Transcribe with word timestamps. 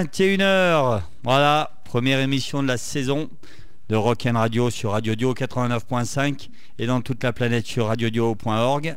21h. 0.00 1.02
Voilà, 1.22 1.70
première 1.84 2.18
émission 2.20 2.62
de 2.62 2.68
la 2.68 2.78
saison 2.78 3.28
de 3.90 3.94
Rock 3.94 4.24
and 4.24 4.38
Radio 4.38 4.70
sur 4.70 4.92
Radio 4.92 5.14
Dio 5.14 5.34
89.5 5.34 6.48
et 6.78 6.86
dans 6.86 7.02
toute 7.02 7.22
la 7.22 7.34
planète 7.34 7.66
sur 7.66 7.88
radiodio.org. 7.88 8.96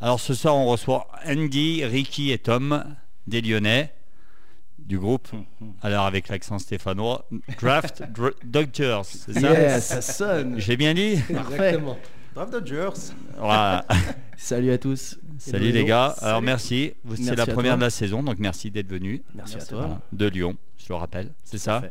Alors 0.00 0.18
ce 0.18 0.34
soir, 0.34 0.56
on 0.56 0.66
reçoit 0.66 1.06
Andy, 1.24 1.84
Ricky 1.84 2.32
et 2.32 2.38
Tom 2.38 2.84
des 3.28 3.40
Lyonnais 3.40 3.94
du 4.80 4.98
groupe. 4.98 5.28
Alors 5.82 6.06
avec 6.06 6.26
l'accent 6.28 6.58
stéphanois, 6.58 7.28
Draft 7.60 8.02
Dr- 8.12 8.34
Doctors, 8.44 9.04
c'est 9.04 9.34
ça? 9.34 9.52
Yes, 9.52 9.84
ça 9.86 10.02
sonne. 10.02 10.58
J'ai 10.58 10.76
bien 10.76 10.92
dit? 10.92 11.20
Exactement. 11.30 11.96
Draft 12.34 12.52
Dodgers. 12.52 12.90
Voilà. 13.36 13.84
Salut 14.36 14.70
à 14.70 14.78
tous. 14.78 15.18
Salut 15.38 15.72
les 15.72 15.84
gars. 15.84 16.14
Alors 16.20 16.42
merci. 16.42 16.92
C'est 17.16 17.34
la 17.36 17.46
première 17.46 17.72
toi. 17.72 17.76
de 17.78 17.82
la 17.82 17.90
saison, 17.90 18.22
donc 18.22 18.38
merci 18.38 18.70
d'être 18.70 18.88
venu. 18.88 19.22
Merci, 19.34 19.56
Merci 19.56 19.74
à 19.74 19.76
toi. 19.76 20.00
De 20.12 20.26
Lyon, 20.26 20.56
je 20.78 20.86
le 20.88 20.94
rappelle. 20.94 21.32
C'est 21.44 21.58
ça. 21.58 21.82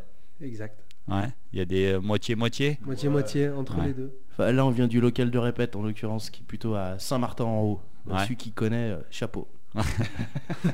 Exact. 0.41 0.77
Ouais. 1.07 1.27
Il 1.53 1.59
y 1.59 1.61
a 1.61 1.65
des 1.65 1.93
euh, 1.93 1.99
moitié-moitié. 1.99 2.79
Moitié-moitié 2.85 3.49
entre 3.49 3.79
Ouais. 3.79 3.87
les 3.87 3.93
deux. 3.93 4.13
Enfin, 4.31 4.51
là, 4.51 4.65
on 4.65 4.69
vient 4.69 4.87
du 4.87 5.01
local 5.01 5.31
de 5.31 5.37
répète, 5.39 5.75
en 5.75 5.81
l'occurrence, 5.81 6.29
qui 6.29 6.41
est 6.43 6.45
plutôt 6.45 6.75
à 6.75 6.99
Saint-Martin 6.99 7.45
en 7.45 7.61
haut. 7.61 7.81
Ouais. 8.07 8.19
Celui 8.23 8.35
qui 8.37 8.51
connaît, 8.51 8.91
euh, 8.91 8.97
chapeau. 9.09 9.47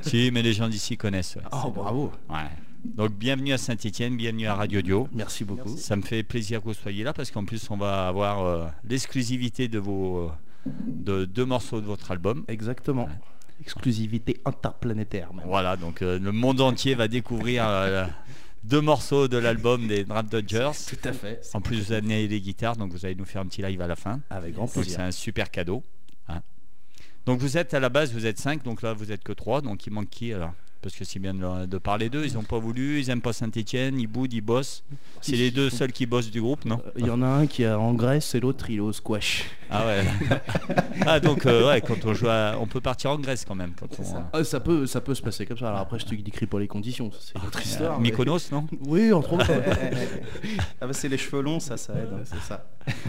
si, 0.01 0.29
mais 0.33 0.41
les 0.41 0.53
gens 0.53 0.67
d'ici 0.67 0.97
connaissent. 0.97 1.35
ouais. 1.37 1.41
Oh, 1.51 1.71
bravo. 1.71 2.11
Ouais. 2.29 2.49
Donc 2.93 3.11
bienvenue 3.13 3.51
à 3.53 3.57
Saint-Etienne, 3.57 4.15
bienvenue 4.15 4.47
à 4.47 4.55
Radio 4.55 4.81
Dio. 4.81 5.09
Merci 5.13 5.43
beaucoup. 5.43 5.69
Merci. 5.69 5.83
Ça 5.83 5.95
me 5.95 6.01
fait 6.01 6.23
plaisir 6.23 6.61
que 6.61 6.65
vous 6.65 6.73
soyez 6.73 7.03
là 7.03 7.13
parce 7.13 7.31
qu'en 7.31 7.43
plus 7.43 7.69
on 7.69 7.77
va 7.77 8.07
avoir 8.07 8.45
euh, 8.45 8.67
l'exclusivité 8.87 9.67
de 9.67 9.79
vos 9.79 10.31
de 10.87 11.25
deux 11.25 11.45
morceaux 11.45 11.81
de 11.81 11.85
votre 11.85 12.11
album. 12.11 12.45
Exactement. 12.47 13.09
Exclusivité 13.61 14.39
interplanétaire, 14.45 15.33
même. 15.33 15.45
Voilà, 15.47 15.75
donc 15.77 16.01
euh, 16.01 16.19
le 16.19 16.31
monde 16.31 16.61
entier 16.61 16.95
va 16.95 17.07
découvrir 17.07 17.65
euh, 17.67 18.05
deux 18.63 18.81
morceaux 18.81 19.27
de 19.27 19.37
l'album 19.37 19.87
des 19.87 20.03
Draft 20.05 20.31
Dodgers. 20.31 20.71
Tout 20.87 21.07
à 21.07 21.13
fait. 21.13 21.41
En 21.53 21.61
plus 21.61 21.79
vous 21.87 21.93
amenez 21.93 22.27
les 22.27 22.39
guitares, 22.41 22.75
donc 22.77 22.91
vous 22.91 23.05
allez 23.05 23.15
nous 23.15 23.25
faire 23.25 23.41
un 23.41 23.47
petit 23.47 23.61
live 23.61 23.81
à 23.81 23.87
la 23.87 23.95
fin. 23.95 24.21
Avec 24.29 24.53
grand 24.53 24.63
Donc 24.65 24.73
c'est 24.73 24.81
plaisir. 24.81 24.99
un 25.01 25.11
super 25.11 25.51
cadeau. 25.51 25.83
hein. 26.29 26.41
Donc 27.25 27.39
vous 27.39 27.57
êtes 27.57 27.73
à 27.73 27.79
la 27.79 27.89
base, 27.89 28.13
vous 28.13 28.25
êtes 28.25 28.39
5, 28.39 28.63
donc 28.63 28.81
là 28.81 28.93
vous 28.93 29.11
êtes 29.11 29.23
que 29.23 29.33
3, 29.33 29.61
donc 29.61 29.85
il 29.87 29.91
manque 29.93 30.09
qui 30.09 30.31
alors? 30.33 30.53
Parce 30.85 30.95
que 30.97 31.03
c'est 31.03 31.17
bien 31.17 31.33
de, 31.33 31.65
de 31.65 31.77
parler 31.79 32.09
d'eux, 32.11 32.25
ils 32.27 32.35
n'ont 32.35 32.43
pas 32.43 32.59
voulu, 32.59 32.99
ils 32.99 33.09
aiment 33.09 33.19
pas 33.19 33.33
Saint-Etienne, 33.33 33.99
ils 33.99 34.05
boudent, 34.05 34.31
ils 34.33 34.41
bossent. 34.41 34.83
C'est 35.19 35.35
les 35.35 35.49
deux 35.49 35.71
seuls 35.71 35.91
qui 35.91 36.05
bossent 36.05 36.29
du 36.29 36.39
groupe, 36.39 36.63
non 36.63 36.79
Euh, 36.85 36.91
Il 36.99 37.07
y 37.07 37.09
en 37.09 37.23
a 37.23 37.27
un 37.27 37.47
qui 37.47 37.63
est 37.63 37.71
en 37.71 37.95
Grèce 37.95 38.35
et 38.35 38.39
l'autre 38.39 38.69
il 38.69 38.75
est 38.77 38.79
au 38.81 38.93
squash. 38.93 39.45
Ah 39.71 39.83
ouais. 39.87 40.03
ah 41.07 41.19
donc 41.19 41.47
euh, 41.47 41.67
ouais, 41.69 41.81
quand 41.81 42.05
on 42.05 42.13
joue, 42.13 42.27
à- 42.29 42.55
on 42.61 42.67
peut 42.67 42.81
partir 42.81 43.09
en 43.09 43.17
Grèce 43.17 43.45
quand 43.45 43.55
même. 43.55 43.71
Quand 43.79 43.87
on, 43.97 44.03
ça. 44.03 44.29
Ah, 44.31 44.43
ça, 44.43 44.59
peut, 44.59 44.85
ça 44.85 45.01
peut 45.01 45.15
se 45.15 45.23
passer 45.23 45.47
comme 45.47 45.57
ça. 45.57 45.69
Alors 45.69 45.79
après, 45.79 45.97
je 45.97 46.05
te 46.05 46.13
décris 46.13 46.45
pas 46.45 46.59
les 46.59 46.67
conditions. 46.67 47.09
C'est 47.19 47.35
une 47.39 47.47
autre 47.47 47.57
euh, 47.57 47.63
histoire. 47.63 47.99
mais- 47.99 48.09
Mykonos, 48.11 48.51
non 48.51 48.67
Oui, 48.85 49.11
entre 49.11 49.33
autres. 49.33 49.51
Ah 50.81 50.87
bah 50.87 50.93
c'est 50.93 51.09
les 51.09 51.17
cheveux 51.17 51.41
longs, 51.41 51.59
ça, 51.59 51.77
ça 51.77 51.93
aide. 51.93 52.09
hein. 52.13 52.21
c'est 52.25 52.39
ça. 52.41 52.67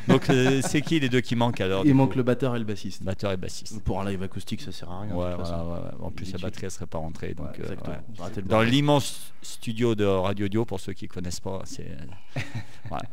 Donc 0.08 0.30
euh, 0.30 0.62
c'est 0.64 0.80
qui 0.80 0.98
les 0.98 1.08
deux 1.10 1.20
qui 1.20 1.36
manquent 1.36 1.60
alors 1.60 1.84
Il 1.84 1.94
manque 1.94 2.12
coup 2.12 2.16
le 2.18 2.22
batteur 2.24 2.56
et 2.56 2.58
le 2.58 2.64
bassiste. 2.64 3.02
batteur 3.02 3.32
et 3.32 3.36
bassiste. 3.36 3.82
Pour 3.82 4.00
un 4.00 4.08
live 4.08 4.22
acoustique, 4.22 4.62
ça 4.62 4.72
sert 4.72 4.90
à 4.90 5.00
rien. 5.02 5.10
de 5.10 5.16
Ouais, 5.16 5.26
toute 5.32 5.40
voilà, 5.40 5.44
façon. 5.56 5.66
ouais, 5.68 5.78
ouais. 6.00 6.06
En 6.06 6.10
plus 6.10 6.32
la 6.32 6.38
batterie 6.38 6.64
elle 6.64 6.70
serait 6.70 6.86
pas 6.86 6.98
rentrée. 6.98 7.34
Donc, 7.34 7.48
Ouais, 7.58 7.65
exactement. 7.72 7.96
ouais. 8.24 8.42
Dans 8.42 8.62
l'immense 8.62 9.32
studio 9.42 9.94
de 9.94 10.04
Radio 10.04 10.48
Dio, 10.48 10.64
pour 10.64 10.80
ceux 10.80 10.92
qui 10.92 11.06
connaissent 11.08 11.40
pas, 11.40 11.62
c'est. 11.64 11.86
voilà. 12.88 13.04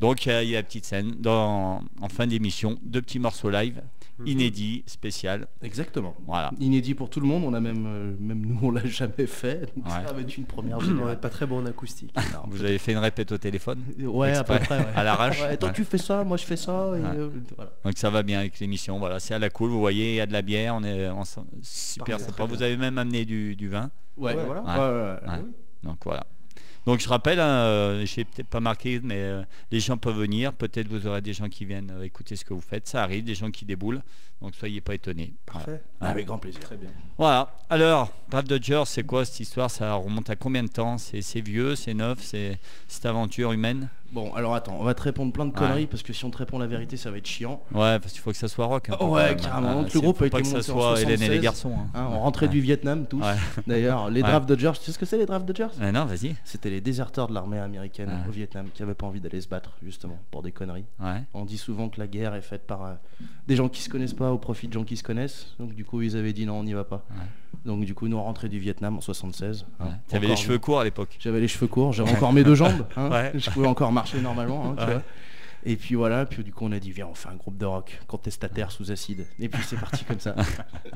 Donc 0.00 0.26
euh, 0.26 0.42
il 0.42 0.50
y 0.50 0.54
a 0.56 0.58
la 0.60 0.62
petite 0.62 0.84
scène 0.86 1.14
dans, 1.18 1.82
en 2.00 2.08
fin 2.08 2.26
d'émission, 2.26 2.78
deux 2.82 3.02
petits 3.02 3.18
morceaux 3.18 3.50
live, 3.50 3.82
inédits, 4.24 4.82
spécial. 4.86 5.46
Exactement. 5.62 6.14
Voilà. 6.26 6.50
Inédit 6.60 6.94
pour 6.94 7.10
tout 7.10 7.20
le 7.20 7.26
monde. 7.26 7.44
On 7.44 7.52
a 7.54 7.60
même, 7.60 7.84
euh, 7.86 8.14
même 8.18 8.44
nous, 8.46 8.58
on 8.62 8.70
l'a 8.70 8.84
jamais 8.86 9.26
fait. 9.26 9.72
Donc 9.76 9.84
Ouais. 9.86 10.06
ça 10.06 10.12
va 10.12 10.20
être 10.20 10.36
une 10.36 10.44
première 10.46 10.78
On 10.78 10.82
est 10.82 10.86
générale. 10.86 11.20
pas 11.20 11.28
très 11.30 11.46
bon 11.46 11.58
en 11.58 11.66
acoustique. 11.66 12.14
Non, 12.32 12.40
Vous 12.48 12.62
avez 12.64 12.78
fait 12.78 12.92
une 12.92 12.98
répète 12.98 13.32
au 13.32 13.38
téléphone 13.38 13.82
Ouais, 14.00 14.32
à 14.34 14.44
peu 14.44 14.54
exprès, 14.54 14.78
près. 14.78 14.86
ouais. 14.86 14.92
à 14.96 15.04
l'arrache 15.04 15.40
Ouais, 15.42 15.56
toi, 15.56 15.68
Ouais. 15.68 15.74
tu 15.74 15.84
fais 15.84 15.98
ça, 15.98 16.24
moi, 16.24 16.36
je 16.36 16.44
fais 16.44 16.56
ça. 16.56 16.72
et, 16.96 17.00
Ouais. 17.00 17.08
euh, 17.16 17.30
voilà. 17.56 17.72
Donc 17.84 17.98
ça 17.98 18.08
va 18.10 18.22
bien 18.22 18.38
avec 18.40 18.58
l'émission. 18.60 18.98
Voilà, 18.98 19.20
c'est 19.20 19.34
à 19.34 19.38
la 19.38 19.50
cool. 19.50 19.70
Vous 19.70 19.80
voyez, 19.80 20.12
il 20.12 20.16
y 20.16 20.20
a 20.20 20.26
de 20.26 20.32
la 20.32 20.42
bière. 20.42 20.74
On 20.76 20.84
est 20.84 21.08
on 21.10 21.22
super 21.62 22.16
Parfait, 22.16 22.24
sympa. 22.30 22.44
Vous 22.46 22.62
avez 22.62 22.76
même 22.76 22.98
amené 22.98 23.24
du, 23.24 23.56
du 23.56 23.68
vin. 23.68 23.90
Ouais, 24.16 24.34
voilà. 24.34 24.62
Ouais. 24.62 25.28
Ouais. 25.28 25.44
Donc 25.82 25.98
voilà. 26.04 26.26
Donc 26.86 27.00
je 27.00 27.08
rappelle, 27.08 27.40
hein, 27.40 27.48
euh, 27.48 28.04
j'ai 28.04 28.24
peut-être 28.24 28.48
pas 28.48 28.60
marqué, 28.60 29.00
mais 29.02 29.16
euh, 29.16 29.42
les 29.70 29.80
gens 29.80 29.96
peuvent 29.96 30.18
venir. 30.18 30.52
Peut-être 30.52 30.86
vous 30.86 31.06
aurez 31.06 31.22
des 31.22 31.32
gens 31.32 31.48
qui 31.48 31.64
viennent 31.64 31.90
euh, 31.90 32.04
écouter 32.04 32.36
ce 32.36 32.44
que 32.44 32.52
vous 32.52 32.60
faites. 32.60 32.86
Ça 32.86 33.02
arrive, 33.02 33.24
des 33.24 33.34
gens 33.34 33.50
qui 33.50 33.64
déboulent. 33.64 34.02
Donc 34.42 34.54
soyez 34.54 34.82
pas 34.82 34.94
étonnés. 34.94 35.32
Voilà. 35.50 35.66
Parfait. 35.66 35.82
Avec 36.00 36.26
grand 36.26 36.38
plaisir. 36.38 36.60
Très 36.60 36.76
bien. 36.76 36.90
Voilà. 37.16 37.54
Alors, 37.70 38.12
Draft 38.28 38.48
Dodgers, 38.48 38.82
c'est 38.84 39.04
quoi 39.04 39.24
cette 39.24 39.40
histoire? 39.40 39.70
Ça 39.70 39.94
remonte 39.94 40.28
à 40.28 40.36
combien 40.36 40.62
de 40.62 40.68
temps? 40.68 40.98
C'est 40.98 41.40
vieux, 41.40 41.74
c'est 41.74 41.94
neuf, 41.94 42.18
c'est 42.20 42.58
cette 42.86 43.06
aventure 43.06 43.52
humaine? 43.52 43.88
Bon, 44.14 44.32
alors 44.34 44.54
attends, 44.54 44.76
on 44.78 44.84
va 44.84 44.94
te 44.94 45.02
répondre 45.02 45.32
plein 45.32 45.44
de 45.44 45.50
Ouais. 45.50 45.58
conneries 45.58 45.86
parce 45.88 46.04
que 46.04 46.12
si 46.12 46.24
on 46.24 46.30
te 46.30 46.38
répond 46.38 46.58
la 46.60 46.68
vérité, 46.68 46.96
ça 46.96 47.10
va 47.10 47.18
être 47.18 47.26
chiant. 47.26 47.60
Ouais, 47.74 47.98
parce 47.98 48.12
qu'il 48.12 48.20
faut 48.20 48.30
que 48.30 48.36
ça 48.36 48.46
soit 48.46 48.64
rock. 48.66 48.88
peu, 48.96 49.04
Ouais, 49.04 49.34
carrément. 49.34 49.68
Ah, 49.70 49.74
Donc, 49.74 49.92
le 49.92 50.00
groupe 50.00 50.16
faut 50.18 50.24
a 50.24 50.30
pas 50.30 50.38
été 50.38 50.42
que 50.42 50.46
ça 50.48 50.56
monté 50.58 50.70
en 50.70 50.74
soit 50.92 51.00
Hélène 51.02 51.22
et 51.22 51.28
les 51.28 51.40
76. 51.40 51.40
garçons. 51.42 51.72
hein. 51.76 51.86
Hein, 51.94 52.08
on 52.12 52.20
rentrait 52.20 52.46
Ouais. 52.46 52.52
du 52.52 52.60
Vietnam 52.60 53.06
tous. 53.06 53.20
Ouais. 53.20 53.34
D'ailleurs, 53.66 54.08
les. 54.10 54.22
Draft 54.22 54.48
Dodgers, 54.48 54.72
tu 54.78 54.84
sais 54.84 54.92
ce 54.92 54.98
que 54.98 55.04
c'est 55.06 55.18
les 55.18 55.26
Draft 55.26 55.44
Dodgers? 55.46 55.66
Euh, 55.80 55.90
non, 55.90 56.04
vas-y. 56.04 56.36
C'était 56.44 56.70
les 56.70 56.80
déserteurs 56.80 57.26
de 57.26 57.34
l'armée 57.34 57.58
américaine 57.58 58.10
au 58.28 58.30
Vietnam 58.30 58.66
qui 58.72 58.82
n'avaient 58.82 58.94
pas 58.94 59.06
envie 59.06 59.20
d'aller 59.20 59.40
se 59.40 59.48
battre, 59.48 59.72
justement, 59.82 60.18
pour 60.30 60.42
des 60.42 60.52
conneries. 60.52 60.84
On 61.34 61.44
dit 61.44 61.58
souvent 61.58 61.88
que 61.88 61.98
la 61.98 62.06
guerre 62.06 62.34
est 62.36 62.40
faite 62.42 62.66
par 62.68 62.84
euh, 62.84 62.92
des 63.48 63.56
gens 63.56 63.68
qui 63.68 63.82
se 63.82 63.88
connaissent 63.88 64.14
pas 64.14 64.30
au 64.30 64.38
profit 64.38 64.68
de 64.68 64.72
gens 64.72 64.84
qui 64.84 64.96
se 64.96 65.02
connaissent. 65.02 65.54
Donc 65.58 65.74
du 65.74 65.84
coup, 65.84 66.02
ils 66.02 66.16
avaient 66.16 66.32
dit 66.32 66.46
non, 66.46 66.60
on 66.60 66.62
n'y 66.64 66.72
va 66.72 66.84
pas. 66.84 67.04
Donc 67.64 67.84
du 67.84 67.94
coup, 67.94 68.08
nous 68.08 68.16
on 68.16 68.22
rentrait 68.22 68.48
du 68.48 68.58
Vietnam 68.58 68.96
en 68.98 69.00
76. 69.00 69.64
ouais. 69.80 69.86
hein. 69.86 69.92
T'avais 70.08 70.26
les 70.26 70.36
cheveux 70.36 70.58
courts 70.58 70.80
à 70.80 70.84
l'époque. 70.84 71.16
J'avais 71.18 71.40
les 71.40 71.48
cheveux 71.48 71.66
courts, 71.66 71.92
j'avais 71.92 72.10
encore 72.12 72.32
mes 72.32 72.44
deux 72.44 72.54
jambes. 72.54 72.84
Ouais. 72.96 73.32
Je 73.34 73.48
pouvais 73.50 73.66
encore 73.66 73.90
marcher 73.92 74.03
normalement. 74.14 74.70
hein, 74.70 74.74
tu 74.78 74.84
Ouais. 74.84 74.92
vois. 74.92 75.02
Et 75.66 75.76
puis 75.76 75.94
voilà, 75.94 76.26
puis 76.26 76.44
du 76.44 76.52
coup 76.52 76.66
on 76.66 76.72
a 76.72 76.78
dit 76.78 76.92
viens 76.92 77.06
on 77.06 77.14
fait 77.14 77.30
un 77.30 77.36
groupe 77.36 77.56
de 77.56 77.64
rock 77.64 77.98
contestataire 78.06 78.70
sous 78.70 78.90
acide. 78.92 79.26
Et 79.38 79.48
puis 79.48 79.62
c'est 79.66 79.80
parti 79.80 80.04
comme 80.04 80.20
ça. 80.20 80.34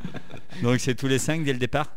Donc 0.62 0.79
c'est 0.81 0.94
tous 0.94 1.09
les 1.09 1.19
cinq 1.19 1.43
dès 1.44 1.53
le 1.55 1.59
départ? 1.59 1.91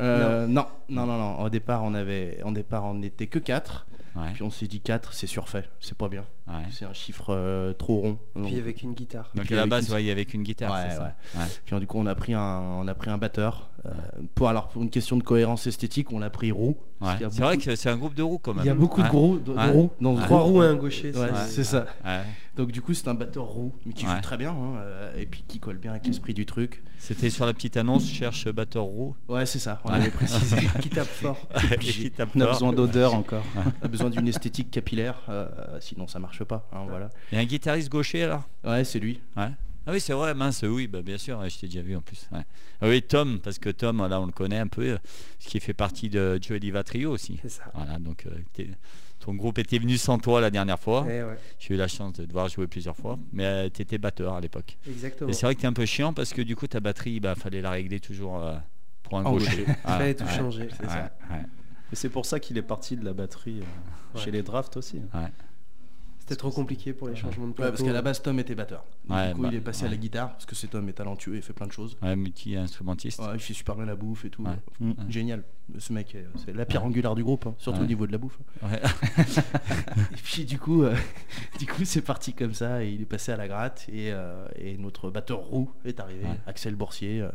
Euh, 0.00 0.46
non, 0.46 0.66
non, 0.88 1.06
non, 1.06 1.16
non. 1.18 1.40
Au 1.40 1.48
départ 1.48 1.82
on 1.84 1.94
avait, 1.94 2.40
en 2.44 2.52
départ 2.52 2.84
on 2.84 2.94
n'était 2.94 3.26
que 3.26 3.38
4 3.38 3.86
Ouais. 4.16 4.30
Puis 4.32 4.42
on 4.42 4.50
s'est 4.50 4.66
dit 4.66 4.80
4 4.80 5.12
c'est 5.12 5.26
surfait, 5.26 5.64
c'est 5.78 5.94
pas 5.96 6.08
bien. 6.08 6.24
ouais. 6.48 6.54
C'est 6.70 6.86
un 6.86 6.94
chiffre 6.94 7.26
euh, 7.34 7.74
trop 7.74 8.00
rond. 8.00 8.18
Donc- 8.34 8.46
Puis 8.46 8.58
avec 8.58 8.80
une 8.82 8.94
guitare. 8.94 9.30
Donc 9.34 9.52
à 9.52 9.54
la 9.56 9.60
avec 9.62 9.70
base, 9.70 9.94
il 9.98 10.06
y 10.06 10.10
avait 10.10 10.24
qu'une 10.24 10.42
guitare. 10.42 10.72
Ouais, 10.72 10.86
c'est 10.88 10.96
ça 10.96 11.14
Ouais. 11.34 11.44
Puis 11.66 11.78
du 11.78 11.86
coup, 11.86 11.98
on 11.98 12.06
a 12.06 12.14
pris 12.14 12.32
un, 12.32 12.40
on 12.80 12.88
a 12.88 12.94
pris 12.94 13.10
un 13.10 13.18
batteur. 13.18 13.68
euh, 13.84 13.90
pour 14.34 14.48
alors 14.48 14.68
pour 14.68 14.82
une 14.82 14.88
question 14.88 15.18
de 15.18 15.22
cohérence 15.22 15.66
esthétique, 15.66 16.12
on 16.12 16.18
l'a 16.18 16.30
pris 16.30 16.50
roux. 16.50 16.78
C'est 17.30 17.40
vrai 17.40 17.58
que 17.58 17.76
c'est 17.76 17.90
un 17.90 17.96
groupe 17.98 18.14
de 18.14 18.22
roues 18.22 18.38
quand 18.38 18.54
même. 18.54 18.64
il 18.64 18.68
y 18.68 18.70
a 18.70 18.74
beaucoup 18.74 19.02
Ouais. 19.02 19.06
de 19.06 19.12
gros 19.12 19.36
de, 19.36 19.52
de 19.52 19.88
dans 20.00 20.14
Ouais. 20.14 20.22
Trois 20.22 20.40
roues 20.40 20.62
et 20.62 20.66
un 20.66 20.76
gaucher. 20.76 21.12
Ouais, 21.14 21.28
c'est- 21.44 21.52
c'est 21.56 21.64
ça. 21.64 21.84
Donc 22.56 22.72
du 22.72 22.80
coup, 22.80 22.94
c'est 22.94 23.06
un 23.08 23.14
batteur 23.14 23.44
roux, 23.44 23.74
mais 23.84 23.92
qui 23.92 24.06
Ouais. 24.06 24.14
joue 24.14 24.20
très 24.22 24.36
bien, 24.38 24.50
hein, 24.50 24.76
euh, 24.78 25.14
et 25.20 25.26
puis 25.26 25.44
qui 25.46 25.60
colle 25.60 25.76
bien 25.76 25.90
avec 25.90 26.06
l'esprit 26.06 26.32
du 26.32 26.46
truc. 26.46 26.82
C'était 26.98 27.28
sur 27.28 27.44
la 27.44 27.52
petite 27.52 27.76
annonce, 27.76 28.08
cherche 28.10 28.48
batteur 28.50 28.84
roux. 28.84 29.14
Ouais, 29.28 29.44
c'est 29.44 29.58
ça. 29.58 29.80
On 29.84 29.90
Ouais. 29.90 29.96
avait 29.96 30.10
précisé. 30.10 30.56
Qui 30.80 30.88
tape 30.88 31.06
fort. 31.06 31.38
Et 31.70 31.76
qui 31.76 32.10
tape 32.10 32.30
On 32.34 32.40
a 32.40 32.44
fort. 32.44 32.52
besoin 32.54 32.72
d'odeur 32.72 33.14
encore. 33.14 33.44
on 33.56 33.84
a 33.84 33.88
besoin 33.88 34.08
d'une 34.08 34.26
esthétique 34.26 34.70
capillaire, 34.70 35.20
euh, 35.28 35.46
sinon 35.80 36.06
ça 36.06 36.18
marche 36.18 36.42
pas. 36.44 36.66
hein, 36.72 36.86
voilà. 36.88 37.10
Il 37.30 37.34
y 37.34 37.38
a 37.38 37.42
un 37.42 37.44
guitariste 37.44 37.90
gaucher 37.90 38.22
alors 38.24 38.44
Ouais, 38.64 38.84
c'est 38.84 38.98
lui. 39.00 39.20
Ouais. 39.36 39.50
Ah 39.88 39.92
oui, 39.92 40.00
c'est 40.00 40.14
vrai, 40.14 40.34
mince, 40.34 40.64
oui, 40.66 40.88
bah, 40.88 41.00
bien 41.02 41.16
sûr, 41.18 41.40
je 41.48 41.58
t'ai 41.58 41.66
déjà 41.68 41.82
vu 41.82 41.94
en 41.94 42.00
plus. 42.00 42.26
ouais. 42.32 42.40
Ah 42.80 42.88
oui, 42.88 43.02
Tom, 43.02 43.38
parce 43.38 43.58
que 43.60 43.68
Tom, 43.70 43.98
là, 44.08 44.20
on 44.20 44.26
le 44.26 44.32
connaît 44.32 44.58
un 44.58 44.66
peu, 44.66 44.82
euh, 44.82 44.98
ce 45.38 45.48
qui 45.48 45.60
fait 45.60 45.74
partie 45.74 46.08
de 46.08 46.38
Joe 46.42 46.58
Diva 46.58 46.82
Trio 46.82 47.12
aussi. 47.12 47.38
C'est 47.42 47.50
ça. 47.50 47.64
Voilà, 47.74 47.98
donc 48.00 48.24
euh, 48.26 48.30
ton 49.26 49.34
groupe 49.34 49.58
était 49.58 49.78
venu 49.78 49.96
sans 49.98 50.18
toi 50.18 50.40
la 50.40 50.50
dernière 50.52 50.78
fois. 50.78 51.04
Eh 51.10 51.22
ouais. 51.24 51.36
J'ai 51.58 51.74
eu 51.74 51.76
la 51.76 51.88
chance 51.88 52.12
de 52.12 52.24
te 52.24 52.32
voir 52.32 52.48
jouer 52.48 52.68
plusieurs 52.68 52.96
fois, 52.96 53.18
mais 53.32 53.68
tu 53.70 53.82
étais 53.82 53.98
batteur 53.98 54.34
à 54.34 54.40
l'époque. 54.40 54.78
Exactement. 54.88 55.28
Et 55.28 55.32
c'est 55.32 55.46
vrai 55.46 55.56
que 55.56 55.60
t'es 55.62 55.66
un 55.66 55.72
peu 55.72 55.84
chiant 55.84 56.12
parce 56.14 56.32
que 56.32 56.42
du 56.42 56.54
coup, 56.54 56.68
ta 56.68 56.78
batterie, 56.78 57.18
bah, 57.18 57.34
fallait 57.34 57.60
la 57.60 57.70
régler 57.72 57.98
toujours 57.98 58.40
euh, 58.40 58.56
pour 59.02 59.18
un 59.18 59.24
En 59.24 59.32
gaucher. 59.32 59.64
Il 59.66 59.74
Ah, 59.84 59.98
fallait 59.98 60.14
tout 60.14 60.22
ouais, 60.24 60.30
changer. 60.30 60.62
ouais, 60.62 60.86
ouais, 60.88 61.42
Et 61.92 61.96
c'est 61.96 62.08
pour 62.08 62.24
ça 62.24 62.38
qu'il 62.38 62.56
est 62.56 62.62
parti 62.62 62.96
de 62.96 63.04
la 63.04 63.12
batterie 63.14 63.60
euh, 63.60 63.64
Ouais. 64.16 64.24
chez 64.24 64.30
les 64.30 64.42
drafts 64.42 64.76
aussi. 64.76 64.98
ouais. 65.12 65.28
C'était 66.28 66.40
trop 66.40 66.50
compliqué 66.50 66.92
pour 66.92 67.06
les 67.08 67.14
changements 67.14 67.44
de 67.44 67.50
Ouais, 67.50 67.54
plateau. 67.54 67.70
parce 67.70 67.82
qu'à 67.84 67.92
la 67.92 68.02
base, 68.02 68.20
Tom 68.20 68.36
était 68.40 68.56
batteur. 68.56 68.84
Ouais, 69.08 69.28
du 69.28 69.34
coup, 69.36 69.42
bah, 69.42 69.48
il 69.52 69.56
est 69.58 69.60
passé 69.60 69.82
ouais. 69.82 69.88
à 69.88 69.90
la 69.92 69.96
guitare, 69.96 70.32
parce 70.32 70.44
que 70.44 70.56
cet 70.56 70.74
homme 70.74 70.88
est 70.88 70.94
talentueux, 70.94 71.36
il 71.36 71.42
fait 71.42 71.52
plein 71.52 71.68
de 71.68 71.72
choses. 71.72 71.96
Ouais, 72.02 72.16
multi-instrumentiste. 72.16 73.20
Ouais, 73.20 73.34
il 73.34 73.38
fait 73.40 73.54
super 73.54 73.76
bien 73.76 73.84
la 73.84 73.94
bouffe 73.94 74.24
et 74.24 74.30
tout. 74.30 74.42
Ouais. 74.42 74.50
Mm, 74.80 74.88
Ouais. 74.90 74.94
Génial. 75.08 75.44
Ce 75.78 75.92
mec, 75.92 76.16
c'est 76.44 76.52
la 76.52 76.64
pierre 76.66 76.82
Ouais. 76.82 76.88
angulaire 76.88 77.14
du 77.14 77.22
groupe, 77.22 77.46
hein, 77.46 77.54
surtout 77.58 77.78
Ouais. 77.78 77.84
au 77.84 77.88
niveau 77.88 78.08
de 78.08 78.12
la 78.12 78.18
bouffe. 78.18 78.38
Ouais. 78.62 78.80
Et 80.12 80.16
puis 80.22 80.44
du 80.44 80.58
coup, 80.58 80.82
euh, 80.82 80.94
du 81.60 81.66
coup, 81.66 81.84
c'est 81.84 82.02
parti 82.02 82.32
comme 82.32 82.54
ça. 82.54 82.82
Et 82.82 82.90
il 82.90 83.02
est 83.02 83.06
passé 83.06 83.30
à 83.32 83.36
la 83.36 83.46
gratte 83.48 83.86
et, 83.88 84.10
euh, 84.12 84.46
et 84.56 84.76
notre 84.78 85.10
batteur 85.10 85.38
roux 85.38 85.70
est 85.84 86.00
arrivé, 86.00 86.24
Ouais. 86.24 86.38
Axel 86.46 86.74
Boursier, 86.74 87.20
euh, 87.20 87.28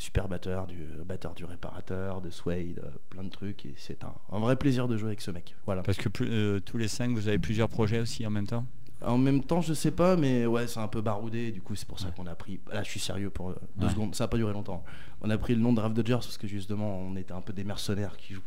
super 0.00 0.28
batteur 0.28 0.66
du 0.66 0.78
batteur 1.04 1.34
du 1.34 1.44
réparateur, 1.44 2.22
de 2.22 2.30
Suede, 2.30 2.80
euh, 2.82 2.88
plein 3.10 3.22
de 3.22 3.28
trucs. 3.28 3.66
Et 3.66 3.74
c'est 3.76 4.02
un, 4.02 4.14
un 4.32 4.38
vrai 4.40 4.56
plaisir 4.56 4.88
de 4.88 4.96
jouer 4.96 5.08
avec 5.10 5.20
ce 5.20 5.30
mec. 5.30 5.54
Voilà. 5.66 5.82
Parce 5.82 5.98
que 5.98 6.08
plus- 6.08 6.26
euh, 6.30 6.58
tous 6.58 6.78
les 6.78 6.88
cinq, 6.88 7.10
vous 7.12 7.28
avez 7.28 7.38
plusieurs 7.38 7.68
projets 7.68 8.00
aussi 8.00 8.26
en 8.26 8.30
même 8.30 8.46
temps? 8.46 8.64
En 9.02 9.16
même 9.18 9.42
temps, 9.42 9.60
je 9.62 9.72
sais 9.72 9.90
pas, 9.92 10.16
mais 10.16 10.44
ouais, 10.46 10.66
c'est 10.66 10.80
un 10.80 10.88
peu 10.88 11.00
baroudé. 11.00 11.52
Du 11.52 11.60
coup, 11.62 11.74
c'est 11.74 11.88
pour 11.88 11.98
ça 12.00 12.10
qu'on 12.10 12.26
a 12.26 12.34
pris. 12.34 12.60
Là, 12.72 12.82
je 12.82 12.88
suis 12.90 13.00
sérieux 13.00 13.30
pour 13.30 13.50
euh, 13.50 13.54
deux 13.76 13.86
Ouais. 13.86 13.92
secondes. 13.92 14.14
Ça 14.14 14.24
a 14.24 14.28
pas 14.28 14.36
duré 14.38 14.52
longtemps. 14.52 14.84
On 15.22 15.28
a 15.30 15.36
pris 15.38 15.54
le 15.54 15.60
nom 15.60 15.72
de 15.72 15.76
Draft 15.76 15.94
Dodgers 15.94 16.14
parce 16.16 16.36
que 16.38 16.46
justement, 16.46 16.98
on 16.98 17.16
était 17.16 17.32
un 17.32 17.40
peu 17.42 17.52
des 17.54 17.64
mercenaires 17.64 18.16
qui 18.16 18.34
jouent 18.34 18.42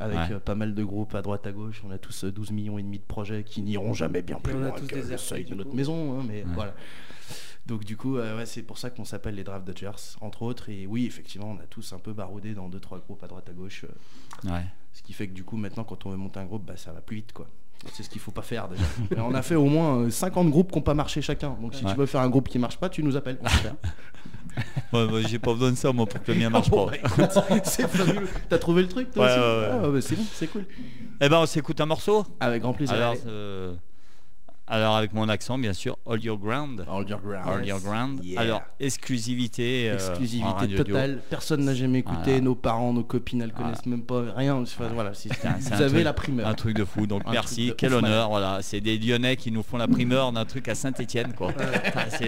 avec 0.00 0.18
Ouais. 0.30 0.38
pas 0.40 0.54
mal 0.56 0.74
de 0.74 0.84
groupes 0.84 1.14
à 1.14 1.22
droite 1.22 1.46
à 1.46 1.52
gauche. 1.52 1.82
On 1.86 1.90
a 1.92 1.98
tous 1.98 2.24
euh, 2.24 2.32
12 2.32 2.50
millions 2.52 2.78
et 2.78 2.82
demi 2.84 2.98
de 2.98 3.04
projets 3.04 3.42
qui 3.44 3.62
n'iront 3.62 3.94
jamais 3.94 4.22
bien 4.22 4.38
plus 4.40 4.52
loin 4.54 4.70
tous 4.72 4.86
que 4.86 4.94
des 4.96 5.10
le 5.10 5.16
seuil 5.18 5.44
de 5.44 5.54
notre 5.56 5.70
coup. 5.70 5.76
maison. 5.76 6.20
hein, 6.20 6.24
mais 6.26 6.42
Ouais. 6.44 6.50
voilà. 6.54 6.74
Donc 7.66 7.84
du 7.84 7.96
coup, 7.96 8.16
euh, 8.16 8.36
ouais, 8.38 8.46
c'est 8.46 8.62
pour 8.62 8.78
ça 8.78 8.90
qu'on 8.90 9.04
s'appelle 9.04 9.34
les 9.34 9.42
Draft 9.44 9.66
Dodgers, 9.66 9.90
entre 10.20 10.42
autres. 10.42 10.68
Et 10.68 10.86
oui, 10.86 11.04
effectivement, 11.06 11.50
on 11.50 11.56
a 11.60 11.66
tous 11.68 11.92
un 11.92 11.98
peu 11.98 12.12
baroudé 12.12 12.54
dans 12.54 12.68
deux 12.68 12.78
trois 12.80 12.98
groupes 12.98 13.22
à 13.24 13.26
droite 13.26 13.48
à 13.48 13.52
gauche. 13.52 13.84
euh, 13.84 14.50
Ouais. 14.52 14.64
ce 14.92 15.02
qui 15.02 15.12
fait 15.12 15.26
que 15.26 15.32
du 15.34 15.42
coup, 15.44 15.56
maintenant, 15.56 15.82
quand 15.84 16.06
on 16.06 16.10
veut 16.10 16.16
monter 16.16 16.38
un 16.38 16.44
groupe, 16.44 16.64
bah, 16.64 16.76
ça 16.76 16.92
va 16.92 17.00
plus 17.00 17.16
vite, 17.16 17.32
quoi. 17.32 17.48
C'est 17.92 18.02
ce 18.02 18.08
qu'il 18.08 18.20
faut 18.20 18.30
pas 18.30 18.42
faire 18.42 18.68
déjà. 18.68 18.82
On 19.22 19.34
a 19.34 19.42
fait 19.42 19.54
au 19.54 19.66
moins 19.66 19.98
euh, 19.98 20.10
50 20.10 20.48
groupes 20.50 20.70
qui 20.72 20.78
n'ont 20.78 20.82
pas 20.82 20.94
marché 20.94 21.20
chacun. 21.20 21.56
Donc 21.60 21.74
si 21.74 21.84
Ouais. 21.84 21.90
tu 21.92 21.96
veux 21.98 22.06
faire 22.06 22.22
un 22.22 22.30
groupe 22.30 22.48
qui 22.48 22.58
marche 22.58 22.78
pas, 22.78 22.88
tu 22.88 23.02
nous 23.02 23.16
appelles. 23.16 23.36
on 23.40 23.44
peut 23.44 23.50
faire. 23.50 23.74
Ouais, 24.92 25.04
ouais, 25.04 25.22
J'ai 25.28 25.38
pas 25.38 25.52
besoin 25.52 25.70
de 25.72 25.76
ça, 25.76 25.92
moi, 25.92 26.06
pour 26.06 26.22
que 26.22 26.32
le 26.32 26.38
mien 26.38 26.48
marche 26.48 26.70
Bon, 26.70 26.86
pas. 26.86 26.92
bah, 26.92 26.96
écoute, 27.04 27.64
c'est 27.64 27.86
fabuleux. 27.86 28.26
T'as 28.48 28.56
trouvé 28.58 28.80
le 28.82 28.88
truc, 28.88 29.10
toi 29.10 29.26
Ouais, 29.26 29.32
ouais. 29.32 29.68
Ah, 29.84 29.88
bah, 29.90 30.00
C'est 30.00 30.16
bon, 30.16 30.22
c'est 30.32 30.46
cool. 30.46 30.64
Eh 31.20 31.28
ben, 31.28 31.38
on 31.40 31.46
s'écoute 31.46 31.78
un 31.80 31.86
morceau 31.86 32.24
Avec 32.40 32.62
grand 32.62 32.72
plaisir. 32.72 32.94
alors, 32.96 33.14
euh, 33.26 33.74
alors, 34.68 34.96
avec 34.96 35.12
mon 35.12 35.28
accent, 35.28 35.58
bien 35.58 35.72
sûr, 35.72 35.96
All 36.10 36.22
Your 36.22 36.38
Ground. 36.38 36.84
Hold 36.88 37.08
your 37.08 37.20
ground. 37.20 37.46
All 37.48 37.66
Your 37.66 37.80
Ground. 37.80 38.20
Yeah. 38.24 38.40
Alors, 38.40 38.62
exclusivité. 38.80 39.90
euh, 39.90 39.94
Exclusivité 39.94 40.48
audio. 40.64 40.78
totale. 40.84 41.22
Personne 41.30 41.64
n'a 41.64 41.74
jamais 41.74 41.98
écouté. 42.00 42.16
Voilà. 42.24 42.40
Nos 42.40 42.54
parents, 42.54 42.92
nos 42.92 43.04
copines, 43.04 43.42
elles 43.42 43.52
Voilà. 43.54 43.70
connaissent 43.70 43.86
même 43.86 44.02
pas 44.02 44.22
rien. 44.36 44.54
Enfin, 44.56 44.88
voilà, 44.92 45.14
si- 45.14 45.28
vous 45.28 45.72
avez 45.72 45.88
truc- 45.90 46.04
la 46.04 46.12
primeur. 46.12 46.46
Un 46.48 46.54
truc 46.54 46.76
de 46.76 46.84
fou. 46.84 47.06
Donc 47.06 47.22
merci, 47.30 47.72
quel 47.76 47.94
honneur. 47.94 48.28
Voilà, 48.28 48.58
c'est 48.62 48.80
des 48.80 48.98
Lyonnais 48.98 49.36
qui 49.36 49.50
nous 49.52 49.62
font 49.62 49.76
la 49.76 49.88
primeur 49.88 50.32
d'un 50.32 50.44
truc 50.44 50.68
à 50.68 50.74
Saint-Étienne, 50.74 51.32
quoi. 51.36 51.52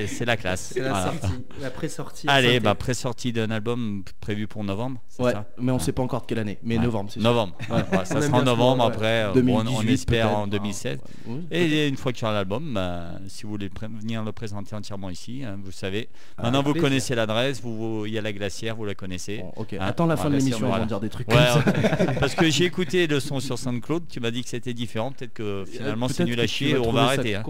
C'est 0.06 0.24
la 0.24 0.36
classe. 0.36 0.70
C'est 0.74 0.80
la 0.80 0.90
Voilà. 0.90 1.04
sortie, 1.12 1.34
la 1.60 1.70
pré-sortie. 1.70 2.26
Allez, 2.28 2.60
bah 2.60 2.74
pré-sortie 2.74 3.32
d'un 3.32 3.50
album 3.50 4.02
prévu 4.20 4.46
pour 4.46 4.64
novembre. 4.64 5.00
c'est 5.08 5.22
Ouais, 5.22 5.32
ça 5.32 5.46
mais 5.58 5.72
on 5.72 5.76
Ouais. 5.76 5.80
sait 5.80 5.92
pas 5.92 6.02
encore 6.02 6.20
de 6.22 6.26
quelle 6.26 6.38
année. 6.38 6.58
Mais 6.62 6.78
novembre, 6.78 7.10
c'est. 7.12 7.20
Novembre. 7.20 7.56
Ça 8.04 8.20
sera 8.22 8.38
en 8.38 8.42
novembre 8.42 8.84
après. 8.84 9.26
on- 9.30 9.34
2018 9.34 9.76
on 9.76 9.92
espère 9.92 10.30
en 10.38 10.46
2016. 10.46 10.98
Ah, 11.28 11.32
Et 11.50 11.88
une 11.88 11.96
fois 11.96 12.12
qu'il 12.12 12.26
y 12.26 12.27
l'album, 12.32 12.74
bah, 12.74 13.12
si 13.28 13.42
vous 13.44 13.50
voulez 13.50 13.70
venir 14.00 14.22
le 14.24 14.32
présenter 14.32 14.74
entièrement 14.74 15.10
ici, 15.10 15.42
hein, 15.44 15.58
vous 15.62 15.72
savez. 15.72 16.08
Ah, 16.36 16.42
Maintenant, 16.44 16.62
vous 16.62 16.72
plaisir. 16.72 16.88
connaissez 16.88 17.14
l'adresse, 17.14 17.60
vous, 17.60 18.04
il 18.06 18.12
y 18.12 18.18
a 18.18 18.22
la 18.22 18.32
glacière, 18.32 18.76
vous 18.76 18.84
la 18.84 18.94
connaissez. 18.94 19.38
Bon, 19.38 19.52
ok. 19.56 19.72
Hein, 19.74 19.78
Attends 19.80 20.06
la 20.06 20.16
fin 20.16 20.30
de 20.30 20.36
l'émission, 20.36 20.66
voilà. 20.66 20.80
vont 20.82 20.86
dire 20.86 21.00
des 21.00 21.08
trucs 21.08 21.28
Ouais, 21.28 21.36
comme 21.36 21.62
ça. 21.74 21.98
ouais. 22.04 22.14
parce 22.20 22.34
que 22.34 22.50
j'ai 22.50 22.64
écouté 22.66 23.06
le 23.06 23.20
son 23.20 23.40
sur 23.40 23.58
SoundCloud, 23.58 24.04
tu 24.08 24.20
m'as 24.20 24.30
dit 24.30 24.42
que 24.42 24.48
c'était 24.48 24.74
différent, 24.74 25.12
peut-être 25.12 25.32
que 25.34 25.64
finalement 25.66 26.08
c'est 26.08 26.24
nul 26.24 26.38
à 26.40 26.46
chier, 26.46 26.76
on 26.78 26.92
va 26.92 27.04
arrêter. 27.04 27.34
hein. 27.36 27.42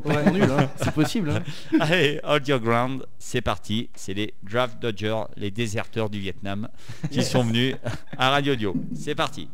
C'est 0.77 0.93
possible. 0.95 1.43
Allez, 1.81 2.21
Hold 2.25 2.47
Your 2.49 2.61
Ground, 2.61 3.07
c'est 3.19 3.41
parti. 3.43 3.89
C'est 3.95 4.15
les 4.15 4.35
Draft 4.43 4.81
Dodgers, 4.81 5.23
les 5.37 5.51
déserteurs 5.51 6.11
du 6.11 6.19
Vietnam, 6.21 6.69
qui 7.11 7.23
sont 7.23 7.43
venus 7.43 7.77
à 8.17 8.31
Radio 8.31 8.55
Dio. 8.55 8.75
C'est 8.95 9.15
parti. 9.15 9.49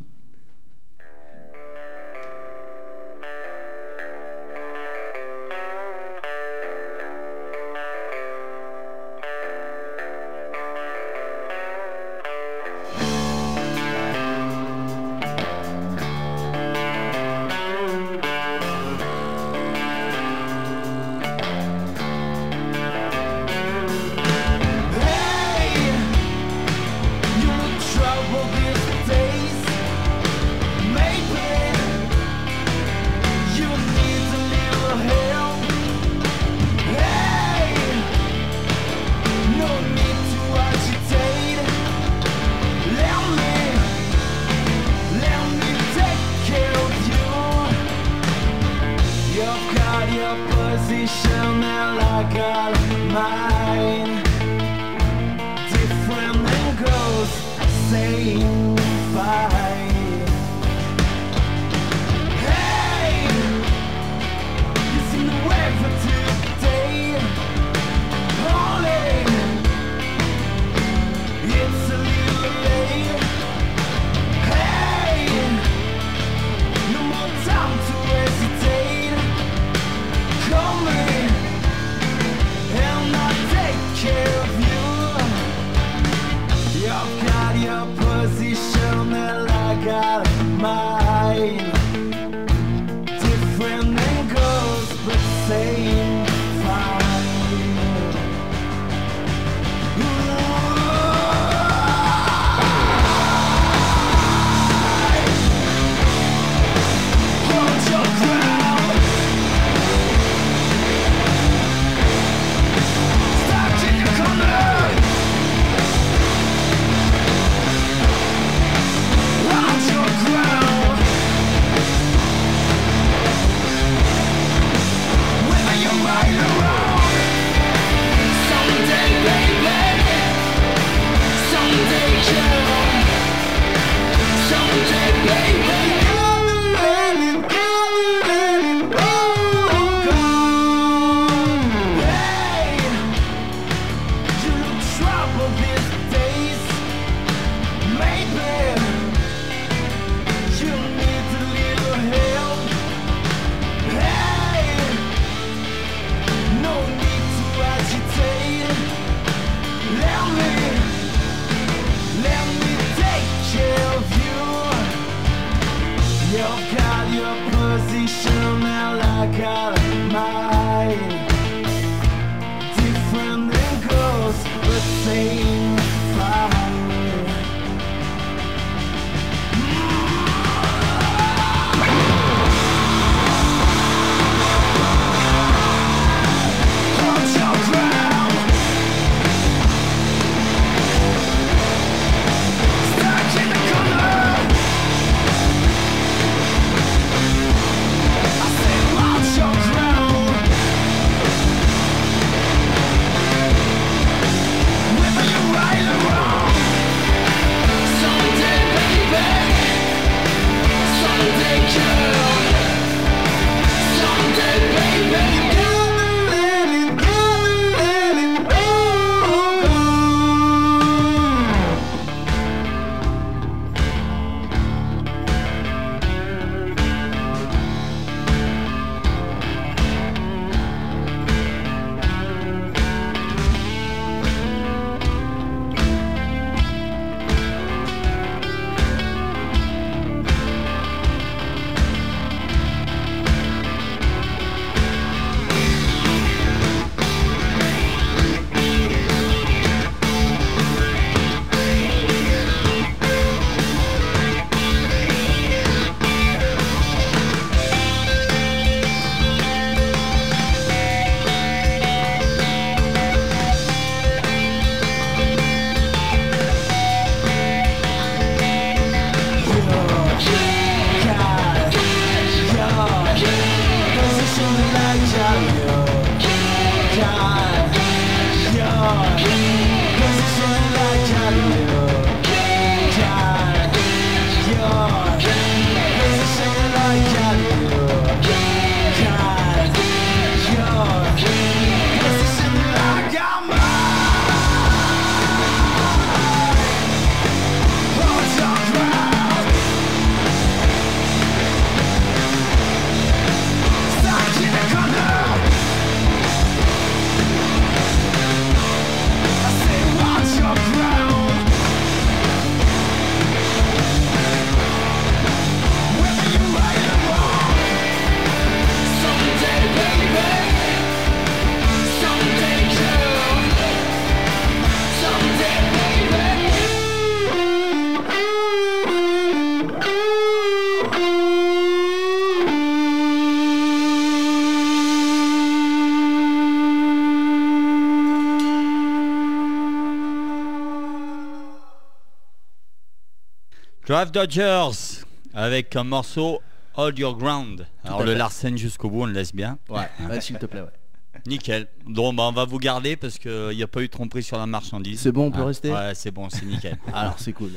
Drive 343.94 344.10
Dodgers 344.10 345.04
avec 345.34 345.76
un 345.76 345.84
morceau 345.84 346.42
Hold 346.74 346.98
Your 346.98 347.16
Ground. 347.16 347.64
Alors 347.84 348.00
à 348.00 348.04
le. 348.04 348.14
Larsen 348.14 348.58
jusqu'au 348.58 348.90
bout, 348.90 349.02
on 349.02 349.06
le 349.06 349.12
laisse 349.12 349.32
bien. 349.32 349.56
Ouais, 349.68 349.88
ouais, 350.10 350.20
s'il 350.20 350.36
te 350.36 350.46
plaît, 350.46 350.62
ouais. 350.62 351.20
Nickel. 351.28 351.68
Donc 351.86 352.16
bah, 352.16 352.24
on 352.24 352.32
va 352.32 352.44
vous 352.44 352.58
garder 352.58 352.96
parce 352.96 353.20
qu'il 353.20 353.50
n'y 353.54 353.62
a 353.62 353.68
pas 353.68 353.82
eu 353.82 353.86
de 353.86 353.92
tromperie 353.92 354.24
sur 354.24 354.36
la 354.36 354.46
marchandise. 354.46 354.98
C'est 354.98 355.12
bon, 355.12 355.26
on 355.26 355.30
peut 355.30 355.38
Ouais. 355.42 355.46
rester 355.46 355.72
Ouais, 355.72 355.92
c'est 355.94 356.10
bon, 356.10 356.28
c'est 356.28 356.44
nickel. 356.44 356.76
Alors, 356.92 357.20
c'est 357.20 357.32
cool. 357.32 357.52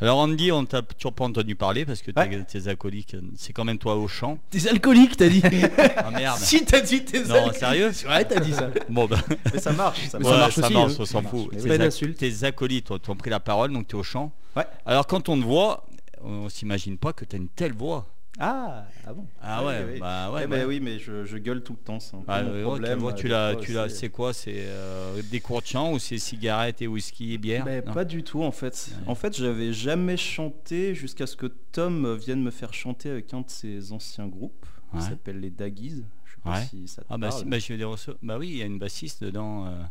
Alors 0.00 0.18
Andy, 0.18 0.52
on 0.52 0.64
t'a 0.64 0.82
toujours 0.82 1.12
pas 1.12 1.24
entendu 1.24 1.54
parler 1.56 1.84
parce 1.84 2.02
que 2.02 2.10
Ouais. 2.16 2.28
tes, 2.44 2.60
tes 2.60 2.68
acolytes, 2.68 3.16
c'est 3.36 3.52
quand 3.52 3.64
même 3.64 3.78
toi 3.78 3.96
au 3.96 4.06
chant. 4.08 4.38
T'es 4.50 4.68
alcoolique, 4.68 5.16
t'as 5.16 5.28
dit 5.28 5.42
Ah 5.96 6.10
merde. 6.10 6.38
Si, 6.38 6.64
t'as 6.64 6.80
dit 6.80 7.04
t'es 7.04 7.22
Non, 7.24 7.34
alcoolique. 7.34 7.58
sérieux 7.58 7.90
Ouais, 8.08 8.24
t'as 8.24 8.40
dit 8.40 8.52
ça. 8.52 8.70
Bon 8.88 9.08
Mais 9.52 9.58
ça 9.58 9.72
marche. 9.72 10.08
Ça 10.08 10.18
marche. 10.18 10.32
ça 10.32 10.38
marche 10.38 10.58
aussi, 10.58 10.74
hein. 10.74 10.86
on 10.86 10.88
s'en 10.88 11.04
Ça 11.06 11.22
fout. 11.22 11.52
marche, 11.66 11.98
Tes, 11.98 12.14
tes 12.14 12.44
acolytes 12.44 12.90
ont, 12.90 12.98
ont 13.08 13.16
pris 13.16 13.30
la 13.30 13.40
parole, 13.40 13.72
donc 13.72 13.88
tu 13.88 13.96
es 13.96 13.98
au 13.98 14.02
chant. 14.02 14.32
Ouais. 14.56 14.64
Alors 14.86 15.06
quand 15.06 15.28
on 15.28 15.36
te 15.38 15.44
voit, 15.44 15.84
on 16.22 16.48
s'imagine 16.48 16.98
pas 16.98 17.12
que 17.12 17.24
tu 17.24 17.36
as 17.36 17.38
une 17.38 17.48
telle 17.48 17.72
voix. 17.72 18.06
Ah, 18.40 18.86
ah 19.06 19.12
bon 19.12 19.26
Ah 19.42 19.64
ouais, 19.64 19.82
oui, 19.84 19.90
oui. 19.94 20.00
bah 20.00 20.30
ouais. 20.30 20.42
Eh 20.44 20.46
bah- 20.46 20.56
ben 20.58 20.66
oui, 20.66 20.80
mais 20.80 20.98
je, 20.98 21.24
je 21.24 21.38
gueule 21.38 21.62
tout 21.62 21.72
le 21.72 21.78
temps. 21.84 21.98
C'est 21.98 22.14
un 22.14 22.20
peu 22.20 22.24
Ah, 22.28 22.42
mon 22.42 22.50
ouais, 22.50 22.56
ouais, 22.58 22.62
problème. 22.62 23.04
euh, 23.04 23.12
tu 23.12 23.26
l'as, 23.28 23.56
tu 23.56 23.72
l'as, 23.72 23.88
c'est 23.88 24.10
quoi 24.10 24.32
C'est 24.32 24.54
euh, 24.58 25.20
des 25.30 25.40
cours 25.40 25.60
de 25.60 25.66
chant 25.66 25.92
ou 25.92 25.98
c'est 25.98 26.18
cigarettes 26.18 26.80
et 26.82 26.86
whisky 26.86 27.34
et 27.34 27.38
bière? 27.38 27.66
Non. 27.84 27.92
pas 27.92 28.04
du 28.04 28.22
tout 28.22 28.42
en 28.44 28.52
fait. 28.52 28.90
Ouais. 29.02 29.08
En 29.08 29.14
fait, 29.16 29.36
j'avais 29.36 29.72
jamais 29.72 30.16
chanté 30.16 30.94
jusqu'à 30.94 31.26
ce 31.26 31.34
que 31.36 31.46
Tom 31.72 32.14
vienne 32.16 32.42
me 32.42 32.50
faire 32.52 32.72
chanter 32.74 33.10
avec 33.10 33.34
un 33.34 33.40
de 33.40 33.50
ses 33.50 33.92
anciens 33.92 34.28
groupes. 34.28 34.66
Qui 34.94 35.02
s'appelle 35.02 35.40
les 35.40 35.50
Daggies. 35.50 36.04
Je 36.24 36.32
sais 36.32 36.38
pas 36.42 36.62
si 36.62 36.88
ça 36.88 37.02
te 37.02 37.06
Ah 37.10 37.18
bah, 37.18 37.28
parle. 37.28 37.40
si, 37.40 37.44
bah, 37.46 37.58
je 37.58 37.68
vais 37.72 37.76
les 37.76 37.84
bah 38.22 38.38
oui, 38.38 38.48
il 38.48 38.56
y 38.56 38.62
a 38.62 38.64
une 38.66 38.78
bassiste 38.78 39.22
dedans. 39.22 39.66
euh, 39.66 39.82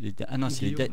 les 0.00 0.14
Ah 0.28 0.38
non, 0.38 0.48
c'est 0.48 0.66
les 0.66 0.70
da-. 0.72 0.86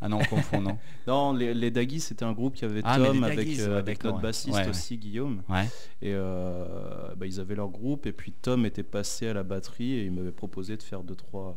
Ah 0.00 0.08
non, 0.08 0.18
on 0.20 0.24
confond, 0.24 0.60
non. 0.60 0.78
Non, 1.06 1.32
les, 1.34 1.52
les 1.54 1.70
Daggies, 1.70 2.00
c'était 2.00 2.24
un 2.24 2.32
groupe 2.32 2.54
qui 2.54 2.64
avait 2.64 2.80
Ah, 2.84 2.96
Tom 2.96 3.22
avec, 3.22 3.36
Daggies, 3.38 3.60
euh, 3.60 3.78
avec 3.78 4.02
notre 4.02 4.16
ouais. 4.16 4.22
bassiste 4.22 4.56
Ouais, 4.56 4.62
ouais. 4.64 4.68
aussi, 4.70 4.96
Guillaume. 4.96 5.42
Ouais. 5.48 5.64
Et 6.02 6.14
euh, 6.14 7.14
bah, 7.16 7.26
ils 7.26 7.38
avaient 7.40 7.54
leur 7.54 7.68
groupe, 7.68 8.06
et 8.06 8.12
puis 8.12 8.32
Tom 8.32 8.64
était 8.64 8.82
passé 8.82 9.28
à 9.28 9.34
la 9.34 9.42
batterie 9.42 9.92
et 9.94 10.04
il 10.06 10.12
m'avait 10.12 10.32
proposé 10.32 10.76
de 10.76 10.82
faire 10.82 11.02
deux 11.02 11.14
trois, 11.16 11.54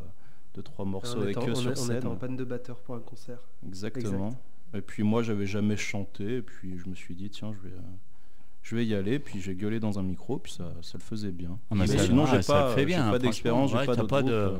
deux, 0.55 0.61
trois 0.61 0.83
morceaux 0.85 1.19
on 1.19 1.23
avec 1.23 1.37
en- 1.37 1.47
eux 1.47 1.51
on, 1.51 1.55
sur 1.55 1.71
on 1.71 1.75
scène. 1.75 1.97
était 1.97 2.05
en 2.07 2.15
panne 2.15 2.35
de 2.35 2.43
batteur 2.43 2.77
pour 2.81 2.95
un 2.95 2.99
concert. 2.99 3.39
Exactement. 3.65 4.35
Et 4.73 4.81
puis 4.81 5.03
moi, 5.03 5.21
j'avais 5.23 5.45
jamais 5.45 5.77
chanté, 5.77 6.37
et 6.37 6.41
puis 6.41 6.77
je 6.77 6.89
me 6.89 6.95
suis 6.95 7.15
dit, 7.15 7.29
tiens, 7.29 7.53
je 7.53 7.59
vais, 7.67 7.73
euh, 7.75 7.79
je 8.63 8.75
vais 8.75 8.85
y 8.85 8.93
aller, 8.95 9.19
puis 9.19 9.39
j'ai 9.39 9.55
gueulé 9.55 9.79
dans 9.79 9.99
un 9.99 10.03
micro, 10.03 10.37
puis 10.39 10.51
ça, 10.51 10.65
ça 10.81 10.97
le 10.97 11.03
faisait 11.03 11.31
bien. 11.31 11.59
Ah, 11.71 11.75
mais 11.75 11.81
Mais 11.81 11.87
ça- 11.97 12.05
sinon, 12.05 12.25
ah, 12.27 12.31
j'ai 12.35 12.41
ça 12.41 12.53
pas, 12.53 12.75
pas 12.75 12.81
franchement. 12.81 13.17
d'expérience, 13.19 13.71
j'ai 13.71 14.05
pas 14.07 14.21
de- 14.23 14.31
euh. 14.31 14.57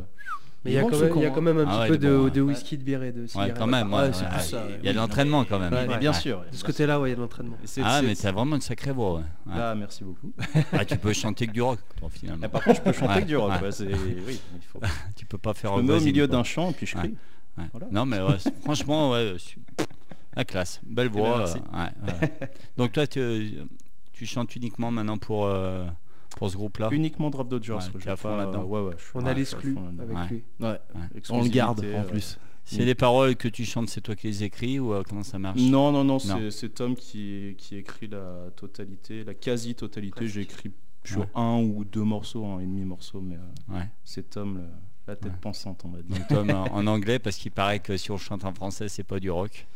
Mais 0.65 0.72
il 0.72 0.74
y, 0.75 0.77
a 0.77 0.82
Bon, 0.82 0.89
quand 0.91 1.00
même- 1.00 1.12
il 1.17 1.22
y 1.22 1.25
a 1.25 1.29
con, 1.29 1.36
quand 1.36 1.41
même 1.41 1.58
un 1.58 1.65
Ah 1.67 1.72
petit 1.74 1.79
ouais, 1.82 1.88
peu 1.89 1.98
de 1.98 2.08
de, 2.08 2.17
bon, 2.17 2.27
de 2.29 2.41
ouais. 2.41 2.53
whisky, 2.53 2.77
de 2.77 2.84
bière 2.84 3.03
et 3.03 3.12
de 3.12 3.22
Ouais, 3.24 3.27
cigarette. 3.27 3.58
quand 3.58 3.67
même. 3.67 3.91
Ça, 4.13 4.63
Il 4.79 4.86
y 4.86 4.89
a 4.89 4.93
de 4.93 4.98
l'entraînement 4.98 5.43
quand 5.43 5.60
même. 5.60 5.74
Ouais, 5.74 5.86
Mais 5.88 5.93
Ouais. 5.96 6.00
bien 6.00 6.13
sûr. 6.13 6.41
De 6.50 6.55
ce 6.55 6.63
côté-là, 6.63 7.01
ouais, 7.01 7.10
il 7.10 7.12
y 7.12 7.13
a 7.13 7.15
de 7.17 7.22
l'entraînement. 7.22 7.58
Ah, 7.84 8.01
mais 8.01 8.15
t'as 8.15 8.32
vraiment 8.32 8.55
une 8.55 8.62
sacrée 8.62 8.91
voix. 8.93 9.22
Ah, 9.51 9.75
merci 9.75 10.03
beaucoup. 10.05 10.32
Ah, 10.72 10.86
tu 10.86 10.98
peux 10.98 11.12
chanter 11.12 11.48
que 11.48 11.51
du 11.51 11.62
rock, 11.62 11.79
toi, 12.00 12.08
finalement. 12.10 12.46
Et 12.46 12.50
par 12.50 12.63
contre, 12.63 12.77
je 12.77 12.82
peux 12.82 12.93
chanter 12.93 13.12
avec 13.13 13.25
du 13.25 13.36
rock. 13.36 13.51
ouais. 13.51 13.62
ouais, 13.62 13.72
c'est- 13.74 13.86
oui, 13.93 14.39
il 14.55 14.62
faut. 14.72 14.79
Tu 15.17 15.25
peux 15.25 15.38
pas 15.38 15.53
faire 15.53 15.72
Je 15.77 15.82
me 15.82 15.89
un 15.91 15.96
mets 15.96 16.01
au 16.01 16.05
milieu 16.05 16.27
d'un 16.27 16.43
champ 16.43 16.70
et 16.70 16.74
puis 16.74 16.86
je 16.86 16.96
crie. 16.96 17.15
Ouais. 17.58 17.65
Voilà. 17.72 17.88
Non, 17.91 18.05
mais 18.05 18.17
franchement, 18.63 19.12
ouais, 19.12 19.36
su- 19.38 19.60
la 20.36 20.46
classe, 20.46 20.79
belle 20.86 21.10
ben, 21.10 21.20
voix. 21.20 21.38
merci. 21.39 21.58
euh. 21.75 22.27
Donc 22.77 22.93
toi, 22.93 23.05
tu, 23.05 23.53
tu 24.13 24.25
chantes 24.25 24.55
uniquement 24.55 24.91
maintenant 24.91 25.17
pour 25.17 25.46
euh, 25.46 25.86
pour 26.38 26.50
ce 26.50 26.56
groupe-là. 26.58 26.90
Uniquement 26.92 27.30
Drop 27.30 27.48
Dodgers. 27.48 27.74
Ouais, 27.74 27.80
je 28.00 28.13
pas- 28.22 28.38
là-dedans. 28.38 28.63
Ouais, 28.63 28.82
ouais, 28.82 28.94
je 28.98 29.04
suis- 29.04 29.12
On 29.16 29.24
ouais, 29.24 29.30
a 29.30 29.34
l'exclu 29.34 29.75
avec 30.00 30.16
Ouais. 30.18 30.28
lui. 30.30 30.44
Ouais. 30.60 30.80
On 31.30 31.44
le 31.44 31.50
garde 31.50 31.80
en 31.80 31.84
euh, 31.84 32.04
plus. 32.04 32.38
C'est 32.66 32.86
les 32.86 32.96
paroles 32.96 33.36
que 33.36 33.48
tu 33.50 33.66
chantes, 33.66 33.90
c'est 33.90 34.00
toi 34.02 34.16
qui 34.16 34.28
les 34.28 34.44
écris 34.44 34.80
ou 34.80 34.94
euh, 34.94 35.04
comment 35.08 35.24
ça 35.24 35.38
marche? 35.38 35.60
Non, 35.60 35.92
non, 35.92 36.04
non, 36.04 36.13
Non. 36.13 36.20
c'est- 36.20 36.52
c'est 36.52 36.70
Tom 36.70 36.96
qui, 36.96 37.56
qui 37.58 37.75
écrit 37.75 38.08
la 38.08 38.50
totalité, 38.56 39.24
la 39.25 39.34
quasi-totalité. 39.34 40.28
J'ai 40.28 40.42
écrit 40.42 40.72
sur 41.04 41.22
Ouais. 41.22 41.28
un 41.36 41.58
ou 41.62 41.84
deux 41.84 42.04
morceaux, 42.04 42.46
un 42.46 42.60
et 42.60 42.66
demi 42.66 42.86
morceau, 42.86 43.20
mais 43.20 43.36
euh, 43.36 43.75
Ouais. 43.80 43.90
c'est 44.06 44.30
Tom 44.30 44.58
le- 44.60 44.63
la 45.06 45.18
tête 45.18 45.34
Ouais. 45.34 45.38
pensante, 45.42 45.82
on 45.84 45.90
va 45.90 46.02
dire. 46.02 46.16
Donc 46.18 46.28
Tom 46.30 46.50
en, 46.52 46.63
en 46.74 46.88
anglais 46.88 47.20
parce 47.20 47.36
qu'il 47.36 47.52
paraît 47.52 47.80
que 47.80 47.98
si 47.98 48.10
on 48.12 48.18
chante 48.18 48.46
en 48.46 48.54
français, 48.54 48.88
c'est 48.88 49.04
pas 49.04 49.20
du 49.20 49.30
rock. 49.30 49.68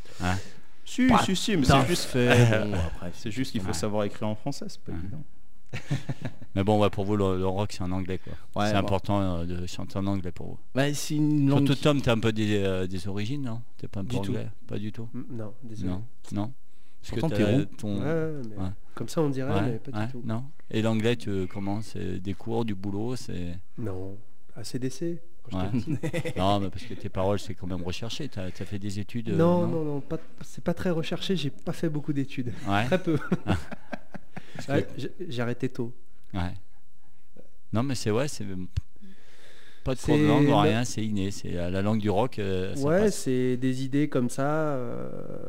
Si, 0.85 1.07
Pas 1.07 1.21
si, 1.23 1.35
si, 1.35 1.57
mais 1.57 1.65
c'est 1.65 1.85
juste, 1.85 2.05
fait. 2.05 2.29
Bon, 2.71 2.77
après, 2.77 3.11
c'est 3.13 3.29
juste 3.31 3.51
qu'il 3.51 3.59
faut 3.59 3.67
Ouais. 3.67 3.73
savoir 3.73 4.05
écrire 4.05 4.29
en 4.29 4.35
français, 4.35 4.65
c'est 4.69 4.79
pas 4.79 4.93
Ouais. 4.93 4.97
évident. 4.99 5.21
Mais 6.55 6.63
bon, 6.63 6.79
ouais, 6.81 6.89
pour 6.89 7.05
vous, 7.05 7.15
le, 7.15 7.37
le 7.37 7.45
rock, 7.47 7.71
c'est 7.71 7.83
en 7.83 7.91
anglais. 7.91 8.19
quoi. 8.19 8.33
Ouais, 8.61 8.67
c'est 8.69 8.73
bon. 8.73 8.79
important 8.79 9.21
euh, 9.21 9.45
de 9.45 9.67
chanter 9.67 9.97
en 9.99 10.07
anglais 10.07 10.31
pour 10.31 10.47
vous. 10.47 10.57
Bah, 10.73 10.91
c'est 10.93 11.15
une 11.15 11.47
langue. 11.49 11.67
Surtout 11.67 11.81
Tom, 11.83 12.01
t'es 12.01 12.09
un 12.09 12.17
peu 12.19 12.31
des, 12.33 12.57
euh, 12.57 12.87
des 12.87 13.07
origines, 13.07 13.43
non? 13.43 13.61
T'es 13.77 13.87
pas 13.87 13.99
un 13.99 14.05
peu 14.05 14.15
Du 14.15 14.21
tout. 14.21 14.31
anglais? 14.31 14.47
Pas 14.65 14.79
du 14.79 14.91
tout? 14.91 15.07
Mm, 15.13 15.21
Non, 15.37 15.53
désolé. 15.63 15.89
Non? 15.91 16.03
Non? 16.31 16.53
Parce 17.01 17.11
Pourtant, 17.19 17.29
que 17.29 17.35
t'es 17.35 17.43
t'as 17.43 17.57
roux. 17.57 17.65
ton... 17.77 17.99
Ouais, 17.99 18.05
ouais, 18.05 18.41
mais 18.49 18.63
Ouais. 18.63 18.69
Comme 18.95 19.07
ça, 19.09 19.21
on 19.21 19.29
dirait, 19.29 19.53
Ouais, 19.53 19.61
mais 19.61 19.77
pas 19.77 19.99
ouais, 19.99 20.05
du 20.07 20.11
tout. 20.13 20.21
Non? 20.25 20.43
Et 20.71 20.81
l'anglais, 20.81 21.15
tu 21.15 21.47
comment 21.47 21.81
C'est 21.81 22.19
des 22.19 22.33
cours, 22.33 22.65
du 22.65 22.73
boulot 22.73 23.15
c'est... 23.15 23.59
Non, 23.77 24.17
ACDC. 24.55 25.19
quand 25.43 25.59
Ouais. 25.59 25.69
j'étais 25.75 26.09
petit. 26.31 26.33
non, 26.39 26.59
mais 26.59 26.69
parce 26.71 26.83
que 26.85 26.95
tes 26.95 27.09
paroles, 27.09 27.39
c'est 27.39 27.53
quand 27.53 27.67
même 27.67 27.83
recherché. 27.83 28.27
T'as 28.29 28.45
as 28.47 28.51
fait 28.51 28.79
des 28.79 28.99
études 28.99 29.29
euh, 29.29 29.35
non, 29.37 29.67
non, 29.67 29.83
non, 29.85 30.01
pas- 30.01 30.17
c'est 30.41 30.63
pas 30.63 30.73
très 30.73 30.89
recherché. 30.89 31.35
J'ai 31.35 31.51
pas 31.51 31.71
fait 31.73 31.87
beaucoup 31.89 32.11
d'études. 32.13 32.51
Ouais, 32.67 32.85
Très 32.85 33.01
peu. 33.01 33.19
que- 34.65 35.09
j'ai- 35.29 35.41
arrêté 35.41 35.69
tôt. 35.69 35.93
ouais. 36.33 36.53
Non, 37.73 37.83
mais 37.83 37.95
c'est 37.95 38.11
ouais, 38.11 38.27
c'est 38.29 38.45
pas 39.83 39.93
de 39.95 39.99
cours 39.99 40.15
de 40.17 40.21
C'est 40.21 40.27
langue, 40.27 40.47
le- 40.47 40.53
rien, 40.55 40.83
c'est 40.83 41.03
inné. 41.05 41.31
C'est 41.31 41.55
euh, 41.57 41.69
la 41.69 41.81
langue 41.81 41.99
du 41.99 42.09
rock. 42.09 42.39
euh, 42.39 42.75
ça 42.75 42.87
ouais, 42.87 43.11
c'est 43.11 43.57
des 43.57 43.83
idées 43.83 44.07
comme 44.09 44.29
ça. 44.29 44.71
euh, 44.75 45.45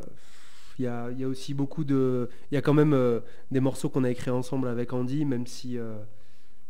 Il 0.79 0.85
y, 0.85 0.89
a, 0.89 1.11
il 1.11 1.19
y 1.19 1.25
a 1.25 1.29
aussi 1.29 1.55
beaucoup 1.55 1.83
de. 1.85 2.29
Il 2.51 2.55
y 2.55 2.59
a 2.59 2.63
quand 2.63 2.75
même 2.75 2.93
euh, 2.93 3.21
des 3.51 3.59
morceaux 3.61 3.89
qu'on 3.89 4.05
a 4.05 4.11
écrits 4.11 4.31
ensemble 4.31 4.69
avec 4.69 4.93
Andy, 4.93 5.25
même 5.25 5.47
si, 5.47 5.77
euh, 5.77 5.97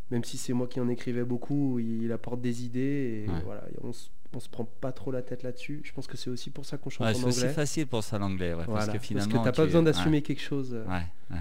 même 0.09 0.23
si 0.23 0.37
c'est 0.37 0.53
moi 0.53 0.67
qui 0.67 0.79
en 0.79 0.87
écrivais 0.89 1.23
beaucoup, 1.23 1.77
il, 1.79 2.03
il 2.03 2.11
apporte 2.11 2.41
des 2.41 2.63
idées 2.65 3.25
et 3.27 3.29
Ouais. 3.29 3.41
voilà, 3.45 3.63
on, 3.83 3.93
se, 3.93 4.09
on 4.35 4.39
se 4.39 4.49
prend 4.49 4.65
pas 4.65 4.91
trop 4.91 5.11
la 5.11 5.21
tête 5.21 5.43
là-dessus. 5.43 5.81
Je 5.83 5.91
pense 5.93 6.07
que 6.07 6.17
c'est 6.17 6.31
aussi 6.31 6.49
pour 6.49 6.65
ça 6.65 6.77
qu'on 6.77 6.89
chante 6.89 7.05
Ouais, 7.07 7.13
en 7.23 7.31
c'est 7.31 7.43
anglais. 7.43 7.53
facile 7.53 7.85
pour 7.85 8.03
ça 8.03 8.17
l'anglais. 8.17 8.53
ouais, 8.55 8.63
Voilà, 8.65 8.85
Parce 8.87 8.97
que 8.97 9.03
finalement. 9.03 9.43
t'as 9.43 9.51
pas 9.51 9.65
besoin 9.65 9.83
d'assumer 9.83 10.23
quelque 10.23 10.41
chose, 10.41 10.73
euh, 10.73 10.85
ouais. 10.87 11.37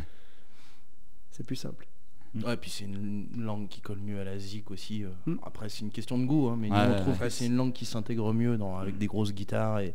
C'est 1.38 1.46
plus 1.46 1.56
simple. 1.56 1.86
Ouais, 2.44 2.58
puis 2.58 2.68
c'est 2.70 2.84
une 2.84 3.26
langue 3.38 3.68
qui 3.68 3.80
colle 3.80 4.00
mieux 4.00 4.20
à 4.20 4.24
la 4.24 4.38
zik 4.38 4.70
aussi. 4.70 5.02
euh. 5.02 5.08
Mm. 5.24 5.36
Après, 5.46 5.70
c'est 5.70 5.80
une 5.80 5.90
question 5.90 6.18
de 6.18 6.26
goût, 6.26 6.48
hein, 6.48 6.56
mais 6.60 6.68
nous, 6.68 6.74
Ouais, 6.74 6.80
on 6.86 6.90
ouais, 6.90 6.96
trouve 7.00 7.14
ouais. 7.14 7.26
que 7.26 7.28
c'est 7.30 7.46
une 7.46 7.56
langue 7.56 7.72
qui 7.72 7.86
s'intègre 7.86 8.34
mieux 8.34 8.58
dans, 8.58 8.76
avec 8.76 8.98
des 8.98 9.06
grosses 9.06 9.32
guitares 9.32 9.80
et. 9.80 9.86
ouais. 9.86 9.92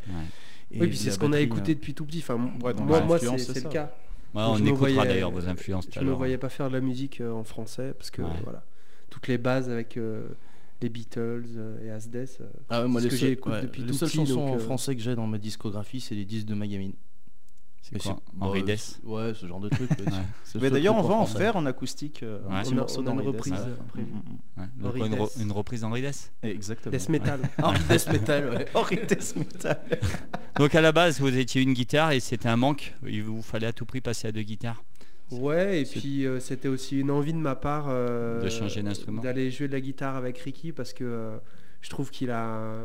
et 0.72 0.76
oui, 0.76 0.80
de 0.80 0.86
puis 0.88 0.98
c'est 0.98 1.06
la 1.08 1.12
ce 1.14 1.20
qu'on 1.20 1.28
a 1.28 1.30
batterie, 1.30 1.44
écouté 1.44 1.72
euh. 1.72 1.76
depuis 1.76 1.94
tout 1.94 2.06
petit. 2.06 2.20
Enfin, 2.20 2.36
Ouais, 2.64 2.74
moi, 2.74 3.02
moi 3.02 3.20
c'est 3.20 3.28
c'est 3.38 3.38
c'est 3.38 3.54
le 3.56 3.62
ça. 3.62 3.70
cas. 3.70 3.94
Ouais, 4.34 4.42
on 4.42 4.56
je 4.56 4.64
me 4.64 4.70
écoutera 4.70 4.90
voyais- 4.90 5.08
d'ailleurs 5.10 5.30
vos 5.32 5.48
influences 5.48 5.86
tout 5.86 5.92
Je 5.94 6.00
à 6.00 6.02
ne 6.02 6.06
me 6.06 6.10
l'heure. 6.10 6.18
voyais 6.18 6.40
pas 6.40 6.50
faire 6.50 6.68
de 6.70 6.74
la 6.74 6.82
musique 6.82 7.22
euh, 7.22 7.32
en 7.32 7.44
français 7.44 7.94
parce 7.96 8.10
que 8.10 8.24
Ouais. 8.24 8.30
voilà, 8.44 8.64
toutes 9.12 9.28
les 9.28 9.38
bases 9.38 9.70
avec 9.70 9.96
euh, 9.98 10.28
les 10.82 10.90
Beatles 10.90 11.46
euh, 11.56 11.86
et 11.86 11.92
Asdes. 11.92 12.16
euh, 12.42 12.48
Ah 12.72 12.82
ouais, 12.82 12.88
moi, 12.88 13.00
ce 13.00 13.06
les 13.06 13.12
que 13.12 13.16
j'écoute 13.16 13.54
ouais, 13.54 13.62
depuis 13.62 13.84
les 13.84 13.90
tout 13.90 13.94
seules 13.94 14.10
petit, 14.10 14.18
chansons 14.18 14.36
donc, 14.48 14.50
en 14.50 14.56
euh, 14.56 14.60
français 14.60 14.96
que 14.96 15.02
j'ai 15.04 15.14
dans 15.16 15.28
ma 15.28 15.38
discographie, 15.38 16.00
c'est 16.02 16.16
les 16.16 16.26
disques 16.26 16.48
de 16.48 16.56
Magamine. 16.56 16.94
C'est 17.86 18.02
quoi 18.02 18.14
bah, 18.34 18.46
Henri 18.46 18.62
euh, 18.62 18.64
Dess 18.64 19.00
Ouais, 19.04 19.34
ce 19.36 19.46
genre 19.46 19.60
de 19.60 19.68
truc. 19.68 19.90
Mais 20.62 20.70
d'ailleurs, 20.70 20.96
on 20.96 21.02
va 21.02 21.16
en 21.16 21.26
faire 21.26 21.58
en 21.58 21.66
acoustique 21.66 22.24
euh, 22.24 22.40
Ouais. 22.48 22.54
un 22.56 22.66
a- 22.66 22.72
morceau 22.72 23.02
une 23.02 23.06
d'Henri 23.08 23.26
Dess. 23.26 23.34
reprise, 23.36 23.54
euh, 23.60 24.66
une, 24.78 24.86
re- 25.16 25.20
Dess. 25.20 25.38
une 25.42 25.52
reprise 25.52 25.82
d'Henri 25.82 26.02
Dess 26.02 26.32
Exactement. 26.44 26.92
Death 26.96 27.10
metal. 27.10 27.40
Henri 27.62 27.80
Death 27.90 28.08
Metal, 28.12 28.50
ouais. 28.50 28.66
Henri 28.74 29.00
Dess 29.08 29.36
Metal. 29.36 29.82
Donc 30.58 30.76
à 30.76 30.82
la 30.82 30.92
base, 30.94 31.20
vous 31.20 31.38
étiez 31.38 31.62
une 31.62 31.74
guitare 31.74 32.12
et 32.12 32.20
c'était 32.22 32.48
un 32.50 32.56
manque. 32.58 32.96
Il 33.06 33.24
vous 33.24 33.42
fallait 33.42 33.68
à 33.68 33.74
tout 33.74 33.86
prix 33.86 34.00
passer 34.02 34.28
à 34.30 34.32
deux 34.32 34.44
guitares. 34.44 34.82
Ouais, 35.32 35.82
et 35.82 35.86
puis 35.86 36.26
euh, 36.26 36.40
c'était 36.40 36.68
aussi 36.68 37.00
une 37.00 37.10
envie 37.12 37.34
de 37.34 37.38
ma 37.40 37.56
part 37.56 37.88
euh, 37.90 38.42
De 38.42 38.50
changer 38.50 38.82
d'instrument. 38.84 39.22
d'aller 39.22 39.50
jouer 39.52 39.68
de 39.68 39.74
la 39.74 39.82
guitare 39.82 40.16
avec 40.16 40.38
Ricky 40.38 40.72
parce 40.72 40.94
que 40.94 41.04
euh, 41.04 41.38
je 41.82 41.90
trouve 41.90 42.12
qu'il 42.12 42.30
a 42.30 42.46
un, 42.46 42.84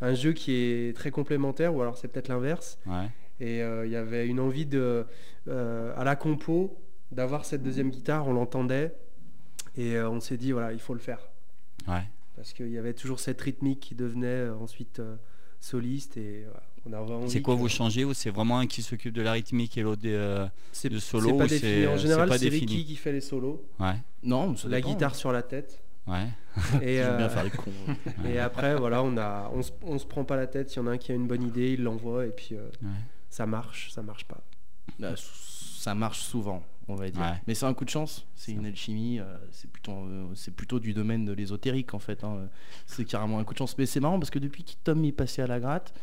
un 0.00 0.14
jeu 0.14 0.32
qui 0.32 0.52
est 0.54 0.96
très 0.96 1.10
complémentaire, 1.10 1.74
ou 1.74 1.82
alors 1.82 1.98
c'est 1.98 2.08
peut-être 2.08 2.28
l'inverse. 2.28 2.78
Ouais. 2.86 3.08
Et 3.40 3.62
euh, 3.62 3.86
il 3.86 3.92
y 3.92 3.96
avait 3.96 4.26
une 4.26 4.38
envie 4.40 4.66
de, 4.66 5.06
euh, 5.48 5.92
à 5.96 6.04
la 6.04 6.14
compo 6.16 6.76
d'avoir 7.12 7.44
cette 7.44 7.62
deuxième 7.62 7.90
guitare, 7.90 8.28
on 8.28 8.32
l'entendait, 8.34 8.94
et 9.76 9.96
euh, 9.96 10.10
on 10.10 10.20
s'est 10.20 10.36
dit 10.36 10.52
voilà, 10.52 10.72
il 10.72 10.78
faut 10.78 10.94
le 10.94 11.00
faire. 11.00 11.20
Ouais. 11.88 12.04
Parce 12.36 12.52
qu'il 12.52 12.70
y 12.70 12.78
avait 12.78 12.94
toujours 12.94 13.18
cette 13.20 13.40
rythmique 13.40 13.80
qui 13.80 13.94
devenait 13.94 14.26
euh, 14.26 14.54
ensuite 14.56 15.00
euh, 15.00 15.16
soliste, 15.60 16.16
et 16.16 16.44
voilà, 16.84 17.02
on 17.02 17.04
avait 17.04 17.14
envie 17.14 17.30
C'est 17.30 17.42
quoi 17.42 17.54
que- 17.54 17.60
vous 17.60 17.68
changez 17.68 18.04
ou 18.04 18.14
c'est 18.14 18.30
vraiment 18.30 18.58
un 18.58 18.66
qui 18.66 18.82
s'occupe 18.82 19.12
de 19.14 19.22
la 19.22 19.32
rythmique 19.32 19.76
et 19.78 19.82
l'autre 19.82 20.02
des, 20.02 20.12
euh, 20.14 20.46
C'est 20.72 20.88
de 20.88 20.98
solo 20.98 21.30
c'est 21.30 21.36
pas 21.38 21.44
ou 21.44 21.48
défini. 21.48 21.60
c'est- 21.60 21.86
En 21.86 21.96
c'est 21.96 22.02
général, 22.02 22.28
pas 22.28 22.38
c'est 22.38 22.50
défini 22.50 22.72
Ricky 22.76 22.84
qui 22.86 22.96
fait 22.96 23.12
les 23.12 23.20
solos, 23.20 23.62
Ouais. 23.78 23.94
Non, 24.22 24.54
ça 24.56 24.68
la 24.68 24.76
dépend. 24.76 24.90
guitare 24.90 25.14
sur 25.14 25.32
la 25.32 25.42
tête. 25.42 25.82
Ouais. 26.06 26.26
Et, 26.82 26.96
bien 27.18 27.28
faire 27.28 27.44
les 27.44 27.50
cons. 27.50 27.70
Et 28.28 28.38
après, 28.38 28.74
voilà, 28.76 29.02
on 29.02 29.16
a, 29.18 29.50
on 29.54 29.62
se, 29.62 29.70
on 29.82 29.98
se 29.98 30.06
prend 30.06 30.24
pas 30.24 30.36
la 30.36 30.46
tête. 30.46 30.70
S'il 30.70 30.82
y 30.82 30.84
en 30.84 30.88
a 30.88 30.92
un 30.92 30.98
qui 30.98 31.12
a 31.12 31.14
une 31.14 31.26
bonne 31.26 31.42
idée, 31.42 31.72
il 31.74 31.82
l'envoie 31.82 32.26
et 32.26 32.30
puis 32.30 32.54
euh, 32.56 32.68
Ouais. 32.82 32.88
Ça 33.30 33.46
marche, 33.46 33.90
ça 33.90 34.02
marche 34.02 34.24
pas. 34.26 34.42
Bah, 34.98 35.14
ça 35.16 35.94
marche 35.94 36.20
souvent, 36.20 36.62
on 36.88 36.94
va 36.94 37.10
dire. 37.10 37.20
Ouais. 37.22 37.40
Mais 37.46 37.54
c'est 37.54 37.64
un 37.64 37.72
coup 37.72 37.84
de 37.86 37.90
chance, 37.90 38.26
c'est 38.34 38.52
une 38.52 38.66
alchimie, 38.66 39.18
euh, 39.18 39.36
c'est 39.50 39.70
plutôt, 39.70 39.92
euh, 39.92 40.26
c'est 40.34 40.50
plutôt 40.54 40.78
du 40.80 40.92
domaine 40.92 41.24
de 41.24 41.32
l'ésotérique 41.32 41.94
en 41.94 41.98
fait. 41.98 42.22
hein. 42.24 42.48
C'est 42.86 43.04
carrément 43.06 43.38
un 43.38 43.44
coup 43.44 43.54
de 43.54 43.58
chance. 43.58 43.78
Mais 43.78 43.86
c'est 43.86 44.00
marrant 44.00 44.18
parce 44.18 44.30
que 44.30 44.38
depuis 44.38 44.64
que 44.64 44.72
Tom 44.84 45.02
est 45.04 45.12
passé 45.12 45.40
à 45.40 45.46
la 45.46 45.58
gratte, 45.60 45.94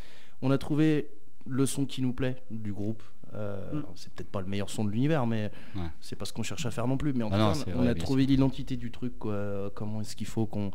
on 0.42 0.50
a 0.50 0.58
trouvé 0.58 1.10
le 1.46 1.64
son 1.66 1.86
qui 1.86 2.02
nous 2.02 2.12
plaît 2.12 2.42
du 2.50 2.72
groupe. 2.72 3.02
Euh, 3.34 3.72
Mm. 3.74 3.82
C'est 3.94 4.10
peut-être 4.14 4.30
pas 4.30 4.40
le 4.40 4.46
meilleur 4.46 4.70
son 4.70 4.84
de 4.86 4.90
l'univers, 4.90 5.26
mais 5.26 5.52
Ouais. 5.76 5.82
c'est 6.00 6.16
pas 6.16 6.24
ce 6.24 6.32
qu'on 6.32 6.42
cherche 6.42 6.64
à 6.64 6.70
faire 6.70 6.86
non 6.88 6.96
plus. 6.96 7.12
Mais 7.12 7.24
en 7.24 7.30
Ah 7.30 7.52
tout 7.54 7.64
cas, 7.64 7.72
on 7.76 7.82
vrai, 7.82 7.88
a 7.90 7.94
trouvé 7.94 8.24
l'identité 8.24 8.76
du 8.78 8.90
truc. 8.90 9.18
Quoi. 9.18 9.70
Comment 9.74 10.00
est-ce 10.00 10.16
qu'il 10.16 10.26
faut 10.26 10.46
qu'on 10.46 10.70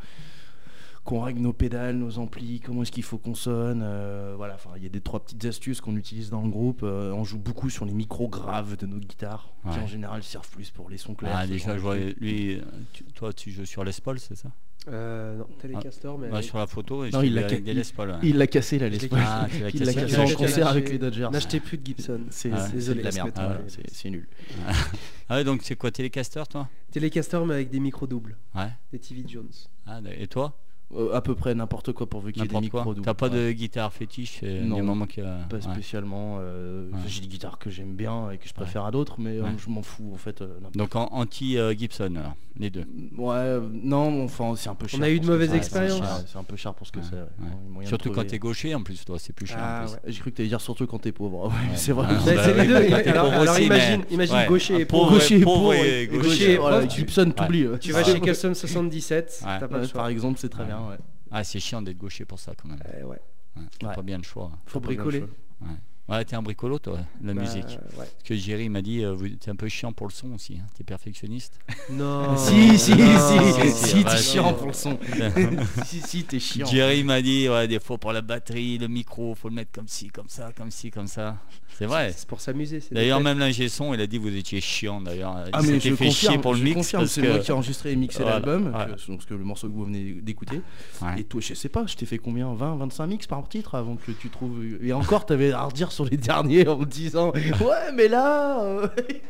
qu'on 1.04 1.20
règle 1.22 1.42
nos 1.42 1.52
pédales, 1.54 1.98
nos 1.98 2.18
amplis, 2.18 2.62
comment 2.62 2.84
est-ce 2.84 2.92
qu'il 2.92 3.04
faut 3.04 3.18
qu'on 3.18 3.36
sonne. 3.36 3.82
euh, 3.84 4.34
voilà, 4.38 4.56
enfin, 4.56 4.70
il 4.78 4.84
y 4.84 4.86
a 4.86 4.90
des 4.90 5.02
trois 5.02 5.20
petites 5.22 5.44
astuces 5.46 5.82
qu'on 5.82 5.98
utilise 5.98 6.30
dans 6.30 6.42
le 6.42 6.50
groupe. 6.50 6.82
Euh, 6.84 7.12
on 7.12 7.24
joue 7.26 7.40
beaucoup 7.40 7.70
sur 7.70 7.84
les 7.86 7.94
micros 7.94 8.30
graves 8.30 8.78
de 8.78 8.86
nos 8.86 8.98
guitares, 9.00 9.54
qui 9.72 9.80
en 9.80 9.88
général 9.88 10.24
servent 10.24 10.50
plus 10.50 10.70
pour 10.72 10.90
les 10.90 10.98
sons 10.98 11.14
clairs. 11.14 11.34
Ah, 11.36 11.46
déjà, 11.48 11.76
je 11.76 11.82
vois, 11.82 11.98
lui, 11.98 12.62
tu- 12.94 13.04
toi, 13.06 13.34
tu 13.34 13.52
joues 13.52 13.66
sur 13.66 13.84
Les 13.84 13.92
Paul, 14.04 14.20
c'est 14.20 14.36
ça? 14.36 14.50
Euh, 14.90 15.38
non, 15.38 15.48
Telecaster, 15.62 16.10
mais. 16.20 16.28
Ouais, 16.28 16.34
avec- 16.34 16.44
Sur 16.44 16.58
la 16.58 16.68
photo, 16.68 17.06
et 17.06 17.10
Non, 17.12 17.22
il 17.22 17.34
l'a 17.36 17.46
avec 17.46 17.66
ca- 17.66 17.74
Les 17.74 17.84
Paul. 17.96 18.20
Il 18.22 18.38
l'a 18.38 18.48
cassé 18.48 18.80
Je 18.80 18.84
l'ai 18.84 18.90
l'espoir. 18.90 19.22
Ah, 19.26 19.48
Il 19.74 19.84
l'a 19.86 19.94
cassé. 19.94 20.18
en 20.18 20.28
concert 20.36 20.68
avec 20.68 20.90
les 20.90 20.98
Dodgers. 20.98 21.30
N'achetez 21.32 21.62
plus 21.62 21.78
de 21.78 21.86
Gibson. 21.86 22.20
C'est 22.30 22.52
Ah, 22.52 22.68
c'est 22.68 22.94
de 22.96 23.02
la 23.02 23.12
merde. 23.12 23.32
Ah, 23.38 23.58
c'est- 23.68 23.90
c'est 23.92 24.10
nul. 24.10 24.28
Ah 25.30 25.36
ouais, 25.38 25.44
donc 25.46 25.62
c'est 25.64 25.76
quoi 25.78 25.90
Telecaster, 25.90 26.44
toi? 26.50 26.68
Telecaster, 26.92 27.40
mais 27.46 27.54
avec 27.54 27.70
des 27.70 27.80
micros 27.80 28.08
doubles. 28.08 28.36
Ouais. 28.56 28.68
Des 28.92 29.00
TV 29.00 29.24
Jones. 29.26 29.48
Ah, 29.88 30.00
et 30.18 30.28
toi? 30.28 30.58
Euh, 30.96 31.12
à 31.16 31.22
peu 31.22 31.34
près 31.34 31.56
n'importe 31.56 31.92
quoi 31.92 32.08
pourvu 32.08 32.32
qu'il 32.34 32.44
y 32.44 32.46
ait 32.46 32.48
des 32.48 32.60
micros. 32.60 32.94
T'as 32.94 33.16
pas 33.16 33.28
Ouais. 33.28 33.48
de 33.48 33.52
guitare 33.52 33.92
fétiche 33.92 34.42
euh, 34.44 34.64
Non, 34.64 34.76
du 34.76 34.82
moment 34.84 35.08
que... 35.08 35.22
Pas 35.50 35.56
ouais. 35.56 35.62
spécialement. 35.62 36.38
euh, 36.40 36.88
Ouais. 36.92 37.00
J'ai 37.08 37.22
des 37.22 37.28
guitares 37.28 37.58
que 37.58 37.72
j'aime 37.72 37.96
bien 37.96 38.30
et 38.30 38.38
que 38.38 38.48
je 38.48 38.54
préfère 38.54 38.86
à 38.86 38.92
d'autres, 38.92 39.16
mais 39.18 39.40
euh, 39.40 39.46
je 39.58 39.70
m'en 39.72 39.82
fous 39.82 40.12
en 40.14 40.18
fait. 40.18 40.42
euh, 40.42 40.60
Donc 40.76 40.96
en 40.96 41.06
anti-Gibson, 41.12 42.16
alors, 42.16 42.36
les 42.60 42.70
deux. 42.70 42.86
Ouais, 43.18 43.60
non, 43.72 44.24
enfin 44.24 44.54
c'est 44.56 44.70
un 44.70 44.76
peu 44.76 44.88
cher. 44.88 45.02
a 45.02 45.10
eu 45.10 45.20
de 45.20 45.26
pour 45.26 45.26
ce 45.26 45.28
que 45.30 45.34
mauvaises 45.34 45.50
c'est. 45.50 45.58
expériences. 45.58 46.00
Ouais, 46.00 46.06
C'est 46.06 46.16
cher, 46.20 46.28
C'est 46.32 46.38
un 46.38 46.44
peu 46.44 46.56
cher 46.58 46.74
pour 46.76 46.86
ce 46.86 46.92
que 46.92 47.00
Ouais, 47.00 47.06
c'est. 47.82 47.88
Surtout 47.88 48.12
quand 48.12 48.28
t'es 48.28 48.38
gaucher, 48.38 48.76
en 48.76 48.84
plus, 48.84 49.04
toi, 49.04 49.18
c'est 49.18 49.34
plus 49.34 49.48
cher. 49.48 49.58
Ah. 49.60 49.86
J'ai 50.06 50.20
cru 50.20 50.32
que 50.32 50.38
t'allais 50.38 50.50
dire 50.50 50.62
surtout 50.62 50.86
quand 50.86 51.00
t'es 51.00 51.12
pauvre. 51.12 51.48
Ouais, 51.48 51.54
c'est 51.76 51.92
vrai. 51.94 52.06
Ah, 52.10 52.14
bah 52.14 52.20
c'est 52.44 52.52
oui, 52.54 52.68
les 52.68 52.68
deux. 52.68 52.90
bah, 52.92 52.98
alors, 53.08 53.60
imagine, 53.60 54.46
gaucher 54.48 54.80
et 54.82 54.86
pauvre. 54.86 55.14
Gaucher 55.14 55.40
et 55.40 55.44
pauvre 56.58 56.90
Gibson, 56.90 57.32
t'oublies. 57.36 57.66
Tu 57.82 57.92
vas 57.94 58.04
chez 58.04 58.20
Custom 58.20 58.54
77, 58.54 59.42
Ouais. 59.46 59.48
t'as 59.60 59.68
pas 59.68 59.76
Ouais, 59.76 59.82
le 59.82 59.88
choix. 59.88 60.02
Par 60.02 60.08
exemple, 60.10 60.38
c'est 60.40 60.50
très 60.50 60.66
bien. 60.66 60.73
Ouais. 60.82 60.98
Ah, 61.32 61.44
c'est 61.44 61.60
chiant 61.60 61.82
d'être 61.82 61.98
gaucher 61.98 62.26
pour 62.26 62.40
ça, 62.40 62.54
quand 62.56 62.68
même. 62.70 62.80
Euh, 62.96 63.04
ouais. 63.04 63.20
Ouais, 63.56 63.64
t'as 63.80 63.88
Ouais. 63.90 63.96
pas 63.96 64.02
bien 64.02 64.18
le 64.18 64.24
choix. 64.24 64.52
Faut 64.66 64.80
bricoler. 64.80 65.26
Ouais, 66.10 66.26
t'es 66.26 66.36
un 66.36 66.42
bricolo, 66.42 66.80
toi, 66.80 67.00
la 67.22 67.34
Bah, 67.34 67.40
musique. 67.42 67.64
ouais. 67.64 67.80
Parce 67.96 68.12
que 68.26 68.36
Jerry 68.36 68.68
m'a 68.68 68.82
dit, 68.82 69.06
euh, 69.06 69.14
vous- 69.14 69.30
t'es 69.30 69.50
un 69.50 69.56
peu 69.56 69.70
chiant 69.70 69.94
pour 69.94 70.06
le 70.08 70.12
son 70.12 70.34
aussi. 70.34 70.58
Hein. 70.62 70.66
T'es 70.76 70.84
perfectionniste. 70.84 71.58
Non. 71.92 72.36
Si, 72.38 72.78
si, 72.78 72.92
non. 72.94 72.98
si, 72.98 73.72
si, 73.72 73.88
si, 73.88 74.04
t'es 74.04 74.18
si. 74.18 74.32
chiant 74.34 74.54
pour 74.54 74.68
le 74.68 74.74
son. 74.74 75.00
Si, 75.86 76.02
si, 76.02 76.24
t'es 76.26 76.40
chiant. 76.42 76.66
Jerry 76.66 77.06
m'a 77.06 77.22
dit, 77.22 77.48
ouais, 77.48 77.70
des 77.70 77.80
fois 77.80 77.98
pour 77.98 78.12
la 78.12 78.22
batterie, 78.22 78.78
le 78.80 78.90
micro, 78.90 79.34
faut 79.34 79.48
le 79.48 79.56
mettre 79.56 79.72
comme 79.72 79.88
ci, 79.88 80.10
comme 80.10 80.28
ça, 80.28 80.52
comme 80.52 80.72
ci, 80.72 80.92
comme 80.92 81.08
ça. 81.08 81.38
C'est 81.78 81.86
vrai. 81.86 82.14
C'est 82.16 82.28
pour 82.28 82.40
s'amuser. 82.40 82.82
D'ailleurs, 82.92 83.20
même 83.20 83.40
l'ingé 83.40 83.68
son, 83.70 83.94
il 83.94 84.02
a 84.02 84.08
dit 84.08 84.18
vous 84.18 84.36
étiez 84.36 84.62
chiant 84.62 85.02
d'ailleurs. 85.02 85.36
Ah 85.52 85.60
il 85.62 85.68
mais 85.72 85.74
s'était 85.80 85.90
je 85.90 85.96
fait 85.96 86.06
confirme, 86.06 86.34
chier 86.34 86.42
pour 86.42 86.54
le 86.54 86.60
je 86.60 86.64
mix. 86.64 86.76
confirme, 86.76 87.06
c'est 87.08 87.22
que- 87.22 87.28
moi 87.28 87.40
qui 87.40 87.50
ai 87.52 87.54
enregistré 87.54 87.92
et 87.92 87.96
mixé 87.96 88.22
Voilà, 88.24 88.40
l'album, 88.40 88.68
ouais. 88.68 89.18
que 89.28 89.34
le 89.34 89.44
morceau 89.44 89.68
que 89.68 89.74
vous 89.74 89.86
venez 89.86 90.14
d'écouter. 90.22 90.62
Ouais. 91.02 91.20
Et 91.20 91.24
toi, 91.24 91.42
je 91.42 91.54
sais 91.54 91.70
pas, 91.70 91.86
je 91.88 91.96
t'ai 91.96 92.06
fait 92.06 92.18
combien 92.20 92.54
20, 92.54 92.76
25 92.76 93.08
mix 93.08 93.28
par 93.28 93.48
titre 93.50 93.76
avant 93.76 93.96
que 93.96 94.12
tu 94.12 94.30
trouves. 94.30 94.64
Et 94.84 94.94
encore, 94.94 95.26
t'avais 95.26 95.52
à 95.52 95.64
redire 95.64 95.92
sur 95.92 96.06
les 96.06 96.18
derniers 96.18 96.68
en 96.68 96.78
me 96.78 96.86
disant 96.86 97.32
Ouais, 97.34 97.92
mais 97.96 98.08
là. 98.08 98.62
euh, 98.64 98.88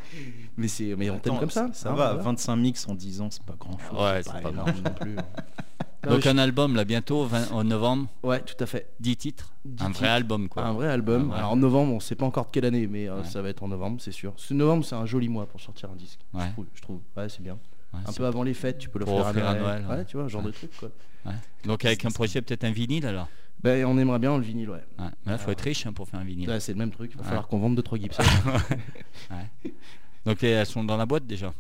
mais 0.58 0.68
c'est, 0.68 0.96
mais 0.98 1.10
on 1.10 1.20
t'aime 1.20 1.40
comme 1.40 1.50
ça. 1.50 1.70
Ça 1.74 1.90
hein, 1.92 1.96
va, 1.96 2.08
voilà. 2.14 2.24
25 2.24 2.56
mix 2.58 2.88
en 2.88 2.96
10 2.96 3.22
ans, 3.22 3.30
c'est 3.32 3.44
pas 3.44 3.56
grand 3.60 3.78
chose. 3.80 3.92
Ouais, 4.00 4.22
Pas 4.22 4.24
c'est 4.24 4.42
pas 4.44 4.50
énorme 4.50 4.72
grave. 4.72 4.84
non 4.84 4.94
plus. 4.94 5.16
Donc 6.10 6.26
un 6.28 6.38
album 6.38 6.76
là 6.76 6.84
bientôt, 6.84 7.24
20 7.26 7.52
en 7.52 7.64
novembre, 7.64 8.10
Ouais, 8.24 8.42
tout 8.42 8.62
à 8.62 8.66
fait. 8.66 8.90
10 9.00 9.16
titres. 9.18 9.54
10 9.64 9.86
un 9.86 9.90
vrai 9.90 10.10
album 10.10 10.50
quoi. 10.50 10.64
Un 10.66 10.74
vrai 10.74 10.90
album. 10.90 11.30
Ouais. 11.32 11.38
Alors 11.38 11.52
en 11.54 11.56
novembre, 11.56 11.94
on 11.94 12.00
sait 12.02 12.16
pas 12.16 12.26
encore 12.26 12.48
de 12.48 12.52
quelle 12.52 12.66
année, 12.66 12.88
mais 12.88 13.08
euh, 13.08 13.20
Ouais. 13.22 13.24
ça 13.24 13.42
va 13.42 13.48
être 13.50 13.64
en 13.64 13.70
novembre, 13.70 14.02
c'est 14.02 14.12
sûr. 14.12 14.34
Ce 14.36 14.54
novembre, 14.54 14.84
c'est 14.84 14.96
un 14.96 15.06
joli 15.06 15.30
mois 15.30 15.46
pour 15.46 15.62
sortir 15.62 15.90
un 15.92 15.96
disque. 15.96 16.20
Ouais. 16.34 16.44
Je, 16.48 16.52
trouve, 16.52 16.66
je 16.74 16.82
trouve. 16.82 17.00
Ouais, 17.16 17.30
c'est 17.30 17.42
bien. 17.42 17.58
Ouais, 17.94 18.00
un 18.06 18.12
peu 18.12 18.26
avant 18.26 18.44
les 18.44 18.54
fêtes, 18.54 18.80
tu 18.80 18.90
peux 18.90 19.00
Pour 19.00 19.18
l'offrir 19.20 19.48
à 19.48 19.56
Noël. 19.56 19.86
Ouais. 19.88 19.96
Ouais, 19.96 20.06
tu 20.06 20.18
vois, 20.18 20.28
genre 20.28 20.42
Ouais. 20.42 20.48
de 20.48 20.52
truc 20.56 20.72
quoi. 20.78 20.90
ouais. 21.26 21.34
Donc 21.64 21.86
avec 21.86 22.04
un 22.04 22.10
projet 22.12 22.42
peut-être 22.42 22.66
un 22.66 22.72
vinyle 22.72 23.06
alors. 23.06 23.30
Ben, 23.62 23.86
on 23.86 23.98
aimerait 23.98 24.20
bien 24.20 24.36
le 24.36 24.44
vinyle, 24.44 24.72
ouais. 24.72 24.84
Ouais. 25.00 25.06
Mais 25.26 25.32
là, 25.32 25.38
faut 25.38 25.52
être 25.52 25.62
riche 25.62 25.86
hein, 25.86 25.94
pour 25.94 26.10
faire 26.10 26.20
un 26.20 26.26
vinyle. 26.26 26.50
Là, 26.50 26.60
c'est 26.60 26.74
le 26.74 26.78
même 26.80 26.92
truc. 26.92 27.12
Il 27.14 27.18
va 27.18 27.22
Ouais. 27.22 27.28
falloir 27.30 27.48
qu'on 27.48 27.60
vende 27.60 27.80
2-3 27.80 27.98
Gibson. 28.02 28.24
Donc 30.26 30.42
les- 30.42 30.50
elles 30.50 30.66
sont 30.66 30.84
dans 30.84 30.98
la 30.98 31.06
boîte 31.06 31.26
déjà. 31.28 31.54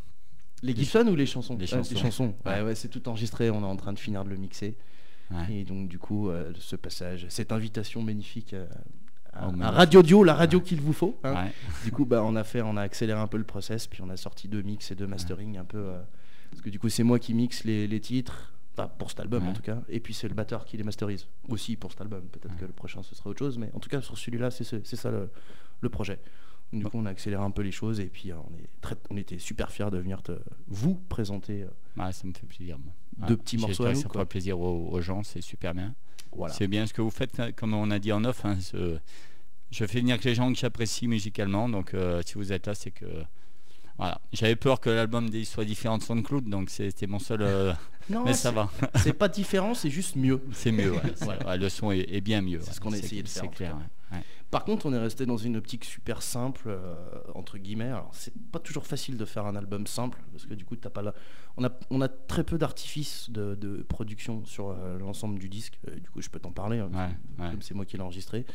les 0.61 0.73
Gibson 0.75 1.05
ou 1.07 1.15
les 1.15 1.25
chansons 1.25 1.57
Les 1.57 1.65
Ah, 1.73 1.83
chansons. 1.83 2.33
Ouais, 2.45 2.53
Ouais. 2.53 2.61
ouais, 2.61 2.75
c'est 2.75 2.87
tout 2.87 3.07
enregistré. 3.09 3.49
On 3.49 3.61
est 3.61 3.65
en 3.65 3.75
train 3.75 3.91
de 3.93 3.99
finir 3.99 4.23
de 4.23 4.29
le 4.29 4.37
mixer. 4.37 4.77
Ouais. 5.31 5.51
Et 5.53 5.63
donc, 5.65 5.89
du 5.89 5.99
coup, 5.99 6.29
euh, 6.29 6.53
ce 6.59 6.75
passage, 6.77 7.25
cette 7.29 7.51
invitation 7.51 8.01
magnifique 8.01 8.53
euh, 8.53 8.65
à, 9.33 9.49
Oh, 9.49 9.61
à. 9.61 9.71
Radio 9.71 10.01
Dio, 10.01 10.23
la 10.23 10.33
radio 10.35 10.61
qu'il 10.61 10.79
vous 10.79 10.93
faut. 10.93 11.19
hein. 11.23 11.47
Du 11.83 11.91
coup, 11.91 12.05
bah, 12.05 12.23
on 12.23 12.35
a 12.37 12.43
fait, 12.45 12.61
on 12.61 12.77
a 12.77 12.81
accéléré 12.81 13.19
un 13.19 13.27
peu 13.27 13.37
le 13.37 13.43
process, 13.43 13.87
puis 13.87 14.01
on 14.01 14.09
a 14.09 14.15
sorti 14.15 14.47
deux 14.47 14.61
mix 14.61 14.89
et 14.91 14.95
deux 14.95 15.07
mastering 15.07 15.57
un 15.57 15.65
peu. 15.65 15.79
euh, 15.79 16.01
parce 16.51 16.61
que 16.61 16.69
du 16.69 16.79
coup, 16.79 16.87
c'est 16.87 17.03
moi 17.03 17.19
qui 17.19 17.33
mixe 17.33 17.63
les, 17.65 17.87
les 17.87 17.99
titres, 17.99 18.53
enfin, 18.77 18.87
pour 18.99 19.09
cet 19.09 19.19
album 19.21 19.47
en 19.47 19.53
tout 19.53 19.63
cas, 19.63 19.79
et 19.89 19.99
puis 19.99 20.13
c'est 20.13 20.27
le 20.29 20.35
batteur 20.35 20.65
qui 20.65 20.77
les 20.77 20.83
masterise 20.83 21.27
aussi 21.49 21.75
pour 21.75 21.91
cet 21.91 22.01
album. 22.01 22.21
Peut-être 22.31 22.55
que 22.57 22.65
le 22.65 22.71
prochain 22.73 23.01
ce 23.03 23.15
sera 23.15 23.29
autre 23.31 23.39
chose, 23.39 23.57
mais 23.57 23.69
en 23.73 23.79
tout 23.79 23.89
cas 23.89 24.01
sur 24.01 24.17
celui-là, 24.17 24.51
c'est 24.51 24.63
ce- 24.63 24.81
c'est 24.83 24.95
ça 24.95 25.09
le, 25.09 25.29
le 25.81 25.89
projet. 25.89 26.19
Du 26.79 26.85
coup, 26.85 26.97
on 26.97 27.05
a 27.05 27.09
accéléré 27.11 27.43
un 27.43 27.51
peu 27.51 27.61
les 27.61 27.71
choses 27.71 27.99
et 27.99 28.07
puis 28.07 28.31
euh, 28.31 28.35
on, 28.49 28.53
est 28.57 28.67
très, 28.81 28.95
on 29.09 29.17
était 29.17 29.37
super 29.39 29.71
fiers 29.71 29.89
de 29.91 29.97
venir 29.97 30.21
te, 30.23 30.31
vous 30.67 30.95
présenter. 31.09 31.63
euh, 31.63 31.67
Ouais, 32.03 32.11
ça 32.11 32.25
me 32.27 32.33
fait 32.33 32.45
plaisir. 32.47 32.77
moi. 32.79 33.27
Deux 33.27 33.37
petits 33.37 33.57
morceaux 33.57 33.85
à 33.85 33.89
nous, 33.93 33.95
Ça 34.01 34.03
quoi. 34.07 34.13
fera 34.13 34.25
plaisir 34.25 34.59
aux, 34.59 34.89
aux 34.91 35.01
gens, 35.01 35.21
c'est 35.23 35.41
super 35.41 35.73
bien. 35.75 35.93
voilà. 36.35 36.53
C'est 36.53 36.67
bien 36.67 36.85
ce 36.87 36.93
que 36.93 37.01
vous 37.01 37.11
faites, 37.11 37.39
hein, 37.39 37.51
comme 37.51 37.73
on 37.75 37.91
a 37.91 37.99
dit 37.99 38.11
en 38.11 38.23
off. 38.25 38.43
hein, 38.45 38.57
ce- 38.59 38.97
Je 39.71 39.85
fais 39.85 39.99
venir 39.99 40.19
que 40.19 40.27
les 40.27 40.35
gens 40.35 40.51
que 40.51 40.57
j'apprécie 40.57 41.07
musicalement, 41.07 41.69
donc 41.69 41.93
euh, 41.93 42.21
si 42.25 42.33
vous 42.35 42.51
êtes 42.51 42.65
là, 42.67 42.73
c'est 42.75 42.91
que 42.91 43.05
voilà. 43.97 44.19
J'avais 44.31 44.55
peur 44.55 44.79
que 44.79 44.89
l'album 44.89 45.29
soit 45.45 45.65
différent 45.65 45.99
de 45.99 46.03
SoundCloud, 46.03 46.49
donc 46.49 46.71
c'était 46.71 47.05
mon 47.05 47.19
seul. 47.19 47.41
euh, 47.43 47.73
Non, 48.09 48.23
mais 48.25 48.33
ça 48.33 48.49
va, 48.51 48.69
c'est 48.95 49.13
pas 49.13 49.29
différent, 49.29 49.73
c'est 49.75 49.89
juste 49.91 50.15
mieux. 50.15 50.41
c'est 50.51 50.71
mieux. 50.71 50.91
ouais, 50.93 51.01
Voilà. 51.21 51.55
le 51.57 51.69
son 51.69 51.91
est, 51.91 51.99
est 52.11 52.21
bien 52.21 52.41
mieux. 52.41 52.59
C'est 52.61 52.69
ouais, 52.69 52.73
ce 52.73 52.79
qu'on 52.81 52.91
a 52.93 52.97
essayé 52.97 53.21
de 53.23 53.27
faire, 53.29 53.49
clair. 53.51 53.77
ouais. 54.11 54.19
Par 54.53 54.65
contre, 54.65 54.85
on 54.85 54.93
est 54.93 54.99
resté 54.99 55.25
dans 55.25 55.35
une 55.37 55.57
optique 55.57 55.83
super 55.83 56.21
simple, 56.21 56.65
euh, 56.67 56.95
entre 57.33 57.57
guillemets. 57.57 57.89
Alors, 57.89 58.11
c'est 58.13 58.33
pas 58.51 58.59
toujours 58.59 58.85
facile 58.85 59.17
de 59.17 59.25
faire 59.25 59.45
un 59.47 59.55
album 59.55 59.87
simple, 59.87 60.21
parce 60.31 60.45
que 60.45 60.53
du 60.53 60.63
coup, 60.63 60.75
t'as 60.75 60.91
pas 60.91 61.01
la... 61.01 61.13
on, 61.57 61.63
a, 61.65 61.71
on 61.89 62.01
a 62.01 62.07
très 62.07 62.43
peu 62.43 62.57
d'artifices 62.59 63.29
de, 63.31 63.55
de 63.55 63.81
production 63.81 64.45
sur 64.45 64.69
euh, 64.69 64.99
l'ensemble 64.99 65.39
du 65.39 65.49
disque. 65.49 65.79
Euh, 65.87 65.95
du 65.99 66.09
coup, 66.09 66.21
je 66.21 66.29
peux 66.29 66.39
t'en 66.39 66.51
parler, 66.51 66.77
hein, 66.79 66.91
Ouais, 66.93 67.43
ouais. 67.43 67.51
comme 67.51 67.61
c'est 67.63 67.73
moi 67.73 67.83
qui 67.85 67.97
l'ai 67.97 68.03
enregistré. 68.03 68.45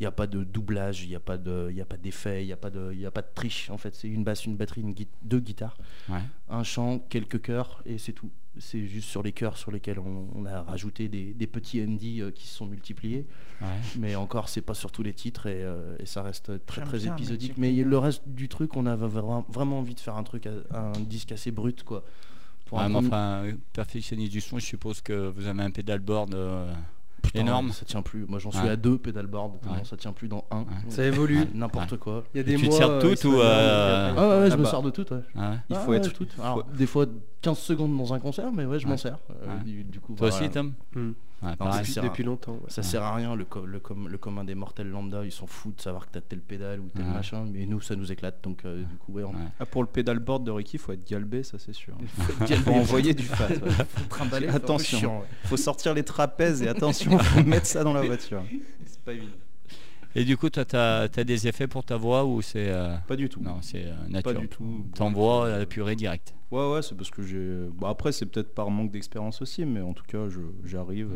Il 0.00 0.02
n'y 0.02 0.06
a 0.08 0.10
pas 0.12 0.26
de 0.26 0.42
doublage, 0.42 1.04
il 1.04 1.08
n'y 1.10 1.14
a 1.14 1.20
pas 1.20 1.38
de- 1.38 1.68
il 1.70 1.76
y 1.76 1.80
a 1.80 1.84
pas 1.84 1.96
d'effet, 1.96 2.42
il 2.42 2.46
n'y 2.46 2.52
a, 2.52 2.56
pas 2.56 2.70
de- 2.70 2.90
il 2.92 3.00
y 3.00 3.06
a 3.06 3.10
pas 3.12 3.22
de 3.22 3.28
triche. 3.32 3.70
En 3.70 3.78
fait, 3.78 3.94
c'est 3.94 4.08
une 4.08 4.24
basse, 4.24 4.44
une 4.44 4.56
batterie, 4.56 4.80
une 4.80 4.92
gui- 4.92 5.06
deux 5.22 5.38
guitares, 5.40 5.76
Ouais. 6.08 6.18
un 6.48 6.64
chant, 6.64 6.98
quelques 6.98 7.40
chœurs, 7.40 7.80
et 7.86 7.98
c'est 7.98 8.12
tout. 8.12 8.30
C'est 8.58 8.86
juste 8.86 9.08
sur 9.08 9.22
les 9.24 9.32
chœurs 9.32 9.56
sur 9.56 9.72
lesquels 9.72 9.98
on, 9.98 10.28
on 10.34 10.46
a 10.46 10.62
rajouté 10.62 11.08
des, 11.08 11.32
des 11.34 11.46
petits 11.48 11.80
ND 11.80 12.20
euh, 12.20 12.30
qui 12.30 12.46
se 12.46 12.54
sont 12.56 12.66
multipliés. 12.66 13.26
Ouais. 13.60 13.66
Mais 13.98 14.14
encore, 14.14 14.48
c'est 14.48 14.60
pas 14.62 14.74
sur 14.74 14.92
tous 14.92 15.02
les 15.02 15.12
titres 15.12 15.46
et, 15.46 15.62
euh, 15.64 15.96
et 15.98 16.06
ça 16.06 16.22
reste 16.22 16.64
très 16.66 16.82
très 16.82 16.98
bien 16.98 17.14
épisodique. 17.16 17.54
Mais 17.56 17.72
le 17.72 17.98
reste 17.98 18.22
du 18.28 18.48
truc, 18.48 18.76
on 18.76 18.86
avait 18.86 19.06
vra- 19.08 19.44
vraiment 19.48 19.80
envie 19.80 19.94
de 19.96 20.00
faire 20.00 20.16
un 20.16 20.22
truc, 20.22 20.46
à- 20.46 20.88
un 20.90 20.92
disque 21.00 21.32
assez 21.32 21.50
brut 21.50 21.82
quoi. 21.82 22.04
Pour 22.66 22.78
Ouais, 22.78 22.84
un 22.84 22.94
enfin, 22.94 23.42
euh, 23.44 23.52
perfectionniste 23.72 24.32
du 24.32 24.40
son, 24.40 24.58
je 24.60 24.64
suppose 24.64 25.00
que 25.00 25.28
vous 25.28 25.46
avez 25.48 25.62
un 25.62 25.70
pédalboard 25.72 26.34
euh, 26.34 26.72
Putain, 27.26 27.40
énorme. 27.40 27.70
Ça 27.72 27.84
tient 27.84 28.02
plus. 28.02 28.24
Moi, 28.26 28.38
j'en 28.38 28.50
suis 28.50 28.60
Ouais. 28.62 28.68
à 28.70 28.76
deux 28.76 28.98
pédalboard. 28.98 29.60
tellement 29.60 29.76
Ouais. 29.78 29.84
Ça 29.84 29.96
tient 29.96 30.12
plus 30.12 30.28
dans 30.28 30.44
un. 30.50 30.60
Ouais. 30.60 30.64
Ça 30.88 31.04
évolue. 31.04 31.40
Ouais, 31.40 31.48
N'importe 31.54 31.96
quoi. 31.98 32.24
Il 32.34 32.38
y 32.38 32.40
a 32.40 32.42
des 32.44 32.54
tu 32.56 32.62
te 32.62 32.66
mois. 32.68 32.76
sers 32.78 32.90
euh, 32.90 33.00
se 33.00 33.26
ou, 33.26 33.40
euh, 33.40 34.14
Ah 34.16 34.28
ouais, 34.28 34.38
ouais, 34.42 34.48
je 34.50 34.54
Ah 34.54 34.56
me 34.56 34.62
bah. 34.64 34.70
sers 34.70 34.82
de 34.82 34.90
tout. 34.90 35.12
Ouais. 35.12 35.20
Ah 35.36 35.50
ouais. 35.50 35.56
Il 35.70 35.76
Ah 35.76 35.80
faut 35.80 35.90
ouais, 35.90 35.96
être. 35.98 36.12
tout. 36.12 36.26
Alors, 36.42 36.64
des 36.64 36.86
fois 36.86 37.06
15 37.42 37.58
secondes 37.58 37.96
dans 37.96 38.14
un 38.14 38.18
concert, 38.20 38.50
mais 38.52 38.64
ouais, 38.64 38.78
je 38.78 38.86
m'en 38.86 38.92
Ouais. 38.92 38.98
sers. 38.98 39.18
Euh, 39.30 39.46
Ouais. 39.58 39.64
du, 39.64 39.84
du 39.84 40.00
coup, 40.00 40.14
Toi 40.14 40.28
voilà. 40.30 40.44
aussi, 40.44 40.50
Tom 40.52 40.72
Hmm. 40.94 41.12
Ouais, 41.42 41.56
pareil. 41.56 41.80
depuis, 41.80 41.92
sert 41.92 42.04
à- 42.04 42.08
depuis 42.08 42.22
longtemps. 42.22 42.52
ouais. 42.54 42.58
Ça 42.68 42.82
sert 42.82 43.02
à 43.02 43.14
rien, 43.14 43.34
le, 43.34 43.44
co- 43.44 43.66
le, 43.66 43.78
com- 43.80 44.08
le 44.08 44.16
commun 44.18 44.44
des 44.44 44.54
mortels 44.54 44.88
lambda, 44.88 45.24
ils 45.24 45.32
s'en 45.32 45.46
foutent 45.46 45.76
de 45.76 45.80
savoir 45.82 46.06
que 46.06 46.12
t'as 46.12 46.20
tel 46.22 46.40
pédale 46.40 46.80
ou 46.80 46.88
tel 46.94 47.04
Ouais. 47.04 47.10
machin, 47.12 47.44
mais 47.52 47.66
nous, 47.66 47.80
ça 47.82 47.96
nous 47.96 48.10
éclate. 48.10 48.42
Donc, 48.42 48.64
euh, 48.64 48.82
du 48.84 48.96
coup, 48.96 49.12
ouais, 49.12 49.24
on 49.24 49.30
Ouais. 49.30 49.40
Ah, 49.60 49.66
pour 49.66 49.82
le 49.82 49.88
pédalboard 49.88 50.44
de 50.44 50.50
Ricky, 50.50 50.78
faut 50.78 50.92
être 50.92 51.06
galbé, 51.06 51.42
ça 51.42 51.58
c'est 51.58 51.74
sûr. 51.74 51.94
faut 52.16 52.46
Faut 52.56 52.70
envoyer 52.72 53.12
du 53.14 53.24
fat. 53.24 53.48
ouais. 53.48 53.58
trimballer, 54.08 54.48
Attention. 54.48 55.22
Faut 55.44 55.56
sortir 55.58 55.92
les 55.92 56.02
trapèzes 56.04 56.62
et 56.62 56.68
attention, 56.68 57.18
faut 57.18 57.42
mettre 57.44 57.66
ça 57.66 57.84
dans 57.84 57.92
la 57.92 58.02
voiture. 58.02 58.42
C'est 58.86 59.00
pas 59.00 59.12
évident. 59.12 59.32
Et 60.16 60.24
du 60.24 60.36
coup, 60.36 60.48
toi, 60.48 60.64
tu 60.64 60.76
as, 60.76 61.08
des 61.08 61.48
effets 61.48 61.66
pour 61.66 61.82
ta 61.84 61.96
voix 61.96 62.24
ou 62.24 62.40
c'est. 62.40 62.68
euh, 62.68 62.94
Pas 63.08 63.16
du 63.16 63.28
tout. 63.28 63.40
Non, 63.42 63.56
c'est 63.62 63.84
euh, 63.86 64.20
Pas 64.22 64.32
du 64.34 64.48
tout. 64.48 64.86
T'envoies 64.94 65.48
la 65.58 65.66
purée 65.66 65.96
direct. 65.96 66.34
Ouais, 66.50 66.70
ouais, 66.72 66.82
c'est 66.82 66.96
parce 66.96 67.10
que 67.10 67.22
j'ai. 67.22 67.66
Bon, 67.74 67.88
après, 67.88 68.12
c'est 68.12 68.26
peut-être 68.26 68.54
par 68.54 68.70
manque 68.70 68.92
d'expérience 68.92 69.42
aussi, 69.42 69.64
mais 69.64 69.80
en 69.80 69.92
tout 69.92 70.04
cas, 70.06 70.28
je- 70.28 70.38
j'arrive. 70.64 71.10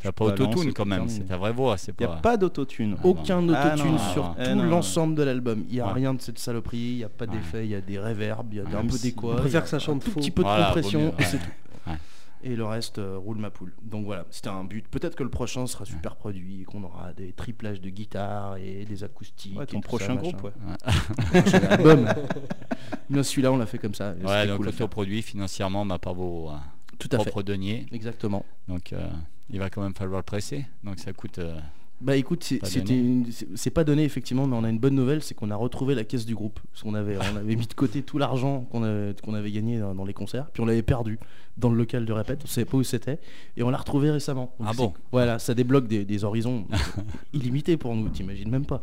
T'as 0.00 0.12
pas 0.12 0.26
autotune 0.26 0.72
quand 0.74 0.84
même, 0.84 1.08
c'est 1.08 1.22
ta 1.24 1.36
vraie 1.38 1.52
voix, 1.52 1.78
c'est 1.78 1.94
Il 1.98 2.02
n'y 2.02 2.06
pas. 2.08 2.18
a 2.18 2.20
pas 2.20 2.36
d'autotune. 2.36 2.96
Ah, 2.98 3.06
Aucun 3.06 3.48
Ah, 3.54 3.72
autotune 3.72 3.98
sur 4.12 4.34
eh, 4.38 4.52
tout 4.52 4.58
l'ensemble 4.62 5.14
de 5.14 5.22
l'album. 5.22 5.64
Il 5.68 5.74
n'y 5.76 5.80
a 5.80 5.86
Ouais. 5.86 5.92
rien 5.92 6.12
de 6.12 6.20
cette 6.20 6.38
saloperie, 6.38 6.76
il 6.76 6.96
n'y 6.96 7.04
a 7.04 7.08
pas 7.08 7.26
d'effet, 7.26 7.64
il 7.64 7.70
y 7.70 7.74
a 7.74 7.80
des 7.80 7.98
réverbes, 7.98 8.48
il 8.52 8.56
y 8.56 8.60
a 8.60 8.64
un 8.64 8.66
peu. 8.86 8.96
On 9.22 9.30
il 9.30 9.32
y 9.32 9.36
préfère 9.36 9.62
que 9.62 9.68
ça 9.70 9.78
chante 9.78 10.02
un 10.02 10.04
tout 10.04 10.10
faux. 10.10 10.20
petit 10.20 10.30
peu 10.30 10.42
de 10.42 10.48
Voilà, 10.48 10.66
compression 10.66 11.14
c'est 11.20 11.38
tout. 11.38 11.90
Et 12.46 12.56
le 12.56 12.64
reste 12.66 12.98
euh, 12.98 13.16
roule 13.16 13.38
ma 13.38 13.50
poule. 13.50 13.72
Donc 13.82 14.04
voilà, 14.04 14.26
c'était 14.30 14.50
un 14.50 14.64
but. 14.64 14.86
Peut-être 14.88 15.16
que 15.16 15.22
le 15.22 15.30
prochain 15.30 15.66
sera 15.66 15.84
super 15.86 16.14
produit, 16.16 16.60
et 16.60 16.64
qu'on 16.64 16.82
aura 16.84 17.12
des 17.14 17.32
triplages 17.32 17.80
de 17.80 17.88
guitare 17.88 18.56
et 18.58 18.84
des 18.84 19.02
acoustiques. 19.02 19.58
Ouais, 19.58 19.64
ton 19.66 19.80
prochain 19.80 20.08
ça, 20.08 20.16
groupe, 20.16 20.42
machin. 20.42 20.98
ouais. 21.32 21.40
Prochain 21.40 21.58
album. 21.70 22.08
Celui-là, 23.22 23.50
on 23.52 23.56
l'a 23.56 23.66
fait 23.66 23.78
comme 23.78 23.94
ça. 23.94 24.12
Ouais, 24.22 24.46
donc 24.46 24.58
cool 24.58 24.66
l'autoproduit 24.66 25.22
financièrement 25.22 25.86
bah, 25.86 25.98
par 25.98 26.12
vos 26.14 26.50
euh, 26.50 26.54
Tout 26.98 27.08
à 27.12 27.16
fait. 27.16 27.24
propres 27.24 27.42
deniers. 27.42 27.86
Exactement. 27.92 28.44
Donc 28.68 28.92
euh, 28.92 29.08
il 29.50 29.58
va 29.58 29.70
quand 29.70 29.82
même 29.82 29.94
falloir 29.94 30.18
le 30.18 30.24
presser. 30.24 30.66
Donc 30.82 30.98
ça 30.98 31.12
coûte. 31.14 31.38
euh, 31.38 31.58
Bah 32.00 32.16
écoute, 32.16 32.44
c'est 32.44 32.58
Pas 33.70 33.84
donné. 33.84 34.04
effectivement, 34.04 34.46
mais 34.46 34.56
on 34.56 34.64
a 34.64 34.68
une 34.68 34.78
bonne 34.78 34.94
nouvelle, 34.94 35.22
c'est 35.22 35.34
qu'on 35.34 35.50
a 35.50 35.56
retrouvé 35.56 35.94
la 35.94 36.04
caisse 36.04 36.26
du 36.26 36.34
groupe. 36.34 36.60
Parce 36.72 36.82
qu'on 36.82 36.94
avait, 36.94 37.16
on 37.16 37.36
avait 37.36 37.56
mis 37.56 37.66
de 37.66 37.74
côté 37.74 38.02
tout 38.02 38.18
l'argent 38.18 38.66
qu'on 38.70 38.82
avait, 38.82 39.50
gagné 39.50 39.78
dans, 39.78 39.94
dans 39.94 40.04
les 40.04 40.12
concerts, 40.12 40.50
puis 40.52 40.62
on 40.62 40.66
l'avait 40.66 40.82
perdu 40.82 41.18
dans 41.56 41.70
le 41.70 41.76
local 41.76 42.04
de 42.04 42.12
répète, 42.12 42.40
on 42.44 42.46
savait 42.48 42.64
pas 42.64 42.76
où 42.76 42.82
c'était, 42.82 43.18
et 43.56 43.62
on 43.62 43.70
l'a 43.70 43.78
retrouvé 43.78 44.10
récemment. 44.10 44.54
Donc 44.58 44.68
Ah 44.70 44.74
bon? 44.74 44.92
Voilà, 45.12 45.38
ça 45.38 45.54
débloque 45.54 45.86
des, 45.86 46.04
des 46.04 46.24
horizons 46.24 46.66
illimités 47.32 47.76
pour 47.76 47.94
nous, 47.94 48.08
t'imagines 48.08 48.50
même 48.50 48.66
pas. 48.66 48.82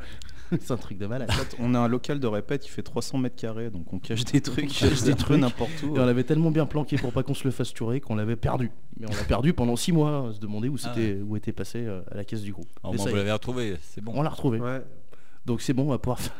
c'est 0.59 0.71
un 0.71 0.77
truc 0.77 0.97
de 0.97 1.07
malade. 1.07 1.29
En 1.29 1.33
fait, 1.33 1.55
on 1.59 1.73
a 1.73 1.79
un 1.79 1.87
local 1.87 2.19
de 2.19 2.27
répète 2.27 2.61
qui 2.61 2.69
fait 2.69 2.81
300 2.81 3.17
mètres 3.17 3.35
carrés, 3.35 3.69
donc 3.69 3.91
on 3.93 3.99
cache 3.99 4.25
des 4.25 4.41
trucs, 4.41 4.67
cache 4.67 5.03
des 5.03 5.15
trucs. 5.15 5.39
n'importe 5.39 5.71
où. 5.83 5.95
Et 5.95 5.99
on 5.99 6.05
l'avait 6.05 6.23
tellement 6.23 6.51
bien 6.51 6.65
planqué 6.65 6.97
pour 6.97 7.11
pas 7.13 7.23
qu'on 7.23 7.33
se 7.33 7.45
le 7.45 7.51
fasse 7.51 7.73
tuer 7.73 7.99
qu'on 7.99 8.15
l'avait 8.15 8.35
perdu. 8.35 8.71
Mais 8.99 9.07
on 9.07 9.15
l'a 9.15 9.23
perdu 9.23 9.53
pendant 9.53 9.75
six 9.75 9.91
mois, 9.91 10.27
à 10.29 10.33
se 10.33 10.39
demander 10.39 10.69
où, 10.69 10.75
Ah 10.83 10.93
c'était, 10.93 11.19
où 11.21 11.35
était 11.35 11.51
passé 11.53 11.85
euh, 11.85 12.01
à 12.11 12.15
la 12.15 12.25
caisse 12.25 12.41
du 12.41 12.51
groupe. 12.51 12.67
vous 12.83 13.07
est, 13.07 13.13
l'avez 13.13 13.31
retrouvé, 13.31 13.77
c'est 13.81 14.01
bon. 14.01 14.13
on 14.15 14.21
l'a 14.21 14.29
retrouvé. 14.29 14.59
Ouais. 14.59 14.81
Donc 15.45 15.61
c'est 15.61 15.73
bon, 15.73 15.83
on 15.83 15.89
va 15.89 15.97
pouvoir 15.97 16.19
faire- 16.19 16.33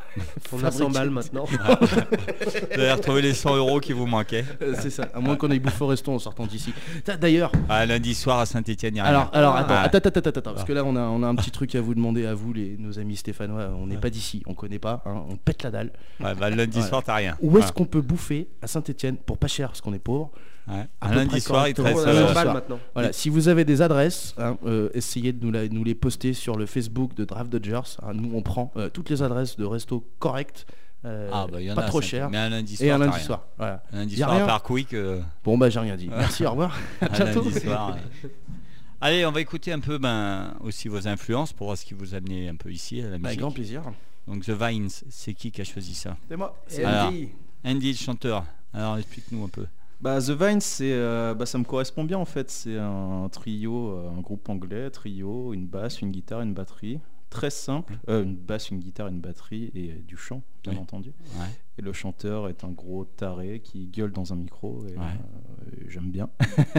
On 0.54 0.64
a 0.64 0.70
100 0.70 0.78
fabriquer- 0.86 0.94
balles 0.94 1.10
maintenant. 1.10 1.46
Vous 1.50 2.80
avez 2.80 2.92
retrouvé 2.92 3.22
les 3.24 3.34
100 3.34 3.56
euros 3.56 3.80
qui 3.80 3.94
vous 3.94 4.06
manquaient. 4.06 4.46
Euh, 4.62 4.76
c'est 4.80 4.92
ça, 4.92 5.08
à 5.14 5.20
moins 5.20 5.36
qu'on 5.36 5.50
aille 5.50 5.60
bouffer 5.60 5.84
au 5.84 5.88
resto 5.88 6.12
en 6.12 6.20
sortant 6.20 6.46
d'ici. 6.46 6.72
D'ailleurs, 7.20 7.52
Ah, 7.68 7.86
lundi 7.86 8.14
soir 8.14 8.40
à 8.40 8.46
Saint-Etienne, 8.46 8.96
il 8.96 8.98
y 8.98 9.02
a 9.02 9.06
alors, 9.06 9.24
rien. 9.24 9.32
alors 9.34 9.56
Ah. 9.56 9.60
attends, 9.60 9.98
attends, 9.98 10.10
attends, 10.10 10.20
attends, 10.20 10.40
attends, 10.40 10.54
parce 10.54 10.66
que 10.66 10.74
là 10.74 10.84
on 10.86 10.96
a, 10.96 11.02
on 11.02 11.24
a 11.24 11.28
un 11.28 11.36
petit 11.36 11.52
truc 11.52 11.74
à 11.76 11.82
vous 11.82 11.96
demander 11.96 12.26
à 12.28 12.34
vous, 12.36 12.54
les, 12.54 12.78
nos 12.78 13.00
amis 13.00 13.16
stéphanois. 13.16 13.72
On 13.76 13.88
n'est 13.88 13.98
pas 13.98 14.10
d'ici, 14.12 14.44
on 14.46 14.54
connaît 14.54 14.80
pas, 14.80 15.02
hein, 15.06 15.24
on 15.30 15.36
pète 15.36 15.64
la 15.64 15.72
dalle. 15.72 15.92
Ouais, 16.20 16.36
bah, 16.36 16.50
lundi 16.52 16.72
Voilà. 16.74 16.88
soir, 16.88 17.04
t'as 17.04 17.16
rien. 17.16 17.36
Où 17.42 17.58
est-ce 17.58 17.72
qu'on 17.72 17.86
peut 17.86 18.02
bouffer 18.02 18.50
à 18.62 18.68
Saint-Etienne 18.68 19.18
pour 19.18 19.38
pas 19.40 19.48
cher, 19.48 19.70
parce 19.70 19.82
qu'on 19.82 19.94
est 19.94 20.00
pauvre 20.00 20.30
Ouais. 20.68 20.86
à 21.02 21.10
Un 21.10 21.16
lundi 21.16 21.42
soir, 21.42 21.68
il 21.68 21.74
te 21.74 21.82
correctement. 21.82 22.06
reste. 22.06 22.18
On 22.18 22.22
a 22.22 22.24
euh, 22.24 22.28
100 22.28 22.34
balles 22.34 22.44
soir. 22.44 22.54
maintenant. 22.54 22.80
Voilà, 22.94 23.14
si 23.14 23.30
vous 23.30 23.48
avez 23.48 23.66
des 23.66 23.82
adresses, 23.82 24.36
hein, 24.38 24.58
euh, 24.66 24.90
essayez 24.94 25.34
de 25.34 25.44
nous, 25.44 25.52
la- 25.52 25.68
nous 25.68 25.84
les 25.84 25.96
poster 25.96 26.34
sur 26.34 26.56
le 26.56 26.66
Facebook 26.66 27.16
de 27.16 27.26
Draft 27.26 27.50
Dodgers. 27.52 27.82
hein. 28.04 28.14
nous, 28.14 28.32
on 28.36 28.42
prend 28.42 28.72
euh, 28.78 28.90
toutes 28.90 29.10
les 29.10 29.24
adresses 29.24 29.58
de 29.58 29.66
resto 29.66 30.06
correctes, 30.20 30.66
euh, 31.04 31.30
Ah, 31.34 31.48
bah, 31.52 31.60
il 31.60 31.66
y 31.66 31.72
en 31.72 31.76
pas 31.76 31.82
a. 31.86 31.88
trop 31.88 32.00
cher, 32.02 32.30
Mais 32.30 32.38
un 32.38 32.50
lundi 32.50 32.76
soir. 32.78 32.88
et 32.88 32.92
un 32.92 32.98
lundi 33.00 33.16
rien. 33.18 33.26
soir. 33.26 33.48
Voilà. 33.58 33.84
Un 33.92 33.98
lundi 33.98 34.16
soir 34.18 34.30
rien 34.32 34.44
à 34.44 34.48
part 34.48 34.64
Quick. 34.64 34.94
euh, 34.94 35.20
Bon, 35.44 35.58
bah 35.58 35.70
j'ai 35.72 35.80
rien 35.80 35.96
dit. 35.96 36.10
Merci, 36.10 36.46
au 36.46 36.52
revoir. 36.52 36.78
À 37.02 37.10
bientôt. 37.10 37.42
lundi 37.44 37.60
soir. 37.60 37.98
Allez, 39.02 39.26
on 39.26 39.32
va 39.32 39.42
écouter 39.42 39.72
un 39.72 39.80
peu 39.80 39.98
ben, 39.98 40.54
aussi 40.60 40.88
vos 40.88 41.08
influences 41.08 41.54
pour 41.54 41.66
voir 41.68 41.78
ce 41.78 41.86
qui 41.86 41.96
vous 41.96 42.14
a 42.14 42.18
amené 42.18 42.48
un 42.50 42.56
peu 42.56 42.72
ici 42.72 43.00
à 43.02 43.06
la 43.06 43.10
Avec 43.16 43.22
musique. 43.24 43.40
grand 43.40 43.52
plaisir. 43.52 43.82
Donc 44.28 44.46
The 44.46 44.52
Vines, 44.52 44.90
c'est 45.10 45.34
qui 45.34 45.50
qui 45.52 45.60
a 45.62 45.64
choisi 45.64 45.96
ça? 45.96 46.16
C'est 46.30 46.38
moi. 46.38 46.56
Alors. 46.86 47.08
Andy, 47.08 47.30
Andy, 47.66 47.92
le 47.94 47.98
chanteur. 47.98 48.44
Alors 48.74 48.98
explique-nous 49.00 49.44
un 49.44 49.50
peu. 49.50 49.66
Bah, 50.02 50.20
The 50.20 50.32
Vine, 50.32 50.62
c'est, 50.62 50.92
euh, 50.94 51.34
bah, 51.36 51.46
ça 51.46 51.58
me 51.60 51.64
correspond 51.64 52.04
bien 52.04 52.18
en 52.18 52.26
fait. 52.26 52.50
C'est 52.50 52.78
un 52.78 53.30
trio, 53.32 53.92
euh, 53.92 54.10
un 54.10 54.22
groupe 54.22 54.50
anglais, 54.50 54.90
trio, 54.90 55.54
une 55.54 55.68
basse, 55.68 56.02
une 56.02 56.12
guitare, 56.12 56.42
une 56.42 56.54
batterie. 56.54 57.00
Très 57.30 57.50
simple. 57.52 57.98
Euh, 58.10 58.24
une 58.24 58.36
basse, 58.36 58.72
une 58.72 58.80
guitare, 58.80 59.08
une 59.08 59.22
batterie 59.22 59.72
et 59.74 59.90
du 59.90 60.18
chant, 60.18 60.42
bien 60.64 60.74
Oui. 60.74 60.80
entendu. 60.80 61.10
Ouais. 61.40 61.46
Et 61.78 61.82
le 61.82 61.94
chanteur 61.94 62.50
est 62.50 62.64
un 62.66 62.72
gros 62.72 63.06
taré 63.06 63.62
qui 63.62 63.88
gueule 63.88 64.12
dans 64.12 64.34
un 64.34 64.36
micro 64.36 64.84
et 64.88 64.98
Ouais. 64.98 65.06
euh, 65.06 65.86
j'aime 65.88 66.12
bien. 66.12 66.30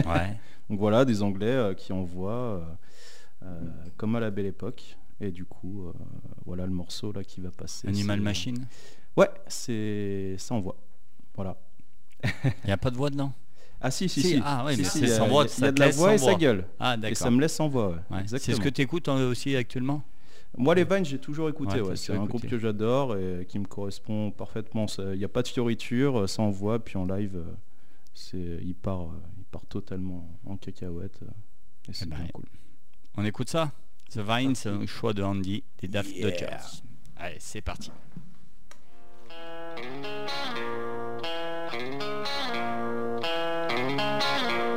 Ouais. 0.05 0.37
Donc 0.69 0.79
voilà, 0.79 1.05
des 1.05 1.23
Anglais 1.23 1.73
qui 1.77 1.91
envoient 1.93 2.77
comme 3.97 4.15
à 4.15 4.19
la 4.19 4.31
belle 4.31 4.45
époque. 4.45 4.97
Et 5.21 5.31
du 5.31 5.45
coup, 5.45 5.85
voilà 6.45 6.65
le 6.65 6.71
morceau 6.73 7.11
là 7.13 7.23
qui 7.23 7.39
va 7.41 7.51
passer. 7.51 7.87
Animal 7.87 8.19
Machine. 8.21 8.65
Ouais, 9.17 9.29
c'est 9.47 10.35
ça 10.37 10.55
envoie. 10.55 10.75
Voilà. 11.35 11.57
Il 12.63 12.67
n'y 12.67 12.71
a 12.71 12.77
pas 12.77 12.89
de 12.91 12.97
voix 12.97 13.09
dedans? 13.09 13.33
Ah 13.81 13.91
si, 13.91 14.07
si, 14.07 14.21
Si, 14.21 14.41
ah 14.43 14.65
Si, 14.69 14.77
mais 14.77 14.83
si, 14.85 14.89
c'est 14.89 14.99
il 14.99 15.07
y 15.09 15.11
a- 15.11 15.17
sans 15.17 15.27
voix, 15.27 15.45
Il 15.57 15.63
y 15.63 15.67
a 15.67 15.71
de 15.71 15.79
la 15.79 15.89
voix 15.89 16.09
sans 16.17 16.27
et 16.27 16.29
voix. 16.29 16.35
gueule. 16.35 16.65
Ah 16.79 16.93
Et 16.95 16.97
d'accord. 16.97 17.17
ça 17.17 17.29
me 17.31 17.41
laisse 17.41 17.53
sans 17.53 17.67
voix. 17.67 17.89
ouais. 17.89 18.17
Ouais. 18.17 18.23
C'est 18.27 18.53
ce 18.53 18.59
que 18.61 18.69
tu 18.69 18.81
écoutes 18.81 19.07
aussi 19.09 19.55
actuellement? 19.55 20.03
Moi, 20.57 20.75
les 20.75 20.83
Vines, 20.83 21.03
j'ai 21.03 21.17
toujours 21.17 21.49
écouté. 21.49 21.81
Ouais, 21.81 21.95
C'est 21.95 22.13
un 22.13 22.23
groupe 22.25 22.47
que 22.47 22.57
j'adore 22.59 23.17
et 23.17 23.45
qui 23.49 23.57
me 23.59 23.65
correspond 23.65 24.31
parfaitement. 24.31 24.85
Il 24.99 25.17
n'y 25.17 25.25
a 25.25 25.27
pas 25.29 25.41
de 25.41 25.47
fioriture, 25.47 26.29
ça 26.29 26.43
envoie, 26.43 26.79
puis 26.79 26.95
en 26.97 27.05
live, 27.05 27.35
euh, 28.35 28.59
il, 28.63 28.75
part, 28.75 29.01
euh, 29.01 29.19
il 29.37 29.43
part 29.45 29.65
totalement 29.65 30.29
en 30.45 30.55
cacahuète. 30.55 31.19
euh, 31.23 31.89
Et 31.89 31.93
c'est 31.93 32.07
ben, 32.07 32.17
bien 32.17 32.27
cool. 32.33 32.45
On 33.17 33.25
écoute 33.25 33.49
ça 33.49 33.71
The 34.11 34.19
Vine, 34.19 34.53
c'est 34.55 34.69
un 34.69 34.85
choix 34.85 35.13
de 35.13 35.23
Andy 35.23 35.63
des 35.79 35.87
Daft 35.87 36.15
Yeah. 36.15 36.61
Allez, 37.17 37.37
c'est 37.39 37.61
parti. 37.61 37.91
Thank 39.75 40.05
you. 44.61 44.72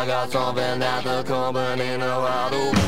I 0.00 0.06
got 0.06 0.30
something 0.30 0.78
that 0.78 1.04
the 1.04 1.22
company 1.24 1.98
know 1.98 2.22
how 2.24 2.48
to 2.48 2.79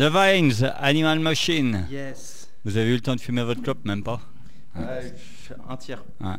The 0.00 0.04
Vines, 0.10 0.64
Animal 0.78 1.18
Machine. 1.20 1.86
Yes. 1.90 2.48
Vous 2.64 2.78
avez 2.78 2.88
eu 2.88 2.94
le 2.94 3.02
temps 3.02 3.14
de 3.16 3.20
fumer 3.20 3.42
votre 3.42 3.60
clope 3.60 3.84
Même 3.84 4.02
pas? 4.02 4.18
Un 4.74 5.76
tiers. 5.76 6.02
Ouais. 6.22 6.36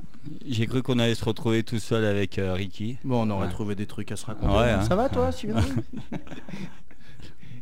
J'ai 0.48 0.66
cru 0.66 0.82
qu'on 0.82 0.98
allait 0.98 1.14
se 1.14 1.24
retrouver 1.24 1.62
tout 1.62 1.78
seul 1.78 2.04
avec 2.06 2.40
euh, 2.40 2.54
Ricky. 2.54 2.98
Bon, 3.04 3.22
on 3.22 3.30
aurait 3.30 3.46
Ouais. 3.46 3.52
trouvé 3.52 3.76
des 3.76 3.86
trucs 3.86 4.12
à 4.12 4.16
se 4.16 4.26
raconter. 4.26 4.52
Ouais, 4.52 4.72
hein. 4.72 4.82
Ça 4.82 4.96
va 4.96 5.10
toi, 5.10 5.32
Sylvain? 5.32 5.62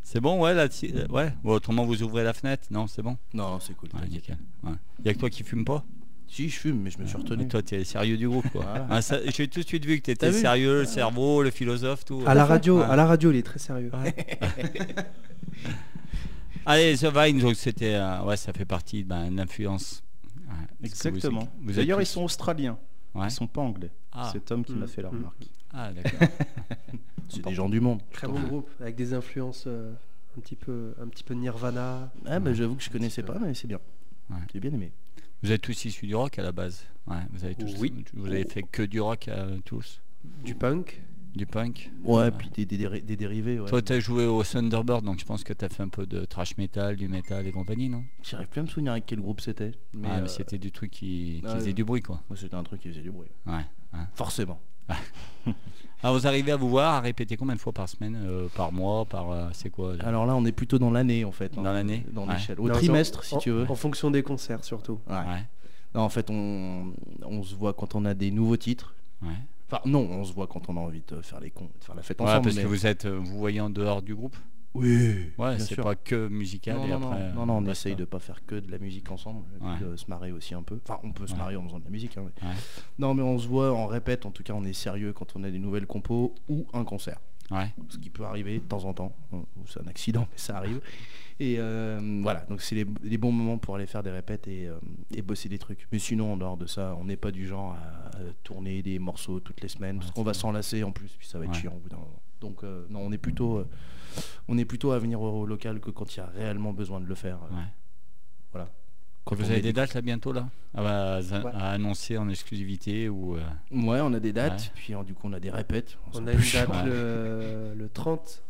C'est 0.02 0.22
bon, 0.22 0.40
ouais, 0.42 0.54
là, 0.54 0.68
euh, 0.84 1.08
ouais. 1.10 1.34
Bon, 1.44 1.52
autrement, 1.56 1.84
vous 1.84 2.02
ouvrez 2.02 2.24
la 2.24 2.32
fenêtre 2.32 2.64
Non, 2.72 2.88
c'est 2.88 3.02
bon? 3.02 3.18
Non, 3.34 3.60
c'est 3.60 3.76
cool. 3.76 3.90
Ouais, 3.94 4.00
t'inquiète. 4.00 4.14
nickel. 4.30 4.38
Ouais. 4.64 4.72
Y 5.04 5.10
a 5.10 5.14
que 5.16 5.20
toi 5.20 5.30
qui 5.30 5.44
fume 5.44 5.66
pas? 5.66 5.84
Si, 6.32 6.48
je 6.48 6.60
fume, 6.60 6.82
mais 6.82 6.92
je 6.92 7.00
me 7.00 7.06
suis 7.08 7.18
retenu. 7.18 7.44
Mais 7.44 7.50
Toi, 7.50 7.64
t'es 7.64 7.84
sérieux 7.84 8.16
du 8.16 8.30
groupe, 8.30 8.48
quoi. 8.52 8.62
Voilà. 8.64 8.88
Ah, 8.90 9.02
ça- 9.02 9.18
J'ai 9.36 9.48
tout 9.48 9.60
de 9.62 9.66
suite 9.66 9.84
vu 9.86 9.98
que 10.00 10.06
t'étais 10.06 10.30
vu 10.30 10.40
sérieux, 10.40 10.82
le 10.82 10.86
cerveau, 10.86 11.42
le 11.42 11.50
philosophe, 11.52 12.06
tout. 12.06 12.22
À 12.26 12.36
la 12.36 12.46
radio, 12.46 12.80
Ouais. 12.80 12.86
à 12.86 12.96
la 12.96 13.06
radio, 13.08 13.32
il 13.32 13.38
est 13.38 13.44
très 13.44 13.58
sérieux. 13.60 13.92
Allez, 16.66 16.98
The 16.98 17.06
Vine, 17.06 17.40
donc 17.40 17.56
c'était, 17.56 17.96
euh, 17.96 18.22
ouais, 18.24 18.38
ça 18.38 18.54
fait 18.54 18.66
partie 18.66 19.04
ben. 19.04 19.36
Ouais. 19.36 19.46
Que 19.46 19.68
vous- 19.68 20.86
Exactement. 20.86 21.48
vous 21.62 21.72
êtes 21.72 21.76
D'ailleurs, 21.78 22.02
ils 22.02 22.06
sont 22.06 22.24
australiens. 22.24 22.78
Ouais. 23.16 23.28
Ils 23.28 23.32
sont 23.32 23.48
pas 23.48 23.62
anglais. 23.62 23.92
Ah. 24.12 24.30
C'est 24.32 24.46
Tom 24.46 24.64
qui 24.64 24.74
m'a 24.74 24.86
Mm, 24.86 24.90
fait 24.90 25.02
la 25.02 25.10
mm. 25.10 25.16
remarque. 25.16 25.48
Ah, 25.74 25.92
d'accord. 25.92 26.20
C'est 27.28 27.44
des 27.44 27.54
gens 27.54 27.70
du 27.70 27.80
monde. 27.80 28.02
Très 28.12 28.28
bon 28.28 28.40
groupe, 28.42 28.70
avec 28.80 28.96
des 28.96 29.14
influences 29.14 29.66
euh, 29.68 29.94
un 30.38 30.42
petit 30.42 30.56
peu, 30.56 30.94
un 31.02 31.08
petit 31.08 31.24
peu 31.24 31.34
Nirvana. 31.34 32.12
Ah, 32.26 32.40
bah, 32.40 32.54
j'avoue 32.54 32.76
que 32.76 32.84
je 32.84 32.90
connaissais 32.90 33.24
pas, 33.24 33.38
mais 33.40 33.54
c'est 33.54 33.68
bien. 33.68 33.80
Ouais. 34.30 34.38
J'ai 34.54 34.60
bien 34.60 34.72
aimé. 34.72 34.92
Vous 35.44 35.52
êtes 35.52 35.62
tous 35.62 35.86
issus 35.86 36.08
du 36.08 36.16
rock 36.16 36.38
à 36.40 36.44
la 36.44 36.52
base. 36.52 36.86
Ouais, 37.08 37.18
vous 37.32 37.44
avez 37.46 37.56
tous. 37.56 37.76
Oui. 37.80 37.94
Vous 38.14 38.28
avez 38.28 38.44
fait 38.46 38.64
que 38.64 38.84
du 38.84 39.00
rock 39.02 39.28
euh, 39.28 39.58
tous. 39.66 40.02
Du 40.44 40.54
punk. 40.56 41.02
Du 41.36 41.46
punk. 41.46 41.92
Ouais, 42.04 42.32
puis 42.32 42.50
des, 42.50 42.66
des, 42.66 42.78
déri- 42.78 43.04
des 43.06 43.16
dérivés. 43.16 43.60
Ouais. 43.60 43.70
Toi, 43.70 43.82
t'as 43.84 44.00
joué 44.00 44.26
au 44.26 44.44
Thunderbird, 44.44 45.04
donc 45.06 45.20
je 45.20 45.26
pense 45.26 45.44
que 45.44 45.54
t'as 45.54 45.70
fait 45.70 45.84
un 45.84 45.88
peu 45.88 46.06
de 46.08 46.26
trash 46.26 46.58
metal, 46.58 46.96
du 46.96 47.08
metal 47.08 47.46
et 47.46 47.52
compagnie, 47.52 47.88
non? 47.88 48.04
J'arrive 48.24 48.48
plus 48.48 48.60
à 48.60 48.64
me 48.64 48.68
souvenir 48.68 48.94
avec 48.94 49.06
quel 49.06 49.20
groupe 49.22 49.40
c'était. 49.40 49.72
Mais, 49.94 50.08
Ah, 50.12 50.18
mais 50.18 50.24
euh, 50.24 50.28
c'était 50.28 50.58
du 50.58 50.72
truc 50.72 50.90
qui, 50.92 51.42
faisait 51.46 51.74
du 51.74 51.84
bruit, 51.84 52.02
quoi. 52.02 52.22
moi, 52.30 52.36
c'était 52.38 52.56
un 52.56 52.64
truc 52.64 52.82
qui 52.82 52.90
faisait 52.90 53.02
du 53.02 53.12
bruit. 53.12 53.30
Ouais. 53.46 53.62
Forcément. 54.16 54.60
Alors, 56.02 56.16
vous 56.18 56.28
arrivez 56.28 56.54
à 56.54 56.56
vous 56.56 56.70
voir, 56.70 56.94
à 56.96 57.00
répéter 57.02 57.36
combien 57.36 57.56
de 57.56 57.60
fois 57.60 57.74
par 57.74 57.90
semaine, 57.90 58.18
euh, 58.26 58.48
par 58.56 58.72
mois, 58.72 59.04
par. 59.06 59.32
euh, 59.32 59.50
c'est 59.52 59.70
quoi 59.70 59.98
là 59.98 60.06
Alors 60.08 60.26
là, 60.26 60.34
on 60.36 60.46
est 60.46 60.54
plutôt 60.54 60.80
dans 60.80 60.92
l'année 60.92 61.26
en 61.26 61.32
fait. 61.34 61.52
hein. 61.58 61.62
Dans 61.62 61.74
l'année 61.74 62.06
Dans 62.14 62.26
Ouais. 62.26 62.36
l'échelle. 62.36 62.60
Au 62.60 62.68
Non, 62.70 62.74
trimestre, 62.74 63.24
si 63.26 63.36
en- 63.36 63.40
tu 63.40 63.52
veux. 63.52 63.70
En 63.70 63.76
fonction 63.76 64.10
des 64.10 64.24
concerts 64.24 64.64
surtout. 64.64 65.00
Ouais. 65.10 65.16
Ouais. 65.16 65.44
Non, 65.96 66.02
en 66.02 66.10
fait, 66.10 66.30
on, 66.30 66.94
on 67.26 67.44
se 67.44 67.54
voit 67.56 67.74
quand 67.74 67.96
on 67.96 68.06
a 68.06 68.14
des 68.14 68.32
nouveaux 68.32 68.56
titres. 68.58 68.94
Ouais. 69.22 69.30
Enfin, 69.70 69.82
non, 69.86 70.00
on 70.10 70.24
se 70.24 70.32
voit 70.34 70.48
quand 70.48 70.70
on 70.70 70.78
a 70.78 70.80
envie 70.80 71.04
de 71.08 71.22
faire 71.22 71.42
les 71.42 71.50
cons, 71.52 71.70
de 71.80 71.84
faire 71.84 71.96
la 71.96 72.02
fête 72.02 72.20
Ouais, 72.22 72.28
ensemble. 72.28 72.44
parce 72.46 72.56
mais- 72.56 72.62
que 72.64 72.68
vous 72.68 72.86
êtes, 72.88 73.06
euh, 73.06 73.20
vous 73.22 73.38
voyez 73.38 73.60
en 73.60 73.70
dehors 73.70 74.02
du 74.02 74.16
groupe? 74.16 74.38
Oui, 74.76 75.32
Ouais, 75.38 75.56
bien 75.56 75.60
c'est 75.60 75.74
sûr. 75.74 75.84
pas 75.84 75.96
que 75.96 76.28
musical 76.28 76.78
Non, 76.78 76.86
et 76.86 76.90
non, 76.90 77.12
après. 77.12 77.34
non, 77.34 77.46
non, 77.48 77.54
on 77.58 77.62
basta. 77.62 77.72
essaye 77.90 77.96
de 77.96 78.06
pas 78.06 78.20
faire 78.20 78.46
que 78.46 78.56
de 78.56 78.70
la 78.72 78.78
musique 78.78 79.10
ensemble, 79.12 79.44
et 79.56 79.60
puis 79.60 79.86
Ouais. 79.86 79.92
de 79.92 79.96
se 79.96 80.06
marrer 80.08 80.32
aussi 80.32 80.54
un 80.54 80.62
peu. 80.62 80.80
Enfin, 80.88 81.00
on 81.04 81.12
peut 81.12 81.26
se 81.26 81.34
Ouais. 81.34 81.40
marrer 81.40 81.56
en 81.56 81.64
faisant 81.64 81.80
de 81.80 81.86
la 81.86 81.90
musique. 81.90 82.18
hein, 82.18 82.24
mais- 82.26 82.48
Ouais. 82.48 82.56
Non, 83.00 83.14
mais 83.16 83.24
on 83.24 83.38
se 83.40 83.48
voit, 83.48 83.74
on 83.74 83.88
répète, 83.88 84.26
en 84.28 84.32
tout 84.32 84.44
cas, 84.44 84.54
on 84.54 84.64
est 84.64 84.74
sérieux 84.74 85.12
quand 85.12 85.36
on 85.36 85.44
a 85.44 85.50
des 85.50 85.60
nouvelles 85.60 85.88
compos 85.88 86.36
ou 86.50 86.68
un 86.74 86.84
concert. 86.84 87.20
Ouais. 87.50 87.74
Ce 87.90 87.98
qui 87.98 88.12
peut 88.12 88.26
arriver 88.26 88.60
de 88.60 88.64
temps 88.64 88.86
en 88.86 88.94
temps. 88.94 89.16
C'est 89.66 89.82
un 89.82 89.88
accident, 89.88 90.28
mais 90.32 90.38
ça 90.38 90.58
arrive. 90.58 90.82
Et 91.40 91.56
euh, 91.58 92.00
voilà, 92.22 92.42
donc 92.42 92.62
c'est 92.62 92.76
les, 92.76 92.86
les 93.02 93.18
bons 93.18 93.32
moments 93.32 93.58
pour 93.58 93.76
aller 93.76 93.88
faire 93.88 94.04
des 94.04 94.12
répètes 94.12 94.48
et, 94.48 94.68
euh, 94.68 94.78
et 95.16 95.24
bosser 95.24 95.50
des 95.50 95.58
trucs. 95.58 95.88
Mais 95.92 95.98
sinon, 95.98 96.34
en 96.34 96.38
dehors 96.38 96.58
de 96.58 96.68
ça, 96.68 96.96
on 97.00 97.06
n'est 97.06 97.18
pas 97.18 97.32
du 97.32 97.48
genre 97.48 97.72
à, 97.74 98.18
à 98.18 98.22
tourner 98.44 98.84
des 98.84 99.00
morceaux 99.00 99.40
toutes 99.40 99.62
les 99.62 99.68
semaines. 99.70 99.98
parce 99.98 100.12
qu'on 100.12 100.22
va 100.22 100.36
s'enlacer 100.36 100.84
en 100.84 100.92
plus, 100.92 101.10
puis 101.18 101.28
ça 101.28 101.40
va 101.40 101.46
être 101.46 101.54
Ouais. 101.54 101.60
chiant 101.60 101.74
au 101.76 101.80
bout 101.80 101.90
d'un 101.90 101.98
moment. 101.98 102.22
Donc 102.42 102.64
euh, 102.64 102.86
non, 102.90 103.00
on 103.02 103.12
est 103.12 103.18
plutôt, 103.18 103.58
euh, 103.58 103.68
on 104.48 104.58
est 104.58 104.66
plutôt 104.66 104.92
à 104.92 105.00
venir 105.00 105.22
au, 105.22 105.42
au 105.42 105.46
local 105.46 105.80
que 105.80 105.90
quand 105.92 106.16
il 106.16 106.20
y 106.20 106.22
a 106.22 106.28
réellement 106.28 106.74
besoin 106.74 107.00
de 107.00 107.06
le 107.06 107.16
faire. 107.16 107.40
euh, 107.52 107.56
Ouais. 107.56 107.64
Voilà. 108.54 108.70
Quand 109.26 109.36
vous 109.36 109.52
avez 109.52 109.62
des 109.62 109.74
dates 109.74 109.94
là 109.94 110.02
bientôt 110.02 110.32
là 110.34 110.48
à, 110.74 111.16
à- 111.18 111.20
Ouais. 111.20 111.52
à 111.54 111.72
annoncer 111.72 112.18
en 112.18 112.30
exclusivité 112.30 113.10
ou 113.10 113.36
euh, 113.36 113.42
Ouais, 113.72 114.00
on 114.02 114.14
a 114.14 114.20
des 114.20 114.34
dates, 114.34 114.62
Ouais. 114.62 114.72
puis 114.74 114.96
euh, 114.96 115.04
du 115.04 115.14
coup 115.14 115.28
on 115.28 115.34
a 115.34 115.40
des 115.40 115.52
répètes. 115.52 115.98
On 116.14 116.26
a 116.26 116.32
une 116.32 116.40
date 116.40 116.70
Ouais. 116.70 116.86
le, 116.86 117.74
le 117.76 117.90
30 117.90 118.44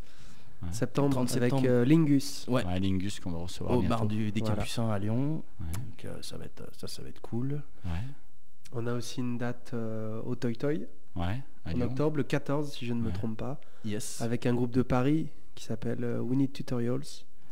Ouais. 0.62 0.68
septembre 0.74 1.12
30 1.12 1.32
avec 1.38 1.44
septembre. 1.52 1.64
euh, 1.70 1.86
Lingus. 1.86 2.46
Ouais. 2.50 2.64
à 2.66 2.78
Lingus 2.80 3.20
qu'on 3.22 3.32
va 3.32 3.40
recevoir 3.40 3.78
Au 3.78 3.80
bientôt. 3.82 3.96
bar 3.98 4.06
du, 4.08 4.32
des 4.32 4.42
Voilà. 4.42 4.56
Capucins 4.58 4.90
à 4.90 5.00
Lyon. 5.00 5.42
Ouais. 5.60 5.66
Donc 5.74 6.06
euh, 6.06 6.18
ça 6.22 6.38
va 6.38 6.46
être 6.46 6.64
ça, 6.78 6.88
ça 6.88 7.02
va 7.02 7.08
être 7.10 7.22
cool. 7.22 7.62
Ouais. 7.86 7.92
On 8.74 8.86
a 8.86 8.94
aussi 8.94 9.20
une 9.22 9.38
date 9.38 9.72
euh, 9.74 10.22
au 10.26 10.36
Toy 10.36 10.56
Toy 10.56 10.86
Ouais. 11.16 11.42
à 11.66 11.70
en 11.72 11.74
Lyon. 11.74 11.86
octobre, 11.88 12.18
le 12.18 12.24
14 12.24 12.72
si 12.74 12.86
je 12.86 12.94
ne 12.94 13.02
me 13.02 13.12
trompe 13.12 13.38
pas, 13.38 13.60
Yes. 13.86 14.22
avec 14.22 14.46
un 14.46 14.54
groupe 14.54 14.72
de 14.72 14.82
Paris 14.82 15.28
qui 15.56 15.66
s'appelle 15.66 16.04
euh, 16.04 16.20
We 16.20 16.38
Need 16.38 16.54
Tutorials. 16.54 17.02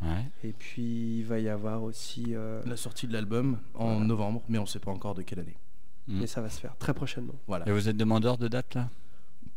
Ouais. 0.02 0.26
Et 0.44 0.54
puis 0.54 1.18
il 1.20 1.24
va 1.24 1.40
y 1.40 1.50
avoir 1.50 1.82
aussi, 1.84 2.36
euh, 2.36 2.62
La 2.66 2.78
sortie 2.78 3.08
de 3.08 3.14
l'album 3.14 3.58
en 3.74 3.94
Voilà. 3.94 4.06
novembre, 4.06 4.42
mais 4.48 4.60
on 4.60 4.66
sait 4.66 4.80
pas 4.80 4.92
encore 4.92 5.16
de 5.16 5.22
quelle 5.24 5.40
année. 5.40 5.58
Mm. 6.08 6.20
mais 6.22 6.28
ça 6.28 6.40
va 6.42 6.50
se 6.50 6.60
faire 6.62 6.74
très 6.78 6.94
prochainement. 6.94 7.34
Voilà. 7.48 7.68
Et 7.68 7.72
vous 7.74 7.90
êtes 7.90 7.98
demandeur 7.98 8.38
de 8.38 8.48
date 8.48 8.76
là? 8.76 8.90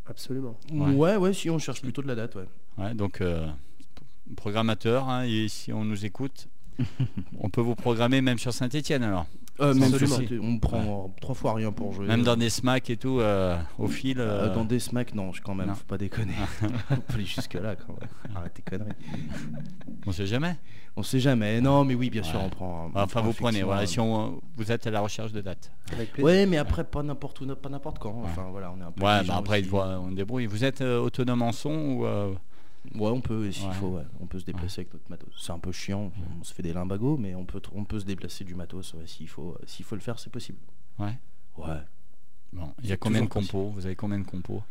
Absolument. 0.08 0.56
Ouais. 0.72 0.94
Ouais. 0.94 1.16
ouais, 1.16 1.32
si 1.32 1.48
on 1.50 1.58
cherche 1.58 1.80
plutôt 1.82 2.02
de 2.02 2.08
la 2.08 2.16
date, 2.16 2.34
ouais. 2.34 2.48
Ouais, 2.78 2.92
donc 2.94 3.20
euh, 3.20 3.46
programmateur, 4.36 5.08
hein, 5.08 5.22
et 5.24 5.46
si 5.48 5.72
on 5.72 5.84
nous 5.84 6.04
écoute, 6.04 6.48
on 7.40 7.48
peut 7.50 7.60
vous 7.60 7.74
programmer 7.74 8.20
même 8.20 8.38
sur 8.38 8.52
Saint-Etienne 8.52 9.02
alors. 9.02 9.26
Euh, 9.60 9.74
même 9.74 9.92
on 10.42 10.58
prend 10.58 10.78
euh, 10.80 11.20
trois 11.20 11.34
fois 11.34 11.52
rien 11.52 11.70
pour 11.70 11.92
jouer. 11.92 12.06
Même 12.06 12.22
dans 12.22 12.36
des 12.36 12.48
smacks 12.48 12.88
et 12.88 12.96
tout, 12.96 13.20
euh, 13.20 13.58
au 13.78 13.88
fil. 13.88 14.18
Euh, 14.18 14.48
euh, 14.48 14.54
dans 14.54 14.64
des 14.64 14.78
smacks, 14.80 15.14
non, 15.14 15.32
je- 15.32 15.42
quand 15.42 15.54
même, 15.54 15.66
non. 15.68 15.74
faut 15.74 15.84
pas 15.84 15.98
déconner. 15.98 16.32
on 16.90 16.96
peut 16.96 17.14
aller 17.14 17.26
jusque 17.26 17.52
là 17.54 17.76
quand 17.76 17.94
même. 18.00 18.08
Arrête 18.34 18.54
tes 18.54 18.62
conneries. 18.62 18.92
On 20.06 20.12
sait 20.12 20.26
jamais. 20.26 20.56
On 20.96 21.02
sait 21.02 21.20
jamais. 21.20 21.60
Non, 21.60 21.84
mais 21.84 21.94
oui, 21.94 22.08
bien 22.08 22.22
sûr, 22.22 22.38
Ouais. 22.38 22.46
on 22.46 22.48
prend. 22.48 22.90
on 22.94 22.98
Enfin, 22.98 23.06
prend 23.20 23.22
vous 23.22 23.32
prenez. 23.34 23.62
Voilà, 23.62 23.82
euh, 23.82 23.86
si 23.86 24.00
on, 24.00 24.40
vous 24.56 24.72
êtes 24.72 24.86
à 24.86 24.90
la 24.90 25.00
recherche 25.02 25.32
de 25.32 25.42
plaisir. 25.42 26.24
Ouais, 26.24 26.46
mais 26.46 26.56
après 26.56 26.84
pas 26.84 27.02
n'importe 27.02 27.40
où, 27.42 27.46
pas 27.54 27.68
n'importe 27.68 27.98
quand. 27.98 28.12
Ouais. 28.12 28.24
Enfin 28.30 28.46
voilà, 28.50 28.72
on 28.74 28.80
est 28.80 28.84
un 28.84 28.90
peu. 28.92 29.04
Ouais, 29.04 29.22
bah 29.24 29.34
après, 29.36 29.58
aussi. 29.58 29.66
il 29.66 29.70
voit, 29.70 30.00
on 30.00 30.10
débrouille. 30.10 30.46
Vous 30.46 30.64
êtes 30.64 30.80
euh, 30.80 31.00
autonome 31.00 31.42
en 31.42 31.52
son 31.52 31.70
ou 31.74 32.06
euh, 32.06 32.32
Ouais, 32.94 33.10
on 33.10 33.20
peut, 33.20 33.50
s'il 33.52 33.68
Ouais. 33.68 33.74
faut, 33.74 33.88
ouais. 33.96 34.04
on 34.20 34.26
peut 34.26 34.38
se 34.38 34.44
déplacer 34.44 34.80
avec 34.80 34.92
notre 34.94 35.10
matos. 35.10 35.34
C'est 35.38 35.52
un 35.52 35.58
peu 35.58 35.70
chiant, 35.72 36.10
on 36.40 36.44
se 36.44 36.54
fait 36.54 36.62
des 36.62 36.72
limbagos, 36.72 37.16
mais 37.18 37.34
on 37.34 37.44
peut, 37.44 37.60
on 37.74 37.84
peut 37.84 38.00
se 38.00 38.04
déplacer 38.06 38.44
du 38.44 38.54
matos, 38.54 38.94
ouais, 38.94 39.06
s'il 39.06 39.28
faut, 39.28 39.50
euh, 39.60 39.64
s'il 39.66 39.84
faut 39.84 39.94
le 39.96 40.00
faire, 40.00 40.18
c'est 40.18 40.30
possible. 40.30 40.58
Ouais. 40.98 41.18
Ouais. 41.58 41.76
Bon, 42.52 42.72
il 42.82 42.88
y 42.88 42.92
a 42.92 42.96
combien 42.96 43.22
de 43.22 43.26
compos? 43.28 43.68
Vous 43.70 43.86
avez 43.86 43.96
combien 43.96 44.18
de 44.18 44.24
compos? 44.26 44.62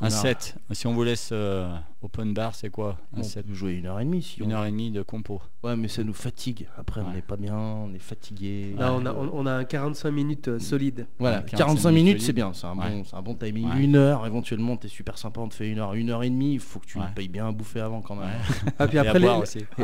Un 0.00 0.06
a- 0.06 0.10
7. 0.10 0.56
Si 0.72 0.86
on 0.86 0.92
vous 0.94 1.04
laisse 1.04 1.30
euh, 1.32 1.74
open 2.02 2.34
bar, 2.34 2.54
c'est 2.54 2.70
quoi 2.70 2.98
Un 3.16 3.20
On 3.20 3.22
7 3.22 3.46
peut 3.46 3.54
jouer 3.54 3.72
une 3.74 3.86
heure 3.86 3.98
et 4.00 4.04
demie 4.04 4.22
si 4.22 4.40
Une 4.40 4.52
on... 4.52 4.56
heure 4.56 4.64
et 4.66 4.70
demie 4.70 4.90
de 4.90 5.02
compos. 5.02 5.40
Ouais, 5.62 5.74
mais 5.76 5.88
ça 5.88 6.02
nous 6.04 6.12
fatigue. 6.12 6.66
Après, 6.76 7.00
on 7.00 7.12
n'est 7.12 7.22
pas 7.22 7.36
bien, 7.36 7.56
on 7.56 7.92
est 7.94 7.98
fatigué. 7.98 8.74
Là, 8.78 8.92
on, 8.92 9.04
a, 9.06 9.12
on, 9.12 9.30
on 9.32 9.46
a 9.46 9.52
un 9.52 9.64
45 9.64 10.10
minutes 10.10 10.48
euh, 10.48 10.58
solide. 10.58 11.06
Voilà, 11.18 11.38
Ouais, 11.38 11.44
45 11.50 11.56
45 11.66 11.90
minutes, 11.92 12.20
c'est 12.22 12.32
bien, 12.32 12.52
c'est 12.52 12.66
un, 12.66 12.74
bon, 12.76 13.04
c'est 13.04 13.16
un 13.16 13.22
bon 13.22 13.34
timing. 13.34 13.68
Ouais. 13.70 13.82
Une 13.82 13.96
heure, 13.96 14.26
éventuellement, 14.26 14.76
t'es 14.76 14.88
super 14.88 15.16
sympa, 15.18 15.40
on 15.40 15.48
te 15.48 15.54
fait 15.54 15.68
une 15.70 15.78
heure, 15.78 15.94
une 15.94 16.10
heure 16.10 16.22
et 16.22 16.30
demie, 16.30 16.54
il 16.54 16.60
faut 16.60 16.78
que 16.78 16.86
tu 16.86 16.98
Ouais. 16.98 17.04
payes 17.14 17.28
bien 17.28 17.48
à 17.48 17.52
bouffer 17.52 17.80
avant 17.80 18.00
quand 18.02 18.16
même. 18.16 18.28
Ah, 18.78 18.86
puis 18.88 18.98
après, 18.98 19.18
les, 19.18 19.28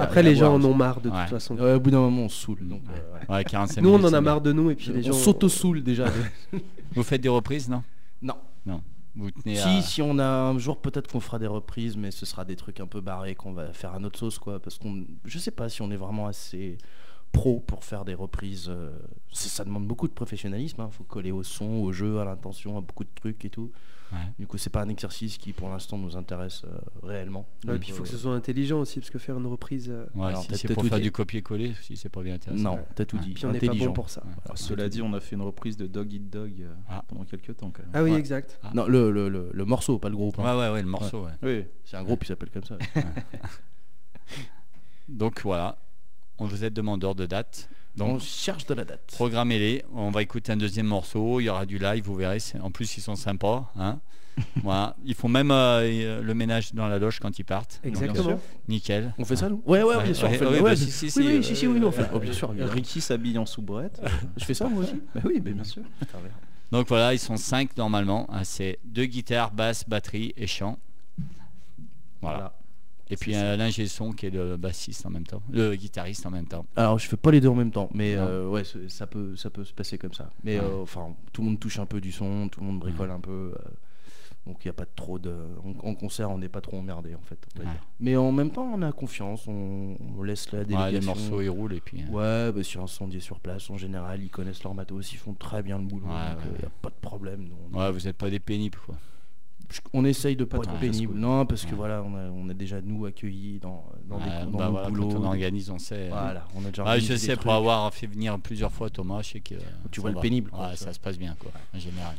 après 0.00 0.34
gens 0.34 0.54
en 0.54 0.64
ont 0.64 0.74
marre 0.74 1.00
de 1.00 1.08
Ouais. 1.10 1.20
toute 1.22 1.30
façon. 1.30 1.56
Ouais, 1.56 1.74
au 1.74 1.80
bout 1.80 1.90
d'un 1.90 2.00
moment, 2.00 2.22
on 2.22 2.28
se 2.28 2.40
saoule. 2.44 2.66
Donc, 2.68 2.82
euh, 2.90 3.14
ouais. 3.30 3.36
Ouais, 3.36 3.44
45 3.44 3.80
Nous, 3.82 3.90
on 3.90 4.02
en 4.04 4.12
a 4.12 4.20
marre 4.20 4.40
de 4.40 4.52
nous 4.52 4.70
et 4.70 4.74
puis 4.74 4.90
les 4.92 5.00
on 5.08 5.12
gens. 5.12 5.18
s'auto-saoule 5.18 5.82
déjà. 5.82 6.04
Vous 6.94 7.02
faites 7.02 7.20
des 7.22 7.28
reprises, 7.28 7.68
non? 7.68 7.82
Non. 8.20 8.34
Vous 9.14 9.30
tenez 9.30 9.56
Si, 9.56 9.68
à... 9.68 9.82
si 9.82 10.02
on 10.02 10.18
a 10.18 10.24
un 10.24 10.58
jour 10.58 10.80
peut-être 10.80 11.10
qu'on 11.10 11.20
fera 11.20 11.38
des 11.38 11.46
reprises, 11.46 11.96
mais 11.96 12.10
ce 12.10 12.24
sera 12.26 12.44
des 12.44 12.56
trucs 12.56 12.80
un 12.80 12.86
peu 12.86 13.00
barrés 13.00 13.34
qu'on 13.34 13.52
va 13.52 13.72
faire 13.72 13.94
à 13.94 13.98
notre 13.98 14.18
sauce, 14.18 14.38
quoi. 14.38 14.60
Parce 14.60 14.78
qu'on, 14.78 15.04
je 15.24 15.38
sais 15.38 15.50
pas 15.50 15.68
si 15.68 15.82
on 15.82 15.90
est 15.90 15.96
vraiment 15.96 16.26
assez 16.26 16.78
pro 17.32 17.60
pour 17.60 17.84
faire 17.84 18.04
des 18.04 18.14
reprises. 18.14 18.66
euh, 18.68 18.90
ça 19.32 19.64
demande 19.64 19.86
beaucoup 19.86 20.08
de 20.08 20.12
professionnalisme. 20.12 20.82
Il 20.86 20.92
faut 20.92 21.04
coller 21.04 21.32
au 21.32 21.42
son, 21.42 21.66
au 21.82 21.92
jeu, 21.92 22.18
à 22.20 22.24
l'intention, 22.24 22.76
à 22.76 22.80
beaucoup 22.80 23.04
de 23.04 23.10
trucs 23.14 23.44
et 23.44 23.50
tout. 23.50 23.70
Ouais. 24.12 24.18
Du 24.38 24.46
coup, 24.46 24.58
c'est 24.58 24.68
pas 24.68 24.82
un 24.82 24.90
exercice 24.90 25.38
qui, 25.38 25.54
pour 25.54 25.70
l'instant, 25.70 25.96
nous 25.96 26.18
intéresse 26.18 26.64
euh, 26.66 26.76
réellement. 27.02 27.46
Ouais, 27.66 27.76
et 27.76 27.78
puis 27.78 27.88
il 27.88 27.94
faut 27.94 28.00
euh, 28.00 28.02
que 28.04 28.10
ce 28.10 28.18
soit 28.18 28.34
intelligent 28.34 28.78
aussi, 28.80 29.00
parce 29.00 29.08
que 29.08 29.18
faire 29.18 29.38
une 29.38 29.46
reprise. 29.46 29.88
euh, 29.88 30.04
Ouais, 30.14 30.26
Alors, 30.26 30.42
si 30.42 30.48
t'as- 30.48 30.56
c'est 30.58 30.74
pour 30.74 30.82
tout 30.82 30.90
faire 30.90 30.98
dit. 30.98 31.04
du 31.04 31.12
copier-coller, 31.12 31.72
si 31.80 31.96
c'est 31.96 32.10
pas 32.10 32.20
bien 32.22 32.34
intéressant. 32.34 32.76
Non, 32.76 32.84
t'as 32.94 33.06
tout 33.06 33.16
dit. 33.16 33.32
Puis 33.32 33.46
on 33.46 33.52
n'est 33.52 33.58
pas 33.58 33.64
Intelligent. 33.68 33.86
bon 33.86 33.92
pour 33.94 34.10
ça. 34.10 34.22
Ouais. 34.26 34.32
Alors, 34.44 34.58
cela 34.58 34.90
dit, 34.90 35.00
on 35.00 35.14
a 35.14 35.20
fait 35.20 35.34
une 35.34 35.40
reprise 35.40 35.78
de 35.78 35.86
Dog 35.86 36.12
Eat 36.12 36.28
Dog 36.28 36.52
euh, 36.60 36.74
Ah. 36.90 37.02
pendant 37.08 37.24
quelques 37.24 37.56
temps 37.56 37.70
quand 37.70 37.84
même. 37.84 37.92
Ah 37.94 38.02
oui, 38.02 38.10
Ouais. 38.10 38.18
exact. 38.18 38.60
Non, 38.74 38.86
le, 38.86 39.10
le, 39.10 39.30
le, 39.30 39.48
le 39.50 39.64
morceau, 39.64 39.98
pas 39.98 40.10
le 40.10 40.16
groupe. 40.16 40.38
hein. 40.38 40.42
Ouais, 40.44 40.60
ouais, 40.60 40.70
ouais, 40.74 40.82
le 40.82 40.88
morceau, 40.88 41.24
ouais. 41.24 41.32
Oui, 41.42 41.64
C'est 41.86 41.96
un 41.96 42.04
groupe 42.04 42.20
qui 42.20 42.26
s'appelle 42.26 42.50
comme 42.50 42.64
ça. 42.64 42.76
Donc 45.08 45.40
voilà, 45.42 45.78
on 46.42 46.46
vous 46.46 46.64
êtes 46.64 46.74
demandeur 46.74 47.14
de 47.14 47.26
date. 47.26 47.68
on 48.00 48.04
Donc 48.14 48.20
cherche 48.20 48.66
de 48.66 48.74
la 48.74 48.84
date. 48.84 49.02
programmez-les. 49.12 49.84
On 49.94 50.10
va 50.10 50.22
écouter 50.22 50.52
un 50.52 50.56
deuxième 50.56 50.86
morceau. 50.86 51.40
Il 51.40 51.44
y 51.44 51.48
aura 51.48 51.66
du 51.66 51.78
live, 51.78 52.04
vous 52.04 52.14
verrez. 52.16 52.38
En 52.62 52.70
plus, 52.70 52.96
ils 52.96 53.00
sont 53.00 53.14
sympas. 53.16 53.70
Hein 53.78 54.00
voilà. 54.62 54.96
Ils 55.04 55.14
font 55.14 55.28
même 55.28 55.50
euh, 55.50 56.22
le 56.22 56.34
ménage 56.34 56.72
dans 56.74 56.88
la 56.88 56.98
loge 56.98 57.20
quand 57.20 57.38
ils 57.38 57.44
partent. 57.44 57.80
Donc, 57.84 57.92
Exactement. 57.92 58.40
nickel. 58.66 59.14
On 59.18 59.24
fait 59.24 59.36
ça, 59.36 59.48
nous? 59.50 59.62
Ouais, 59.66 59.82
ouais, 59.82 60.02
bien 60.02 60.14
sûr. 60.14 60.26
on 60.28 60.30
Ouais, 60.32 60.38
ouais, 60.40 60.56
bah, 60.58 60.62
ouais, 60.70 60.76
si, 60.76 60.90
si, 60.90 61.04
oui, 61.20 61.44
si, 61.44 61.66
oui, 61.66 61.78
oui, 61.78 61.84
on 62.12 62.18
bien 62.18 62.32
sûr. 62.32 62.50
Ricky 62.50 63.00
s'habille 63.00 63.36
en 63.38 63.46
soubrette. 63.46 64.00
Je 64.36 64.44
fais 64.44 64.54
ça, 64.54 64.68
moi 64.68 64.82
aussi 64.84 65.00
bah 65.14 65.20
oui, 65.24 65.40
mais 65.44 65.52
bien 65.52 65.64
sûr. 65.64 65.82
Donc 66.72 66.88
voilà, 66.88 67.12
ils 67.12 67.18
sont 67.18 67.36
cinq 67.36 67.76
normalement. 67.76 68.26
hein, 68.32 68.44
C'est 68.44 68.78
deux 68.84 69.04
guitares, 69.04 69.52
basse, 69.52 69.86
batterie 69.86 70.32
et 70.36 70.46
chant. 70.46 70.78
Voilà. 72.22 72.54
Et 73.10 73.16
puis 73.16 73.34
un 73.34 73.56
l'ingé 73.56 73.86
son 73.88 74.12
qui 74.12 74.26
est 74.26 74.30
le 74.30 74.56
bassiste 74.56 75.04
en 75.04 75.10
même 75.10 75.26
temps, 75.26 75.42
le 75.50 75.74
guitariste 75.74 76.24
en 76.24 76.30
même 76.30 76.46
temps. 76.46 76.64
Alors 76.76 76.98
je 76.98 77.06
fais 77.08 77.16
pas 77.16 77.30
les 77.30 77.40
deux 77.40 77.48
en 77.48 77.54
même 77.54 77.70
temps, 77.72 77.90
mais 77.92 78.14
euh, 78.16 78.48
ouais, 78.48 78.62
ça 78.88 79.06
peut, 79.06 79.36
ça 79.36 79.50
peut 79.50 79.64
se 79.64 79.72
passer 79.74 79.98
comme 79.98 80.14
ça. 80.14 80.30
Mais 80.44 80.58
Ouais. 80.58 80.64
euh, 80.64 80.82
enfin, 80.82 81.14
tout 81.32 81.42
le 81.42 81.48
monde 81.48 81.60
touche 81.60 81.78
un 81.78 81.86
peu 81.86 82.00
du 82.00 82.10
son, 82.12 82.48
tout 82.48 82.60
le 82.60 82.66
monde 82.66 82.78
bricole 82.80 83.10
un 83.10 83.20
peu. 83.20 83.52
euh, 83.54 83.70
donc 84.46 84.64
il 84.64 84.68
y 84.68 84.70
a 84.70 84.72
pas 84.72 84.86
trop 84.86 85.18
de. 85.20 85.32
En, 85.64 85.88
en 85.90 85.94
concert, 85.94 86.30
on 86.30 86.38
n'est 86.38 86.48
pas 86.48 86.60
trop 86.60 86.78
emmerdé 86.78 87.14
en 87.14 87.20
fait. 87.20 87.38
on 87.54 87.58
va 87.60 87.64
Ouais. 87.66 87.70
dire. 87.70 87.80
Mais 88.00 88.16
en 88.16 88.32
même 88.32 88.50
temps, 88.50 88.64
on 88.74 88.82
a 88.82 88.90
confiance, 88.90 89.46
on, 89.46 89.96
on 90.18 90.22
laisse 90.22 90.50
la 90.50 90.64
délégation. 90.64 90.98
les 90.98 91.06
morceaux 91.06 91.42
ils 91.42 91.48
roulent 91.50 91.74
et 91.74 91.80
puis. 91.80 92.02
euh, 92.02 92.12
Ouais, 92.48 92.52
bah, 92.52 92.62
sur 92.64 92.82
incendier 92.82 93.20
sur 93.20 93.38
place, 93.40 93.68
en 93.70 93.76
général, 93.76 94.20
ils 94.22 94.30
connaissent 94.30 94.64
leur 94.64 94.74
matos, 94.74 95.12
ils 95.12 95.16
font 95.18 95.34
très 95.34 95.62
bien 95.62 95.78
le 95.78 95.84
boulot, 95.84 96.06
donc 96.06 96.38
il 96.54 96.58
n'y 96.60 96.64
a 96.64 96.70
pas 96.80 96.88
de 96.88 96.94
problème. 97.00 97.44
nous, 97.44 97.56
on, 97.72 97.78
Ouais, 97.78 97.92
vous 97.92 98.00
n'êtes 98.00 98.16
pas 98.16 98.30
des 98.30 98.40
pénibles 98.40 98.78
quoi. 98.84 98.96
On 99.92 100.04
essaye 100.04 100.36
de 100.36 100.44
pas 100.44 100.58
Ouais, 100.58 100.64
être 100.66 100.78
pénible. 100.78 101.12
parce 101.12 101.14
que- 101.14 101.20
Non, 101.20 101.46
parce 101.46 101.64
que 101.64 101.70
Ouais. 101.70 101.76
voilà, 101.76 102.02
on 102.02 102.14
a, 102.16 102.30
on 102.30 102.48
a 102.48 102.54
déjà 102.54 102.80
nous 102.80 103.04
accueillis 103.06 103.58
dans, 103.58 103.84
dans, 104.08 104.18
des, 104.18 104.24
Ouais, 104.24 104.30
dans 104.44 104.50
bah 104.58 104.64
nos 104.66 104.70
voilà, 104.72 104.88
boulots. 104.90 105.08
quand 105.08 105.20
on 105.20 105.24
organise, 105.24 105.70
on 105.70 105.78
sait. 105.78 105.94
euh, 105.94 106.08
Voilà, 106.10 106.46
on 106.54 106.60
a 106.64 106.68
déjà 106.68 106.82
Ah, 106.84 106.90
organisé 106.90 107.14
je 107.14 107.18
sais, 107.18 107.36
pour 107.36 107.52
avoir 107.52 107.92
fait 107.94 108.06
venir 108.06 108.38
plusieurs 108.38 108.72
fois 108.72 108.90
Thomas, 108.90 109.22
je 109.22 109.30
sais 109.32 109.40
que. 109.40 109.54
Tu 109.90 110.00
vois 110.00 110.10
le 110.10 110.20
pénible, 110.20 110.50
quoi, 110.50 110.74
ça. 110.76 110.92
se 110.92 111.00
passe 111.00 111.18
bien, 111.18 111.34
quoi, 111.38 111.50
en 111.74 111.78
général. 111.78 112.14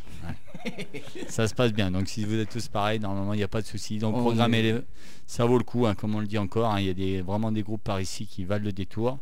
ça 1.28 1.48
se 1.48 1.54
passe 1.54 1.74
bien. 1.74 1.92
Donc, 1.92 2.08
si 2.08 2.24
vous 2.26 2.36
êtes 2.36 2.50
tous 2.50 2.68
pareils, 2.68 3.00
normalement, 3.00 3.34
il 3.34 3.38
n'y 3.38 3.44
a 3.44 3.48
pas 3.48 3.62
de 3.62 3.68
souci. 3.68 3.98
Donc, 4.00 4.16
On 4.16 4.22
programmez 4.22 4.60
est- 4.60 4.74
les. 4.74 4.80
Ça 5.26 5.46
vaut 5.46 5.58
le 5.58 5.64
coup, 5.64 5.86
hein, 5.86 5.96
comme 5.96 6.16
on 6.16 6.20
le 6.20 6.28
dit 6.28 6.38
encore. 6.38 6.72
hein, 6.72 6.80
Il 6.80 6.86
y 6.86 6.90
a 6.90 6.94
des, 6.94 7.22
vraiment 7.22 7.52
des 7.52 7.64
groupes 7.64 7.84
par 7.84 8.00
ici 8.02 8.26
qui 8.28 8.44
valent 8.46 8.66
le 8.66 8.72
détour. 8.74 9.20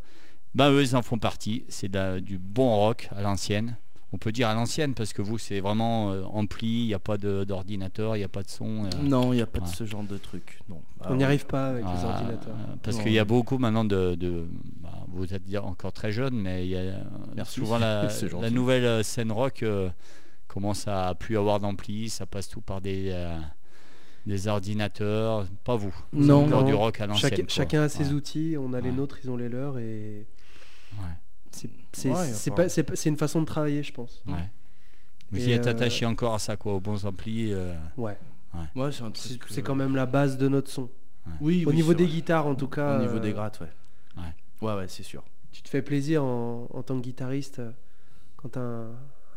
Ben, 0.55 0.69
eux, 0.71 0.81
ils 0.81 0.95
en 0.95 1.01
font 1.01 1.17
partie. 1.17 1.63
C'est 1.69 1.91
du 2.21 2.37
bon 2.37 2.75
rock 2.75 3.07
à 3.15 3.21
l'ancienne. 3.21 3.77
On 4.13 4.17
peut 4.17 4.33
dire 4.33 4.49
à 4.49 4.53
l'ancienne 4.53 4.93
parce 4.93 5.13
que 5.13 5.21
vous, 5.21 5.37
c'est 5.37 5.61
vraiment 5.61 6.11
euh, 6.11 6.23
ampli. 6.25 6.81
Il 6.83 6.87
n'y 6.87 6.93
a 6.93 6.99
pas 6.99 7.17
de- 7.17 7.45
d'ordinateur, 7.45 8.15
il 8.17 8.19
n'y 8.19 8.25
a 8.25 8.29
pas 8.29 8.43
de 8.43 8.49
son. 8.49 8.85
euh, 8.85 8.89
Non, 9.01 9.31
il 9.31 9.37
n'y 9.37 9.41
a 9.41 9.45
pas 9.47 9.59
de 9.61 9.67
ce 9.67 9.85
genre 9.85 10.03
de 10.03 10.17
truc. 10.17 10.59
Non. 10.67 10.81
On 11.09 11.15
n'y 11.15 11.23
Ah, 11.23 11.27
arrive 11.27 11.45
pas 11.45 11.67
avec 11.69 11.85
les 11.85 11.89
Ah, 12.03 12.07
ordinateurs. 12.07 12.55
Parce 12.83 12.97
qu'il 12.99 13.13
y 13.13 13.19
a 13.19 13.23
beaucoup 13.25 13.57
maintenant 13.57 13.85
de. 13.85 14.15
de- 14.15 14.45
bah, 14.81 14.89
vous 15.07 15.33
êtes 15.33 15.43
dire 15.45 15.65
encore 15.65 15.93
très 15.93 16.11
jeune, 16.11 16.35
mais 16.35 16.65
il 16.65 16.71
y 16.71 16.75
a 16.75 16.79
euh, 16.79 17.03
Merci. 17.35 17.61
souvent 17.61 17.77
la, 17.77 18.09
nouvelle 18.51 19.03
scène 19.05 19.31
rock 19.31 19.63
euh, 19.63 19.89
commence 20.49 20.89
à 20.89 21.15
plus 21.15 21.37
avoir 21.37 21.61
d'ampli, 21.61 22.09
ça 22.09 22.25
passe 22.25 22.49
tout 22.49 22.59
par 22.61 22.81
des, 22.81 23.11
euh, 23.11 23.37
des 24.25 24.49
ordinateurs. 24.49 25.45
Pas 25.63 25.77
vous. 25.77 25.95
Vous 26.11 26.25
Non. 26.25 26.47
Non. 26.47 26.63
du 26.63 26.73
rock 26.73 26.99
à 26.99 27.07
l'ancienne. 27.07 27.45
Chacun, 27.47 27.83
a 27.83 27.87
ses 27.89 28.07
Ouais. 28.09 28.13
outils, 28.13 28.55
on 28.59 28.73
a 28.73 28.81
les 28.81 28.91
nôtres, 28.91 29.19
ils 29.23 29.29
ont 29.29 29.37
les 29.37 29.47
leurs 29.47 29.77
et 29.79 30.25
Ouais. 30.99 31.05
C'est 31.51 31.69
c'est- 31.93 32.09
Ouais, 32.09 32.15
c'est 32.25 32.51
enfin. 32.51 32.63
pas- 32.63 32.69
c'est 32.69 32.83
pas- 32.83 32.95
c'est 32.95 33.09
une 33.09 33.17
façon 33.17 33.41
de 33.41 33.45
travailler, 33.45 33.83
je 33.83 33.93
pense. 33.93 34.23
Ouais. 34.27 34.49
Vous 35.31 35.47
y 35.47 35.51
êtes 35.51 35.67
euh, 35.67 35.71
attaché 35.71 36.05
encore 36.05 36.33
à 36.33 36.39
ça, 36.39 36.57
quoi, 36.57 36.73
aux 36.73 36.79
bons 36.79 37.05
amplis. 37.05 37.53
euh, 37.53 37.73
Ouais. 37.97 38.17
Ouais, 38.75 38.91
c'est 38.91 39.03
un 39.03 39.11
C'est 39.13 39.37
truc. 39.37 39.45
c'est 39.49 39.61
quand 39.61 39.75
même 39.75 39.95
la 39.95 40.05
base 40.05 40.37
de 40.37 40.47
notre 40.49 40.69
son. 40.69 40.89
Oui, 41.39 41.63
Au 41.65 41.69
oui, 41.69 41.75
niveau 41.75 41.93
des 41.93 42.03
vrai. 42.03 42.13
guitares, 42.13 42.47
en 42.47 42.55
tout 42.55 42.67
cas, 42.67 42.97
Au 42.97 43.01
niveau 43.01 43.19
des 43.19 43.29
euh, 43.29 43.33
grattes, 43.33 43.59
ouais. 43.61 43.69
Ouais. 44.17 44.33
Ouais, 44.67 44.75
ouais, 44.75 44.87
c'est 44.89 45.03
sûr. 45.03 45.23
tu 45.53 45.61
te 45.61 45.69
fais 45.69 45.81
plaisir 45.81 46.23
en, 46.23 46.67
en 46.73 46.81
tant 46.83 46.97
que 46.97 47.03
guitariste 47.03 47.59
euh, 47.59 47.71
quand 48.37 48.49
t'as 48.49 48.59
un, 48.61 48.87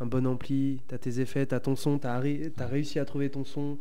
un 0.01 0.05
bon 0.05 0.25
ampli, 0.27 0.81
t'as 0.87 0.97
tes 0.97 1.19
effets, 1.21 1.45
t'as 1.45 1.59
ton 1.59 1.75
son, 1.75 1.97
t'as 1.99 2.21
t'as 2.55 2.65
réussi 2.67 2.99
à 2.99 3.05
trouver 3.05 3.29
ton 3.29 3.43
son. 3.45 3.77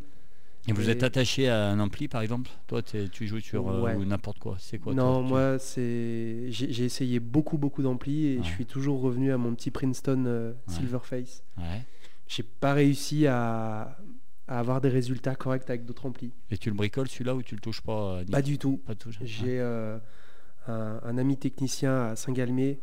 Et 0.66 0.72
vous 0.72 0.88
êtes 0.88 1.02
attaché 1.02 1.48
à 1.48 1.68
un 1.68 1.78
ampli, 1.80 2.08
par 2.08 2.22
exemple? 2.22 2.50
Toi, 2.66 2.82
tu 2.82 3.26
joues 3.26 3.40
sur 3.40 3.68
euh, 3.68 3.82
Ouais. 3.82 3.96
n'importe 4.04 4.38
quoi. 4.38 4.56
C'est 4.58 4.78
quoi 4.78 4.94
non, 4.94 5.14
toi, 5.14 5.22
tu- 5.22 5.28
moi, 5.28 5.58
c'est 5.58 6.46
j'ai 6.50 6.84
essayé 6.84 7.20
beaucoup, 7.20 7.58
beaucoup 7.58 7.82
d'amplis 7.82 8.26
et 8.26 8.36
Ouais. 8.38 8.44
je 8.44 8.48
suis 8.50 8.66
toujours 8.66 9.00
revenu 9.00 9.30
à 9.32 9.36
mon 9.38 9.54
petit 9.54 9.70
Princeton 9.70 10.24
euh, 10.26 10.52
Ouais. 10.52 10.74
Silverface. 10.74 11.42
J'ai 12.26 12.42
pas 12.42 12.72
réussi 12.72 13.26
à, 13.26 13.98
à 14.48 14.58
avoir 14.58 14.80
des 14.80 14.88
résultats 14.88 15.34
corrects 15.34 15.68
avec 15.68 15.84
d'autres 15.84 16.06
amplis. 16.06 16.32
Et 16.50 16.56
tu 16.56 16.70
le 16.70 16.74
bricoles 16.76 17.08
celui-là 17.08 17.34
ou 17.34 17.42
tu 17.42 17.54
le 17.54 17.60
touches 17.60 17.82
pas 17.82 18.16
euh, 18.20 18.24
Pas 18.24 18.40
du 18.40 18.56
tout. 18.56 18.78
Pas 18.86 18.94
touche. 18.94 19.18
J'ai 19.22 19.60
euh, 19.60 19.98
un, 20.66 20.98
un 21.04 21.18
ami 21.18 21.36
technicien 21.36 22.06
à 22.06 22.16
Saint-Galmier 22.16 22.78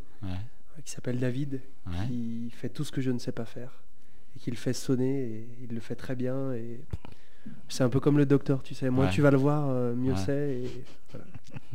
qui 0.86 0.92
s'appelle 0.92 1.20
David, 1.20 1.62
qui 2.08 2.52
fait 2.52 2.70
tout 2.70 2.84
ce 2.84 2.92
que 2.92 3.02
je 3.02 3.10
ne 3.12 3.18
sais 3.18 3.32
pas 3.32 3.46
faire 3.46 3.82
et 4.36 4.40
qui 4.40 4.50
le 4.52 4.58
fait 4.58 4.74
sonner 4.74 5.24
et 5.24 5.48
il 5.64 5.74
le 5.76 5.82
fait 5.82 5.96
très 5.96 6.16
bien 6.16 6.54
et 6.54 6.80
c'est 7.70 7.84
un 7.84 7.90
peu 7.90 8.00
comme 8.00 8.18
le 8.18 8.26
docteur, 8.26 8.62
tu 8.64 8.74
sais, 8.76 8.90
moins 8.90 9.06
Ouais. 9.06 9.12
tu 9.12 9.22
vas 9.22 9.32
le 9.32 9.38
voir, 9.38 9.70
euh, 9.70 9.94
mieux 9.96 10.14
Ouais. 10.14 10.20
c'est 10.26 10.62
voilà. 11.12 11.26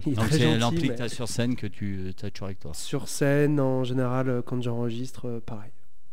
Donc 0.07 0.27
c'est 0.31 0.59
l'ampli 0.59 0.89
que 0.89 0.95
tu 0.95 1.03
as 1.03 1.09
sur 1.09 1.29
scène 1.29 1.57
que 1.57 1.67
tu 1.67 2.13
as 2.23 2.31
toujours 2.31 2.47
avec 2.47 2.61
toi. 2.61 2.73
sur 2.75 3.09
scène 3.09 3.61
en 3.61 3.83
général 3.85 4.29
euh, 4.29 4.43
quand 4.43 4.61
j'enregistre 4.63 5.27
euh, 5.29 5.41
pareil. 5.41 5.71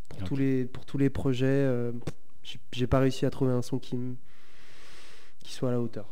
Pour 0.10 0.24
tous 0.28 0.36
les 0.36 0.66
pour 0.66 0.86
tous 0.86 0.98
les 0.98 1.10
projets, 1.10 1.46
euh, 1.48 1.92
j'ai- 2.72 2.88
pas 2.88 3.00
réussi 3.00 3.26
à 3.26 3.30
trouver 3.30 3.52
un 3.54 3.62
son 3.62 3.80
qui 3.80 3.98
qui 5.44 5.54
soit 5.54 5.70
à 5.70 5.72
la 5.74 5.80
hauteur. 5.82 6.06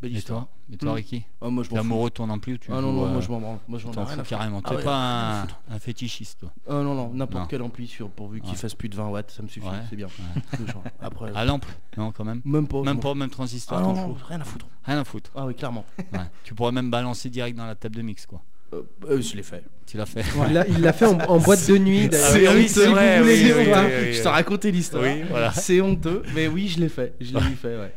Belle 0.00 0.12
Et 0.12 0.16
histoire. 0.18 0.46
toi? 0.46 0.53
Et 0.72 0.76
toi, 0.78 0.92
Mm. 0.92 0.94
Ricky 0.94 1.24
Ah, 1.42 1.48
moi, 1.50 1.62
je 1.62 1.68
T'es 1.68 1.74
m'en 1.76 1.82
fous. 1.82 1.86
amoureux 1.86 2.08
de 2.08 2.14
ton 2.14 2.30
ampli 2.30 2.54
ou 2.54 2.58
tu 2.58 2.70
Ah 2.72 2.76
non, 2.76 2.80
joues, 2.80 2.86
non, 2.86 3.06
moi 3.08 3.08
euh, 3.18 3.20
je 3.20 3.28
m'en 3.30 3.40
branle. 3.40 3.58
Moi 3.68 3.78
je 3.78 3.86
m'en 3.86 3.92
fous 4.06 4.22
carrément. 4.28 4.60
Ah 4.64 4.70
T'es 4.70 4.76
ouais, 4.76 4.82
pas 4.82 5.46
un, 5.70 5.78
fétichiste, 5.78 6.40
toi. 6.40 6.50
Ah 6.68 6.72
non, 6.82 6.94
non, 6.94 7.10
n'importe 7.12 7.42
Non. 7.42 7.48
quel 7.48 7.62
ampli 7.62 7.86
sur, 7.86 8.08
pourvu 8.08 8.40
qu'il 8.40 8.50
Ouais. 8.50 8.56
fasse 8.56 8.74
plus 8.74 8.88
de 8.88 8.96
20 8.96 9.08
watts, 9.08 9.30
ça 9.30 9.42
me 9.42 9.48
suffit, 9.48 9.66
Ouais. 9.66 9.72
c'est 9.90 9.96
bien. 9.96 10.06
C'est 10.52 10.64
Après, 11.02 11.30
À 11.34 11.44
lampe 11.44 11.66
Non, 11.98 12.12
quand 12.12 12.24
même. 12.24 12.40
même 12.46 12.66
pas. 12.66 12.80
Même 12.82 12.98
pas, 13.00 13.14
même 13.14 13.30
transistor, 13.30 13.76
Ah 13.78 13.82
non, 13.82 14.16
rien 14.26 14.40
à 14.40 14.44
foutre. 14.44 14.66
Rien 14.84 14.98
à 14.98 15.04
foutre. 15.04 15.30
Ah 15.36 15.44
oui, 15.46 15.54
clairement. 15.54 15.84
Ouais. 15.98 16.04
Tu 16.44 16.54
pourrais 16.54 16.72
même 16.72 16.90
balancer 16.90 17.28
direct 17.28 17.56
dans 17.58 17.66
la 17.66 17.74
table 17.74 17.96
de 17.96 18.02
mix, 18.02 18.24
quoi. 18.24 18.40
Euh, 18.72 18.82
euh, 19.08 19.20
je 19.20 19.36
l'ai 19.36 19.42
fait. 19.42 19.62
Tu 19.86 19.96
l'as 19.98 20.06
fait. 20.06 20.24
Il 20.48 20.52
l'a- 20.54 20.66
il 20.66 20.80
l'a 20.80 20.92
fait 20.94 21.04
en, 21.06 21.18
en 21.28 21.38
boîte 21.38 21.68
de 21.68 21.76
nuit 21.78 22.08
d'ailleurs. 22.10 22.52
Ah 22.52 22.56
oui, 22.56 22.68
Si 22.68 22.74
c'est 22.74 22.86
vous 22.86 22.92
vrai, 22.92 23.20
oui, 23.20 23.44
le 23.48 23.56
oui, 23.58 23.64
voir. 23.66 23.84
oui, 23.84 23.90
oui. 24.06 24.12
Je 24.14 24.22
t'ai 24.22 24.28
raconté 24.28 24.72
l'histoire. 24.72 25.04
Oui, 25.04 25.22
voilà. 25.28 25.52
C'est 25.52 25.80
honteux, 25.82 26.22
mais 26.34 26.48
oui, 26.48 26.68
je 26.68 26.80
l'ai 26.80 26.88
fait. 26.88 27.14
Je 27.20 27.34
l'ai 27.34 27.40
fait, 27.54 27.78
ouais. 27.78 27.94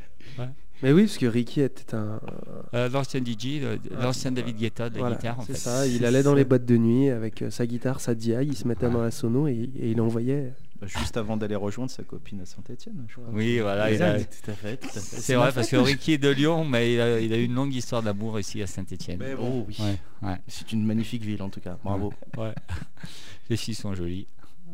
Mais 0.84 0.92
oui, 0.92 1.04
parce 1.04 1.18
que 1.18 1.26
Ricky 1.26 1.62
était 1.62 1.96
un. 1.96 2.20
Euh, 2.74 2.88
l'ancien 2.90 3.20
DJ, 3.24 3.62
l'ancien 4.00 4.32
David 4.32 4.58
Guetta 4.58 4.90
de 4.90 4.96
la 4.96 5.00
voilà, 5.02 5.16
guitare, 5.16 5.40
en 5.40 5.44
c'est 5.44 5.54
fait. 5.54 5.60
ça. 5.60 5.88
Il 5.88 6.06
allait 6.06 6.24
dans 6.24 6.36
les 6.36 6.46
boîtes 6.46 6.66
de 6.66 6.78
nuit 6.78 7.10
avec 7.10 7.42
euh, 7.42 7.50
sa 7.50 7.66
guitare, 7.66 8.00
sa 8.00 8.14
DI, 8.14 8.36
il 8.44 8.56
se 8.56 8.68
mettait 8.68 8.90
dans 8.90 9.02
la 9.02 9.12
sono 9.12 9.48
et, 9.48 9.54
et 9.80 9.92
il 9.92 10.00
envoyait. 10.02 10.54
Bah, 10.80 10.86
juste 10.86 11.18
avant 11.18 11.38
d'aller 11.38 11.56
rejoindre 11.56 11.90
sa 11.90 12.04
copine 12.04 12.42
à 12.42 12.46
Saint-Etienne, 12.46 13.04
je 13.08 13.16
crois. 13.16 13.26
Oui, 13.34 13.58
voilà. 13.60 13.92
il 13.92 14.04
a- 14.04 14.14
Exact, 14.18 14.44
tout 14.46 14.52
à 14.52 14.54
fait. 14.54 14.80
C'est 15.00 15.34
vrai, 15.34 15.52
parce 15.52 15.68
que. 15.70 15.78
Ricky 15.78 16.14
est 16.14 16.18
de 16.20 16.30
Lyon, 16.30 16.66
mais 16.66 16.94
il 16.94 17.02
a, 17.02 17.20
il 17.20 17.34
a 17.34 17.38
eu 17.38 17.46
une 17.46 17.56
longue 17.56 17.74
histoire 17.74 18.04
d'amour 18.04 18.40
ici 18.40 18.62
à 18.62 18.68
Saint-Etienne. 18.68 19.20
Oh 19.42 19.66
oui. 19.68 19.76
Ouais, 19.80 19.96
ouais, 20.30 20.36
C'est 20.48 20.72
une 20.74 20.86
magnifique 20.86 21.24
ville 21.24 21.42
en 21.42 21.50
tout 21.50 21.62
cas. 21.62 21.80
Bravo. 21.84 22.14
ouais. 22.38 22.54
Les 23.50 23.58
filles 23.58 23.74
sont 23.74 23.96
jolies. 23.96 24.28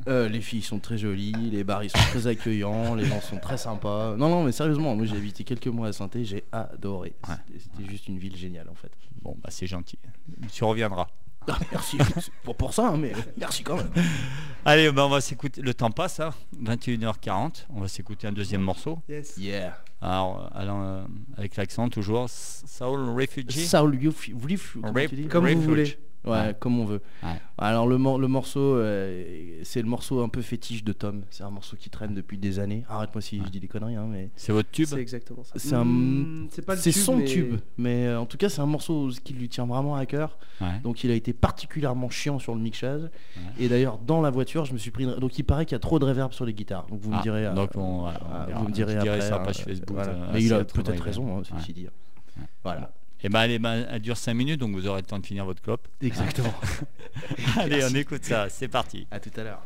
Euh, 0.07 0.27
les 0.27 0.41
filles 0.41 0.61
sont 0.61 0.79
très 0.79 0.97
jolies, 0.97 1.31
les 1.51 1.63
bars 1.63 1.83
ils 1.83 1.89
sont 1.89 1.97
très 1.97 2.27
accueillants, 2.27 2.95
les 2.95 3.05
gens 3.05 3.21
sont 3.21 3.37
très 3.37 3.57
sympas. 3.57 4.15
Non, 4.17 4.29
non, 4.29 4.43
mais 4.43 4.51
sérieusement, 4.51 4.95
moi 4.95 5.05
j'ai 5.05 5.15
habité 5.15 5.43
quelques 5.43 5.67
mois 5.67 5.87
à 5.87 5.93
saint 5.93 6.09
j'ai 6.23 6.43
adoré. 6.51 7.13
Ouais. 7.29 7.35
C'était- 7.59 7.89
juste 7.89 8.07
une 8.07 8.17
ville 8.19 8.35
géniale 8.35 8.67
en 8.69 8.75
fait. 8.75 8.91
Bon, 9.21 9.37
bah 9.41 9.49
c'est 9.51 9.67
gentil. 9.67 9.97
Tu 10.51 10.63
reviendras. 10.63 11.07
Ah, 11.47 11.57
merci. 11.73 11.97
C'est 12.21 12.31
pas 12.45 12.53
pour 12.53 12.73
ça, 12.73 12.87
hein, 12.89 12.97
mais 12.97 13.11
merci 13.37 13.63
quand 13.63 13.75
même. 13.75 13.89
Allez, 14.65 14.89
bah, 14.93 15.05
on 15.05 15.09
va 15.09 15.19
s'écouter. 15.19 15.61
Le 15.61 15.73
temps 15.73 15.91
passe, 15.91 16.21
hein 16.21 16.29
21h40. 16.61 17.65
On 17.75 17.81
va 17.81 17.89
s'écouter 17.89 18.27
un 18.27 18.31
deuxième 18.31 18.61
morceau. 18.61 18.99
Yes. 19.09 19.35
Yeah. 19.37 19.77
Alors, 20.01 20.49
euh, 20.55 21.03
avec 21.37 21.57
l'accent 21.57 21.89
toujours. 21.89 22.29
Soul 22.29 23.09
Refugee. 23.09 23.65
Saul, 23.65 23.93
Rep- 23.97 25.09
tu 25.09 25.15
dis? 25.15 25.27
Comme 25.27 25.47
vous 25.49 25.61
voulez. 25.61 25.97
Ouais, 26.25 26.31
Ouais. 26.31 26.55
comme 26.57 26.79
on 26.79 26.85
veut. 26.85 27.01
Ouais. 27.21 27.29
Alors 27.57 27.85
le, 27.85 27.97
mor- 27.97 28.17
le 28.17 28.27
morceau, 28.29 28.59
euh, 28.77 29.59
c'est 29.63 29.81
le 29.81 29.87
morceau 29.89 30.21
un 30.23 30.29
peu 30.29 30.41
fétiche 30.41 30.83
de 30.83 30.93
Tom. 30.93 31.23
C'est 31.29 31.43
un 31.43 31.49
morceau 31.49 31.75
qui 31.75 31.89
traîne 31.89 32.13
depuis 32.13 32.37
des 32.37 32.59
années. 32.59 32.83
Arrête-moi 32.87 33.21
si 33.21 33.39
je 33.43 33.49
dis 33.49 33.59
des 33.59 33.67
conneries, 33.67 33.95
hein, 33.95 34.07
mais 34.09 34.29
C'est 34.35 34.53
votre 34.53 34.71
tube? 34.71 34.85
C'est 34.87 34.99
exactement 35.01 35.43
ça. 35.43 35.53
C'est 35.57 35.75
un- 35.75 35.83
Hmm, 35.83 36.47
c'est 36.49 36.65
pas 36.65 36.75
le 36.75 36.79
c'est 36.81 36.91
tube, 36.91 37.01
son 37.01 37.17
mais- 37.17 37.25
tube. 37.25 37.55
Mais 37.77 38.07
euh, 38.07 38.19
en 38.21 38.25
tout 38.25 38.37
cas, 38.37 38.47
c'est 38.47 38.61
un 38.61 38.65
morceau 38.65 39.09
qui 39.23 39.33
lui 39.33 39.49
tient 39.49 39.65
vraiment 39.65 39.95
à 39.95 40.05
cœur. 40.05 40.37
Ouais. 40.61 40.79
Donc 40.83 41.03
il 41.03 41.11
a 41.11 41.13
été 41.15 41.33
particulièrement 41.33 42.09
chiant 42.09 42.39
sur 42.39 42.55
le 42.55 42.61
mixage. 42.61 43.01
Ouais. 43.01 43.41
Et 43.59 43.67
d'ailleurs, 43.69 43.97
dans 43.97 44.21
la 44.21 44.29
voiture, 44.29 44.63
je 44.65 44.73
me 44.73 44.77
suis 44.77 44.91
pris. 44.91 45.03
une- 45.03 45.15
Donc 45.19 45.37
il 45.37 45.43
paraît 45.43 45.65
qu'il 45.65 45.73
y 45.73 45.75
a 45.75 45.79
trop 45.79 45.99
de 45.99 46.05
reverb 46.05 46.31
sur 46.31 46.45
les 46.45 46.53
guitares. 46.53 46.85
Donc 46.87 47.01
vous 47.01 47.11
me 47.11 47.17
Ah, 47.17 47.21
direz. 47.21 47.47
euh, 47.47 47.53
donc 47.53 47.71
on- 47.75 48.05
on 48.05 48.07
euh, 48.07 48.11
vous 48.55 48.67
me 48.67 48.71
direz 48.73 48.95
après. 48.95 49.19
sur 49.21 49.31
la 49.35 49.41
hein, 49.41 49.45
page 49.45 49.57
Facebook, 49.63 49.91
voilà. 49.91 50.11
euh, 50.13 50.29
Mais 50.33 50.41
il 50.43 50.53
a 50.53 50.63
peut-être 50.63 51.03
raison, 51.03 51.35
hein, 51.35 51.39
Ouais. 51.39 51.59
ceci 51.59 51.73
dit. 51.73 51.83
Ouais. 51.83 52.43
Voilà. 52.63 52.91
Et 53.23 53.29
ben 53.29 53.39
allez, 53.39 53.57
ben, 53.57 53.87
elle 53.89 54.01
dure 54.01 54.17
5 54.17 54.33
minutes, 54.33 54.59
donc 54.59 54.75
vous 54.75 54.85
aurez 54.85 55.01
le 55.01 55.07
temps 55.07 55.19
de 55.19 55.25
finir 55.25 55.45
votre 55.45 55.61
clope. 55.61 55.87
Exactement. 56.01 56.53
allez, 57.57 57.83
on 57.89 57.95
écoute 57.95 58.25
ça. 58.25 58.49
C'est 58.49 58.67
parti. 58.67 59.07
à 59.11 59.19
tout 59.19 59.31
à 59.37 59.43
l'heure. 59.43 59.61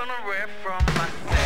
Gonna 0.00 0.14
rip 0.26 0.48
from 0.62 0.82
myself. 0.94 1.39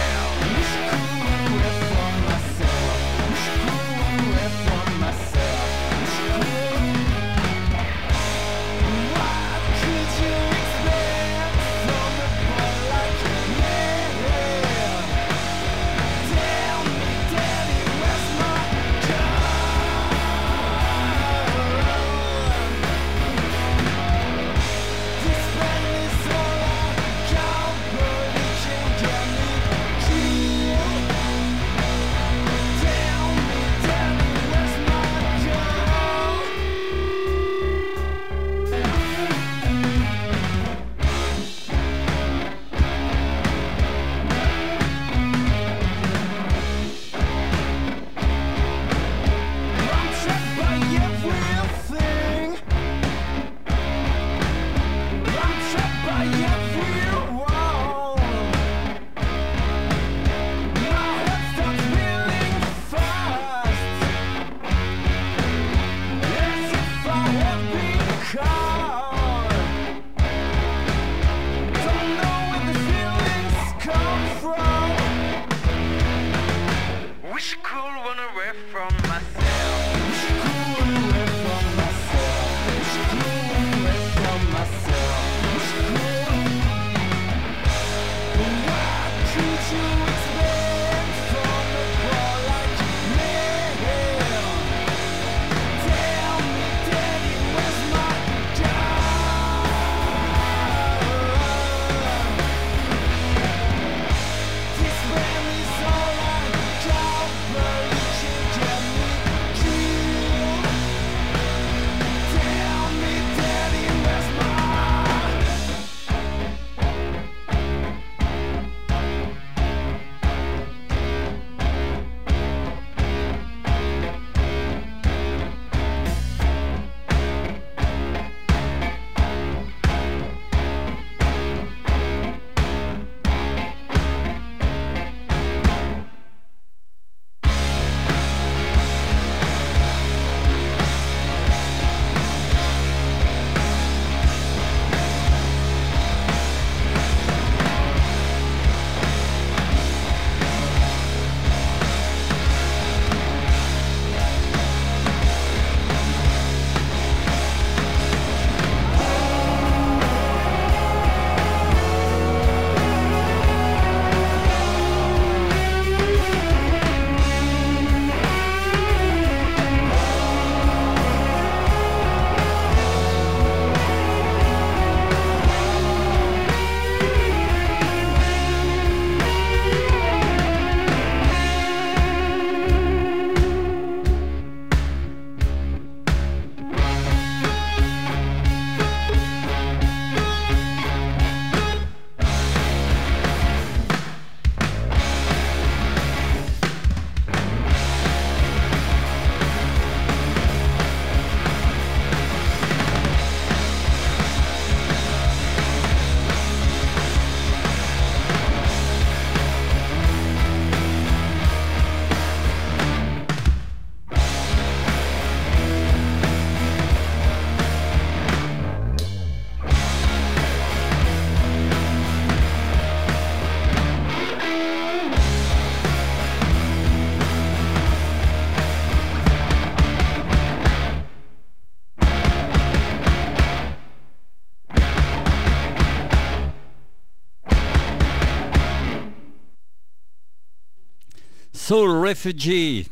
Refugee. 242.14 242.86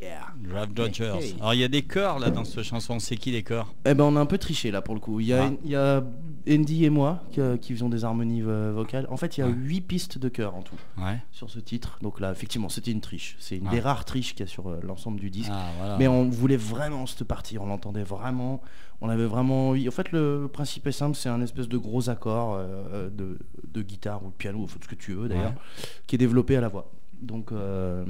Yeah. 0.00 0.66
Dodgers. 0.74 1.34
Alors 1.38 1.54
il 1.54 1.60
y 1.60 1.64
a 1.64 1.68
des 1.68 1.82
chœurs 1.82 2.18
là 2.18 2.30
dans 2.30 2.44
cette 2.44 2.64
chanson. 2.64 2.98
C'est 2.98 3.16
qui 3.16 3.30
les 3.30 3.42
chœurs? 3.44 3.72
Eh 3.84 3.94
ben 3.94 4.02
on 4.04 4.16
a 4.16 4.20
un 4.20 4.26
peu 4.26 4.38
triché 4.38 4.70
là 4.72 4.82
pour 4.82 4.94
le 4.94 5.00
coup. 5.00 5.20
Il 5.20 5.26
y 5.26 5.32
a, 5.32 5.44
Ah. 5.44 5.50
il 5.64 5.70
y 5.70 5.76
a 5.76 6.02
Andy 6.50 6.84
et 6.86 6.90
moi 6.90 7.22
qui, 7.30 7.40
qui 7.60 7.72
faisons 7.74 7.88
des 7.88 8.04
harmonies 8.04 8.42
euh, 8.42 8.72
vocales. 8.74 9.06
En 9.10 9.16
fait, 9.16 9.36
il 9.36 9.40
y 9.40 9.42
a 9.44 9.46
Ouais. 9.46 9.52
8 9.54 9.80
pistes 9.82 10.18
de 10.18 10.28
chœur 10.28 10.56
en 10.56 10.62
tout 10.62 10.74
Ouais. 10.98 11.22
sur 11.30 11.48
ce 11.50 11.60
titre. 11.60 11.98
Donc 12.02 12.18
là, 12.18 12.32
effectivement, 12.32 12.68
c'était 12.68 12.90
une 12.90 13.00
triche. 13.00 13.36
C'est 13.38 13.58
une 13.58 13.68
des 13.68 13.78
rares 13.78 14.04
triches 14.04 14.34
qu'il 14.34 14.44
y 14.44 14.48
a 14.48 14.50
sur 14.50 14.68
euh, 14.68 14.80
l'ensemble 14.82 15.20
du 15.20 15.30
disque. 15.30 15.52
Ah 15.52 15.70
voilà. 15.78 15.96
Mais 15.98 16.08
on 16.08 16.28
voulait 16.28 16.56
vraiment 16.56 17.06
cette 17.06 17.24
partie, 17.24 17.56
on 17.58 17.66
l'entendait 17.66 18.02
vraiment. 18.02 18.60
On 19.02 19.08
avait 19.08 19.26
vraiment. 19.26 19.70
En 19.70 19.90
fait, 19.92 20.10
le 20.10 20.48
principe 20.52 20.86
est 20.88 20.92
simple 20.92 21.16
c'est 21.16 21.28
un 21.28 21.42
espèce 21.42 21.68
de 21.68 21.76
gros 21.78 22.08
accord 22.10 22.56
euh, 22.58 23.08
de, 23.10 23.38
de 23.72 23.82
guitare 23.82 24.24
ou 24.24 24.30
de 24.30 24.34
piano, 24.34 24.66
faut 24.66 24.78
ce 24.82 24.88
que 24.88 24.94
tu 24.96 25.12
veux 25.12 25.28
d'ailleurs, 25.28 25.50
Ouais. 25.52 25.84
qui 26.08 26.16
est 26.16 26.18
développé 26.18 26.56
à 26.56 26.60
la 26.60 26.68
voix. 26.68 26.90
Donc, 27.22 27.52
euh, 27.52 28.04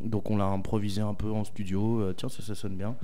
donc 0.00 0.30
on 0.30 0.36
l'a 0.36 0.44
improvisé 0.46 1.00
un 1.00 1.14
peu 1.14 1.30
en 1.32 1.42
studio. 1.44 2.00
euh, 2.00 2.12
tiens, 2.16 2.28
ça, 2.28 2.42
ça 2.42 2.54
sonne 2.54 2.76
bien. 2.76 2.94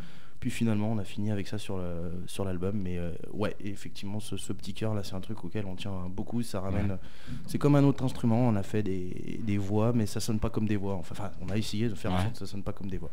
Puis 0.40 0.50
finalement, 0.50 0.92
on 0.92 0.98
a 0.98 1.04
fini 1.04 1.30
avec 1.30 1.48
ça 1.48 1.56
sur 1.56 1.78
le- 1.78 2.22
sur 2.26 2.44
l'album. 2.44 2.76
Mais 2.78 2.98
euh, 2.98 3.12
ouais, 3.32 3.56
effectivement, 3.60 4.20
ce, 4.20 4.36
ce 4.36 4.52
petit 4.52 4.74
cœur 4.74 4.92
là, 4.94 5.02
c'est 5.02 5.14
un 5.14 5.20
truc 5.22 5.42
auquel 5.42 5.64
on 5.64 5.74
tient 5.74 6.06
beaucoup. 6.10 6.42
Ça 6.42 6.60
ramène. 6.60 6.98
C'est 7.46 7.56
comme 7.58 7.76
un 7.76 7.84
autre 7.84 8.04
instrument. 8.04 8.46
On 8.46 8.54
a 8.56 8.62
fait 8.62 8.82
des, 8.82 9.40
des 9.42 9.56
voix, 9.56 9.92
mais 9.94 10.04
ça 10.04 10.20
sonne 10.20 10.38
pas 10.38 10.50
comme 10.50 10.66
des 10.68 10.76
voix. 10.76 10.96
Enfin, 10.96 11.30
on 11.40 11.48
a 11.48 11.56
essayé 11.56 11.88
de 11.88 11.94
faire 11.94 12.12
en 12.12 12.18
sorte 12.20 12.32
que 12.32 12.38
ça 12.40 12.46
sonne 12.46 12.62
pas 12.62 12.72
comme 12.74 12.90
des 12.90 12.98
voix. 12.98 13.10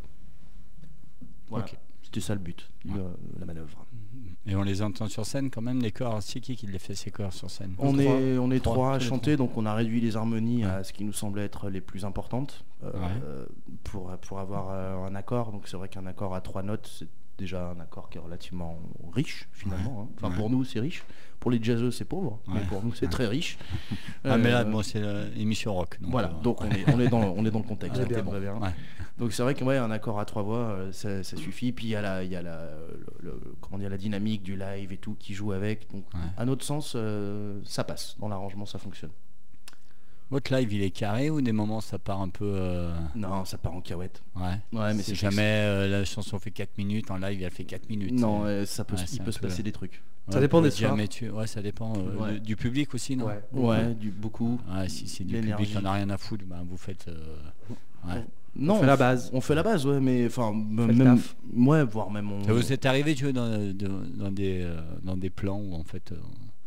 Voilà. 1.49 1.65
Ok. 1.65 1.77
C'était 2.03 2.19
ça 2.21 2.33
le 2.33 2.41
but, 2.41 2.69
Ouais. 2.85 2.95
la 3.39 3.45
manœuvre. 3.45 3.85
Et 4.47 4.55
on 4.55 4.63
les 4.63 4.81
entend 4.81 5.07
sur 5.07 5.23
scène 5.25 5.51
quand 5.51 5.61
même 5.61 5.81
les 5.81 5.91
chœurs. 5.91 6.17
C'est 6.23 6.39
qui 6.39 6.55
qui 6.55 6.65
les 6.65 6.79
fait 6.79 6.95
ces 6.95 7.11
chœurs 7.11 7.31
sur 7.31 7.49
scène 7.51 7.75
On 7.77 7.93
trois. 7.93 8.03
est, 8.15 8.37
on 8.39 8.49
est 8.49 8.59
Trois, 8.59 8.73
trois 8.75 8.95
à 8.95 8.99
chanter, 8.99 9.37
donc 9.37 9.55
on 9.55 9.65
a 9.67 9.73
réduit 9.75 10.01
les 10.01 10.15
harmonies 10.17 10.65
Ouais. 10.65 10.71
à 10.71 10.83
ce 10.83 10.93
qui 10.93 11.03
nous 11.03 11.13
semblait 11.13 11.43
être 11.45 11.69
les 11.69 11.79
plus 11.81 12.05
importantes 12.05 12.65
euh, 12.83 12.91
Ouais. 12.91 12.97
euh, 13.23 13.45
pour, 13.83 14.09
pour 14.17 14.39
avoir 14.39 14.69
euh, 14.71 15.05
un 15.07 15.13
accord. 15.13 15.51
Donc 15.51 15.67
c'est 15.67 15.77
vrai 15.77 15.89
qu'un 15.89 16.07
accord 16.07 16.33
à 16.33 16.41
trois 16.41 16.63
notes, 16.63 16.89
c'est 16.97 17.07
déjà 17.37 17.69
un 17.71 17.79
accord 17.79 18.09
qui 18.09 18.17
est 18.17 18.21
relativement 18.21 18.77
riche 19.13 19.47
finalement. 19.51 20.03
hein. 20.03 20.13
Enfin 20.17 20.29
Ouais. 20.29 20.35
pour 20.37 20.49
nous 20.49 20.63
c'est 20.63 20.79
riche, 20.79 21.03
pour 21.39 21.49
les 21.51 21.61
jazzeux 21.61 21.91
c'est 21.91 22.05
pauvre, 22.05 22.39
mais 22.47 22.61
pour 22.61 22.83
nous 22.83 22.93
c'est 22.93 23.09
très 23.09 23.27
riche. 23.27 23.57
Ah 24.23 24.37
mais 24.37 24.51
là 24.51 24.61
Euh, 24.61 24.63
bon, 24.65 24.83
c'est 24.83 25.01
l'émission 25.35 25.73
rock. 25.73 25.97
donc, 25.99 26.11
voilà, 26.11 26.29
euh, 26.29 26.41
donc 26.43 26.61
on 26.61 26.69
est, 26.69 26.87
on 26.93 26.99
est 26.99 27.07
dans, 27.07 27.21
on 27.21 27.43
est 27.45 27.51
dans 27.51 27.59
le 27.59 27.65
contexte. 27.67 27.99
Donc 27.99 28.09
bien. 28.09 28.39
bien. 28.39 28.73
C'est 29.29 29.43
vrai 29.43 29.53
que 29.55 29.63
ouais, 29.63 29.77
un 29.77 29.91
accord 29.91 30.19
à 30.19 30.25
trois 30.25 30.41
voix, 30.43 30.57
euh, 30.57 30.91
ça, 30.91 31.23
ça 31.23 31.37
suffit. 31.37 31.71
Puis 31.71 31.85
il 31.87 31.89
y 31.91 31.95
a 31.95 32.01
la, 32.01 32.23
y 32.23 32.35
a 32.35 32.41
la, 32.41 32.65
le- 33.19 33.31
le- 33.31 33.53
comment 33.61 33.77
dire, 33.77 33.89
la 33.89 33.97
dynamique 33.97 34.41
du 34.43 34.55
live 34.57 34.91
et 34.91 34.97
tout 34.97 35.15
qui 35.15 35.33
joue 35.33 35.51
avec. 35.51 35.91
Donc 35.91 36.05
à 36.37 36.45
notre 36.45 36.63
sens, 36.65 36.93
euh, 36.95 37.59
ça 37.65 37.83
passe. 37.83 38.15
Dans 38.19 38.27
l'arrangement, 38.27 38.65
ça 38.65 38.77
fonctionne. 38.79 39.11
Votre 40.31 40.55
live 40.55 40.71
il 40.73 40.81
est 40.81 40.89
carré 40.91 41.29
ou 41.29 41.41
des 41.41 41.51
moments 41.51 41.81
ça 41.81 41.99
part 41.99 42.21
un 42.21 42.29
peu. 42.29 42.45
euh, 42.55 42.91
Non, 43.15 43.43
ça 43.45 43.57
part 43.57 43.73
en 43.73 43.81
cahuète. 43.81 44.23
Ouais. 44.35 44.57
Ouais, 44.71 44.93
mais 44.93 45.03
c'est 45.03 45.13
jamais 45.13 45.41
euh, 45.43 45.87
la 45.89 46.05
chanson 46.05 46.39
fait 46.39 46.51
4 46.51 46.77
minutes 46.77 47.11
en 47.11 47.17
live 47.17 47.43
elle 47.43 47.51
fait 47.51 47.65
4 47.65 47.89
minutes. 47.89 48.13
Non, 48.13 48.45
euh, 48.45 48.65
ça 48.65 48.83
peut, 48.85 48.95
Ouais, 48.95 49.03
il 49.11 49.19
peut 49.21 49.31
se 49.33 49.39
peu- 49.39 49.47
passer 49.47 49.61
des 49.61 49.71
trucs. 49.73 50.01
Ça 50.29 50.39
dépend 50.39 50.61
des 50.61 50.69
êtes 50.69 50.73
soirs. 50.75 50.97
tué. 51.09 51.29
Ouais, 51.29 51.47
ça 51.47 51.61
dépend 51.61 51.91
euh, 51.97 52.15
Ouais. 52.15 52.39
du, 52.39 52.55
public 52.55 52.93
aussi, 52.93 53.17
non? 53.17 53.25
Ouais. 53.25 53.41
Ouais, 53.51 53.93
du, 53.93 54.09
beaucoup. 54.11 54.57
Ouais, 54.73 54.87
si 54.87 55.07
c'est 55.09 55.25
du 55.25 55.35
public, 55.41 55.75
on 55.81 55.83
a 55.85 55.91
rien 55.93 56.09
à 56.09 56.17
foutre, 56.17 56.45
ben, 56.47 56.63
vous 56.65 56.77
faites. 56.77 57.07
euh, 57.09 57.35
ouais. 58.07 58.23
Non, 58.55 58.75
On 58.75 58.79
fait 58.81 58.85
la 58.85 58.97
base. 58.97 59.29
On 59.33 59.41
fait 59.41 59.55
la 59.55 59.63
base, 59.63 59.85
ouais, 59.85 59.99
mais 59.99 60.25
enfin, 60.27 60.53
même, 60.53 61.19
ouais, 61.55 61.83
voire 61.83 62.09
même 62.11 62.31
on. 62.31 62.43
Ça 62.45 62.53
vous 62.53 62.71
est 62.71 62.85
arrivé, 62.85 63.15
tu 63.15 63.23
vois, 63.25 63.33
dans, 63.33 63.73
dans- 63.73 64.03
dans 64.25 64.31
des, 64.31 64.65
dans 65.03 65.17
des 65.17 65.29
plans 65.29 65.59
où 65.59 65.73
en 65.73 65.83
fait. 65.83 66.13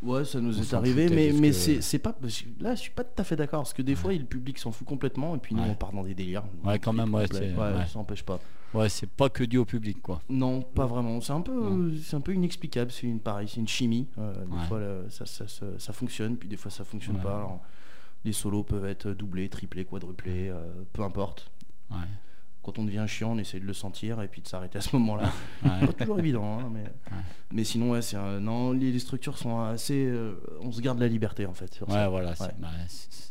Ouais, 0.04 0.24
ça 0.24 0.40
nous 0.40 0.58
On 0.58 0.62
est 0.62 0.74
arrivé, 0.74 1.08
mais, 1.08 1.32
mais 1.32 1.50
que- 1.50 1.80
c'est 1.80 1.98
pas. 1.98 2.14
Là, 2.60 2.74
je 2.74 2.80
suis 2.80 2.90
pas 2.90 3.04
tout 3.04 3.20
à 3.20 3.24
fait 3.24 3.36
d'accord, 3.36 3.62
parce 3.62 3.72
que 3.72 3.82
des 3.82 3.94
fois, 3.94 4.12
le 4.12 4.24
public 4.24 4.58
s'en 4.58 4.70
fout 4.70 4.86
complètement, 4.86 5.34
et 5.34 5.38
puis 5.38 5.54
nous, 5.54 5.62
Ouais. 5.62 5.70
on 5.70 5.74
part 5.74 5.92
dans 5.92 6.02
des 6.02 6.14
délires. 6.14 6.44
Ouais, 6.64 6.78
quand 6.78 6.92
même, 6.92 7.14
ouais, 7.14 7.26
ouais. 7.32 7.86
ça 7.88 7.98
empêche 7.98 8.22
pas. 8.22 8.38
Ouais, 8.74 8.88
c'est 8.88 9.08
pas 9.08 9.28
que 9.28 9.44
dû 9.44 9.56
au 9.58 9.64
public, 9.64 10.02
quoi. 10.02 10.20
Non, 10.28 10.60
pas 10.60 10.84
vraiment. 10.86 11.20
C'est 11.20 11.32
un 11.32 11.40
peu, 11.40 11.92
c'est 12.02 12.16
un 12.16 12.20
peu 12.20 12.34
inexplicable. 12.34 12.90
C'est 12.90 13.06
une 13.06 13.20
pareil, 13.20 13.48
c'est 13.48 13.60
une 13.60 13.68
chimie. 13.68 14.08
Euh, 14.18 14.34
des 14.46 14.52
Ouais. 14.52 14.64
fois, 14.68 14.80
ça, 15.10 15.26
ça, 15.26 15.46
ça, 15.46 15.66
ça 15.78 15.92
fonctionne, 15.92 16.36
puis 16.36 16.48
des 16.48 16.56
fois, 16.56 16.70
ça 16.72 16.84
fonctionne 16.84 17.16
Ouais. 17.16 17.22
pas. 17.22 17.36
Alors, 17.36 17.60
les 18.24 18.32
solos 18.32 18.64
peuvent 18.64 18.84
être 18.86 19.10
doublés, 19.12 19.48
triplés, 19.48 19.84
quadruplés, 19.84 20.48
euh, 20.48 20.60
peu 20.92 21.02
importe. 21.02 21.50
Quand 22.64 22.78
on 22.78 22.84
devient 22.84 23.04
chiant, 23.06 23.32
on 23.32 23.38
essaie 23.38 23.60
de 23.60 23.66
le 23.66 23.72
sentir 23.74 24.20
et 24.22 24.28
puis 24.28 24.40
de 24.40 24.48
s'arrêter 24.48 24.78
à 24.78 24.80
ce 24.80 24.96
moment-là. 24.96 25.30
Ouais. 25.64 25.86
pas 25.86 25.92
toujours 25.92 26.18
évident, 26.18 26.58
hein, 26.60 26.70
mais, 26.72 26.84
mais 27.52 27.64
sinon, 27.64 27.90
ouais, 27.90 28.02
c'est 28.02 28.16
un- 28.16 28.40
non, 28.40 28.72
les, 28.72 28.90
les 28.90 28.98
structures 28.98 29.36
sont 29.38 29.60
assez. 29.60 30.06
euh, 30.06 30.34
on 30.62 30.72
se 30.72 30.80
garde 30.80 30.98
la 30.98 31.08
liberté 31.08 31.46
en 31.46 31.54
fait. 31.54 31.72
Sur 31.74 31.88
Ouais, 31.88 31.94
ça. 31.94 32.08
voilà, 32.08 32.30
Ouais. 32.30 32.34
c'est 32.38 32.58
bah, 32.60 32.68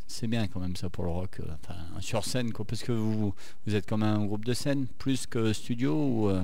c'est- 0.06 0.26
bien 0.28 0.46
quand 0.46 0.60
même 0.60 0.76
ça 0.76 0.88
pour 0.88 1.04
le 1.04 1.10
rock. 1.10 1.40
euh, 1.40 1.44
Enfin, 1.62 1.74
sur 2.00 2.24
scène, 2.24 2.52
quoi, 2.52 2.64
parce 2.64 2.82
que 2.82 2.92
vous, 2.92 3.34
vous 3.66 3.74
êtes 3.74 3.84
comme 3.86 4.02
un 4.04 4.24
groupe 4.24 4.44
de 4.44 4.54
scène, 4.54 4.86
plus 4.98 5.26
que 5.26 5.52
studio 5.52 5.92
ou. 5.94 6.28
euh, 6.30 6.42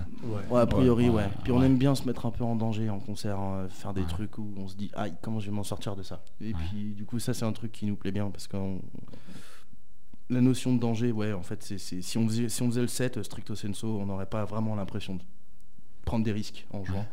Ouais, 0.50 0.60
a 0.60 0.66
priori, 0.66 1.04
Ouais, 1.08 1.10
ouais. 1.16 1.22
ouais, 1.22 1.30
Puis 1.44 1.52
on 1.52 1.62
aime 1.62 1.78
bien 1.78 1.94
se 1.94 2.04
mettre 2.06 2.26
un 2.26 2.30
peu 2.30 2.44
en 2.44 2.56
danger 2.56 2.90
en 2.90 2.98
concert, 2.98 3.38
hein, 3.38 3.68
faire 3.70 3.94
des 3.94 4.02
Ouais. 4.02 4.06
trucs 4.08 4.36
où 4.38 4.52
on 4.58 4.66
se 4.68 4.74
dit, 4.76 4.90
aïe, 4.94 5.14
comment 5.22 5.38
je 5.40 5.46
vais 5.46 5.56
m'en 5.56 5.62
sortir 5.64 5.94
de 5.96 6.02
ça? 6.02 6.22
Et 6.40 6.48
Ouais. 6.48 6.52
puis, 6.70 6.92
du 6.94 7.04
coup, 7.06 7.18
ça, 7.20 7.32
c'est 7.32 7.44
un 7.44 7.52
truc 7.52 7.70
qui 7.72 7.86
nous 7.86 7.96
plaît 7.96 8.12
bien 8.12 8.28
parce 8.30 8.48
que 8.48 8.56
la 10.30 10.40
notion 10.40 10.74
de 10.74 10.80
danger, 10.80 11.12
ouais, 11.12 11.32
en 11.32 11.42
fait, 11.42 11.62
c'est 11.62 11.78
c'est- 11.78 12.02
si, 12.02 12.16
on 12.18 12.26
faisait, 12.28 12.48
si 12.48 12.62
on 12.62 12.66
faisait 12.68 12.80
le 12.82 12.86
set 12.88 13.16
euh, 13.18 13.22
stricto 13.22 13.54
sensu, 13.54 13.84
on 13.86 14.06
n'aurait 14.06 14.26
pas 14.26 14.44
vraiment 14.44 14.74
l'impression 14.74 15.16
de 15.16 15.22
prendre 16.04 16.24
des 16.24 16.32
risques 16.32 16.66
en 16.72 16.84
jouant. 16.84 17.06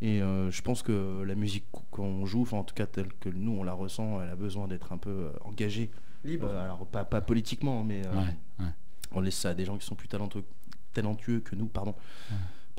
Et 0.00 0.22
euh, 0.22 0.50
je 0.50 0.62
pense 0.62 0.82
que 0.82 1.22
la 1.26 1.34
musique 1.34 1.64
qu'on 1.90 2.24
joue, 2.24 2.42
enfin, 2.42 2.58
en 2.58 2.64
tout 2.64 2.74
cas 2.74 2.86
telle 2.86 3.12
que 3.14 3.28
nous 3.28 3.52
on 3.52 3.64
la 3.64 3.72
ressent, 3.72 4.22
elle 4.22 4.30
a 4.30 4.36
besoin 4.36 4.68
d'être 4.68 4.92
un 4.92 4.98
peu 4.98 5.10
euh, 5.10 5.30
engagée. 5.44 5.90
Libre. 6.24 6.46
Euh, 6.48 6.64
alors, 6.64 6.86
pas, 6.86 7.04
pas 7.04 7.20
politiquement, 7.20 7.82
mais 7.82 8.06
euh, 8.06 8.12
ouais, 8.14 8.36
ouais. 8.60 8.70
on 9.12 9.20
laisse 9.20 9.36
ça 9.36 9.50
à 9.50 9.54
des 9.54 9.64
gens 9.64 9.76
qui 9.76 9.84
sont 9.86 9.96
plus 9.96 10.08
talentueux, 10.08 10.44
talentueux 10.92 11.40
que 11.40 11.56
nous, 11.56 11.66
pardon, 11.66 11.94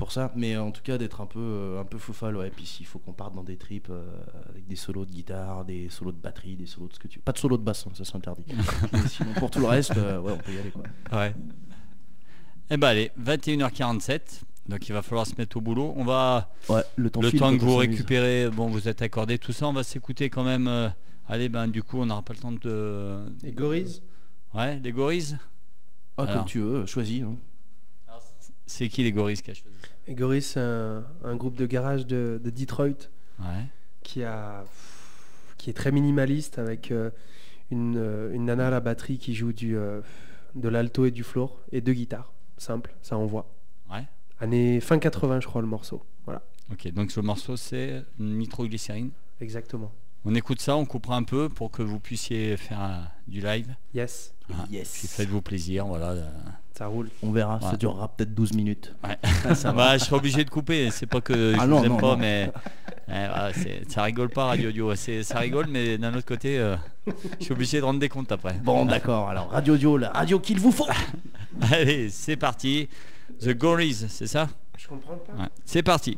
pour 0.00 0.10
ça. 0.12 0.32
Mais 0.34 0.56
en 0.56 0.72
tout 0.72 0.82
cas, 0.82 0.98
d'être 0.98 1.20
un 1.20 1.26
peu, 1.26 1.38
euh, 1.38 1.80
un 1.80 1.84
peu 1.84 1.98
foufale, 1.98 2.36
ouais. 2.36 2.50
Puis 2.50 2.66
s'il 2.66 2.86
faut 2.86 2.98
qu'on 2.98 3.12
parte 3.12 3.34
dans 3.34 3.44
des 3.44 3.56
trips 3.56 3.88
euh, 3.90 4.04
avec 4.48 4.66
des 4.66 4.74
solos 4.76 5.04
de 5.04 5.12
guitare, 5.12 5.64
des 5.64 5.88
solos 5.88 6.12
de 6.12 6.16
batterie, 6.18 6.56
des 6.56 6.66
solos 6.66 6.88
de 6.88 6.94
ce 6.94 6.98
que 6.98 7.06
tu 7.08 7.18
veux. 7.18 7.22
Pas 7.22 7.32
de 7.32 7.38
solo 7.38 7.56
de 7.56 7.62
basse, 7.62 7.86
hein, 7.86 7.92
ça 7.94 8.04
c'est 8.04 8.16
interdit. 8.16 8.44
Mais 8.92 9.06
sinon, 9.08 9.32
pour 9.34 9.50
tout 9.50 9.60
le 9.60 9.66
reste, 9.66 9.96
euh, 9.96 10.18
ouais, 10.20 10.32
on 10.32 10.38
peut 10.38 10.52
y 10.52 10.58
aller 10.58 10.70
quoi. 10.70 10.82
Ouais. 11.12 11.34
Eh 12.70 12.76
ben 12.76 12.88
allez, 12.88 13.10
21h47. 13.22 14.42
Donc 14.68 14.88
il 14.88 14.92
va 14.92 15.02
falloir 15.02 15.26
se 15.26 15.34
mettre 15.36 15.56
au 15.56 15.60
boulot. 15.60 15.92
On 15.96 16.04
va 16.04 16.50
Ouais, 16.68 16.82
le 16.96 17.10
temps, 17.10 17.20
le 17.20 17.32
temps 17.32 17.56
que 17.56 17.62
vous 17.62 17.76
récupérez, 17.76 18.48
bon 18.50 18.68
vous 18.68 18.86
êtes 18.88 19.02
accordé 19.02 19.38
tout 19.38 19.52
ça, 19.52 19.66
on 19.66 19.72
va 19.72 19.82
s'écouter 19.82 20.30
quand 20.30 20.44
même. 20.44 20.68
euh, 20.68 20.88
allez 21.28 21.48
ben 21.48 21.66
du 21.66 21.82
coup 21.82 21.98
on 22.00 22.06
n'aura 22.06 22.22
pas 22.22 22.34
le 22.34 22.38
temps 22.38 22.52
de. 22.52 23.18
Et 23.44 23.52
Goriz 23.52 24.02
Ouais, 24.54 24.78
les 24.82 24.92
gorilles. 24.92 25.38
Ah, 26.16 26.22
Alors. 26.22 26.34
comme 26.34 26.44
tu 26.44 26.58
veux, 26.60 26.84
choisis. 26.86 27.22
hein. 27.22 27.36
C'est 28.70 28.88
qui 28.88 29.02
les 29.02 29.10
gorilles 29.12 29.36
qui 29.42 29.50
a 29.50 29.54
choisi 29.54 29.76
ça 29.82 30.12
Goriz, 30.12 30.42
c'est 30.46 30.60
un, 30.60 31.04
un 31.24 31.34
groupe 31.36 31.56
de 31.56 31.66
garage 31.66 32.06
de, 32.06 32.40
de 32.42 32.50
Detroit 32.50 33.08
Ouais. 33.40 33.64
qui, 34.02 34.22
a, 34.22 34.64
qui 35.56 35.70
est 35.70 35.72
très 35.72 35.90
minimaliste 35.92 36.58
avec 36.58 36.90
euh, 36.90 37.10
une, 37.70 37.96
euh, 37.96 38.32
une 38.32 38.44
nana 38.44 38.68
à 38.68 38.70
la 38.70 38.80
batterie 38.80 39.18
qui 39.18 39.34
joue 39.34 39.52
du, 39.52 39.76
euh, 39.76 40.00
de 40.54 40.68
l'alto 40.68 41.04
et 41.06 41.10
du 41.10 41.22
floor 41.24 41.58
et 41.72 41.80
deux 41.80 41.94
guitares. 41.94 42.32
Simple, 42.58 42.94
ça 43.02 43.16
envoie. 43.16 43.50
Ouais. 43.90 44.04
Année 44.40 44.80
fin 44.80 44.98
80, 44.98 45.40
je 45.40 45.46
crois, 45.46 45.62
le 45.62 45.66
morceau. 45.68 46.02
Voilà, 46.26 46.42
Ok, 46.70 46.90
donc 46.92 47.14
le 47.16 47.22
morceau 47.22 47.56
c'est 47.56 48.04
nitroglycérine. 48.18 49.10
exactement. 49.40 49.90
On 50.24 50.34
écoute 50.34 50.60
ça, 50.60 50.76
on 50.76 50.84
coupera 50.84 51.16
un 51.16 51.22
peu 51.22 51.48
pour 51.48 51.70
que 51.70 51.82
vous 51.82 51.98
puissiez 51.98 52.56
faire 52.58 53.10
du 53.26 53.40
live. 53.40 53.74
Yes, 53.94 54.34
Ah, 54.52 54.66
Yes. 54.70 54.92
Puis 54.98 55.08
faites-vous 55.08 55.40
plaisir, 55.42 55.86
voilà. 55.86 56.10
euh. 56.10 56.30
Ça 56.80 56.86
roule. 56.86 57.10
On 57.22 57.30
verra, 57.30 57.60
ça 57.60 57.76
durera 57.76 58.08
peut-être 58.08 58.34
12 58.34 58.54
minutes. 58.54 58.94
Ouais. 59.04 59.54
Ça 59.54 59.70
va. 59.72 59.76
Bah, 59.90 59.98
je 59.98 60.04
serai 60.04 60.16
obligé 60.16 60.44
de 60.46 60.50
couper. 60.50 60.88
C'est 60.90 61.04
pas 61.04 61.20
que 61.20 61.52
je 61.54 61.58
Ah 61.60 61.66
vous 61.66 61.76
aime 61.84 61.88
non, 61.92 61.96
pas, 61.98 62.06
non. 62.12 62.16
mais 62.16 62.50
ouais, 63.08 63.82
ça 63.86 64.02
rigole 64.02 64.30
pas 64.30 64.46
Radio 64.46 64.72
Dio. 64.72 64.94
Ça 64.94 65.38
rigole, 65.40 65.66
mais 65.68 65.98
d'un 65.98 66.14
autre 66.14 66.24
côté, 66.24 66.58
euh, 66.58 66.76
je 67.38 67.44
suis 67.44 67.52
obligé 67.52 67.80
de 67.80 67.84
rendre 67.84 68.00
des 68.00 68.08
comptes 68.08 68.32
après. 68.32 68.54
Bon, 68.64 68.86
d'accord, 68.86 69.28
alors 69.28 69.50
Radio 69.50 69.76
Dio, 69.76 69.98
la 69.98 70.08
radio 70.08 70.40
qu'il 70.40 70.58
vous 70.58 70.72
faut 70.72 70.86
Allez, 71.70 72.08
c'est 72.08 72.36
parti. 72.36 72.88
The 73.42 73.50
Gories, 73.50 74.06
c'est 74.08 74.26
ça? 74.26 74.48
Je 74.78 74.88
comprends 74.88 75.16
pas. 75.16 75.32
Ouais. 75.42 75.48
C'est 75.66 75.82
parti. 75.82 76.16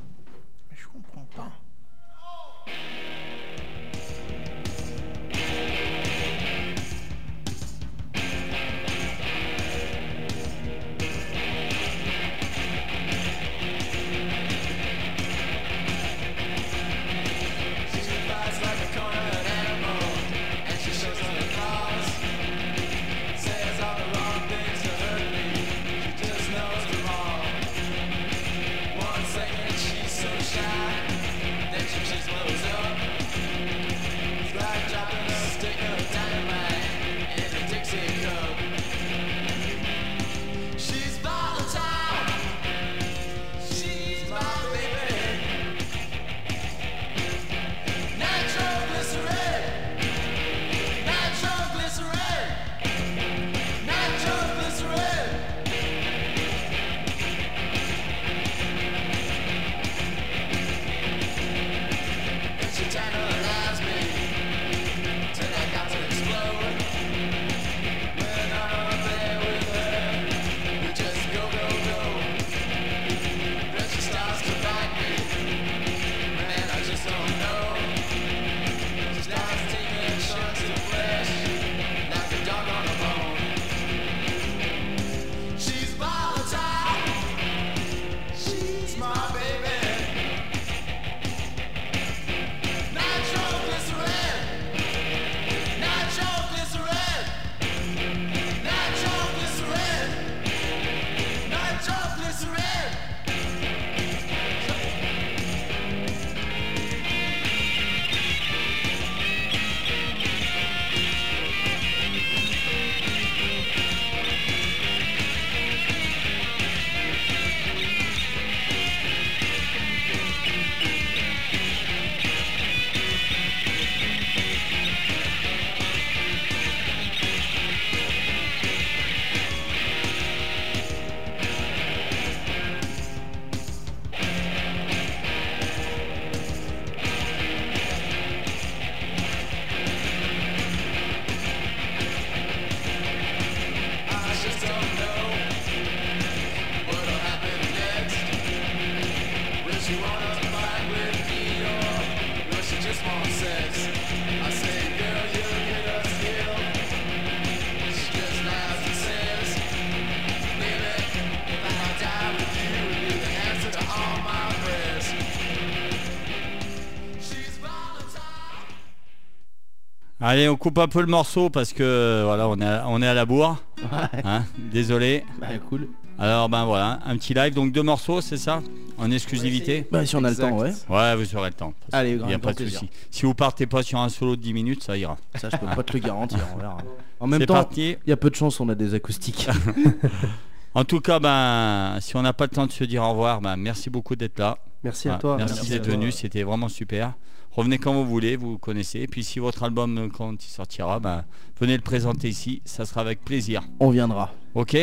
Allez, 170.33 170.49
on 170.49 170.57
coupe 170.57 170.78
un 170.78 170.89
peu 170.89 171.03
le 171.03 171.09
morceau 171.09 171.51
parce 171.51 171.74
que 171.74 172.22
voilà, 172.24 172.49
on 172.49 172.59
est 172.59 172.64
à, 172.64 172.85
on 172.89 173.03
est 173.03 173.07
à 173.07 173.12
la 173.12 173.26
bourre. 173.26 173.62
Ouais. 173.83 174.22
hein. 174.24 174.45
Désolé. 174.57 175.24
Bah 175.39 175.49
cool. 175.68 175.89
Alors 176.18 176.49
ben 176.49 176.64
voilà, 176.64 177.01
un 177.05 177.18
petit 177.18 177.35
live, 177.35 177.53
donc 177.53 177.70
deux 177.70 177.83
morceaux, 177.83 178.22
c'est 178.22 178.39
ça? 178.39 178.62
En 178.97 179.11
exclusivité? 179.11 179.87
Bah 179.93 180.07
si 180.07 180.16
on 180.16 180.24
a 180.24 180.30
le 180.30 180.37
temps, 180.37 180.57
ouais. 180.57 180.72
Ouais, 180.89 181.16
vous 181.16 181.37
aurez 181.37 181.51
le 181.51 181.55
temps. 181.55 181.74
Allez, 181.93 182.12
Il 182.12 182.16
grand, 182.18 182.28
n'y 182.28 182.33
a 182.35 182.39
pas 182.39 182.55
de 182.55 182.64
souci. 182.66 182.89
Si 183.11 183.26
vous 183.26 183.35
partez 183.35 183.66
pas 183.66 183.83
sur 183.83 183.99
un 183.99 184.09
solo 184.09 184.37
de 184.37 184.41
10 184.41 184.55
minutes, 184.55 184.83
ça 184.83 184.97
ira. 184.97 185.18
Ça, 185.35 185.51
je 185.53 185.57
peux 185.59 185.66
pas 185.66 185.83
te 185.83 185.93
le 185.93 185.99
garantir, 185.99 186.39
on 186.55 186.59
verra. 186.59 186.78
En 187.20 187.26
même 187.26 187.45
temps, 187.45 187.68
il 187.76 187.99
y 188.07 188.12
a 188.12 188.16
peu 188.16 188.30
de 188.30 188.35
chances, 188.35 188.59
on 188.59 188.70
a 188.70 188.74
des 188.74 188.95
acoustiques. 188.95 189.49
En 190.74 190.85
tout 190.85 191.01
cas, 191.01 191.18
ben, 191.18 191.99
si 192.01 192.16
on 192.16 192.22
n'a 192.22 192.33
pas 192.33 192.45
le 192.45 192.51
temps 192.51 192.64
de 192.66 192.72
se 192.72 192.85
dire 192.85 193.03
au 193.03 193.11
revoir, 193.11 193.43
ben, 193.43 193.57
merci 193.57 193.91
beaucoup 193.91 194.16
d'être 194.16 194.39
là. 194.39 194.57
Merci 194.83 195.11
à 195.11 195.16
Ah, 195.16 195.18
toi. 195.18 195.37
Merci, 195.37 195.55
Merci 195.57 195.70
d'être 195.70 195.87
venu, 195.87 196.11
c'était 196.11 196.45
vraiment 196.45 196.70
super. 196.70 197.12
Revenez 197.53 197.78
quand 197.78 197.92
vous 197.92 198.07
voulez, 198.07 198.36
vous 198.36 198.57
connaissez. 198.59 199.00
Et 199.00 199.07
puis 199.07 199.22
si 199.22 199.38
votre 199.38 199.62
album, 199.62 199.98
euh, 199.98 200.09
quand 200.09 200.32
il 200.44 200.48
sortira, 200.48 200.98
ben, 201.00 201.24
venez 201.61 201.76
le 201.76 201.82
présenter 201.82 202.28
ici, 202.28 202.62
ça 202.64 202.84
sera 202.86 203.03
avec 203.03 203.24
plaisir. 203.24 203.62
on 203.80 203.90
viendra. 203.90 204.30
Ok 204.55 204.76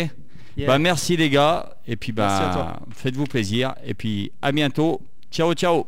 Yeah. 0.58 0.68
Bah, 0.68 0.80
Merci 0.80 1.16
les 1.16 1.30
gars. 1.30 1.70
Et 1.88 1.96
puis 1.96 2.12
bah, 2.12 2.80
faites-vous 2.92 3.26
plaisir. 3.26 3.76
Et 3.86 3.94
puis 3.94 4.32
à 4.42 4.52
bientôt. 4.52 5.00
Ciao, 5.32 5.54
ciao. 5.54 5.88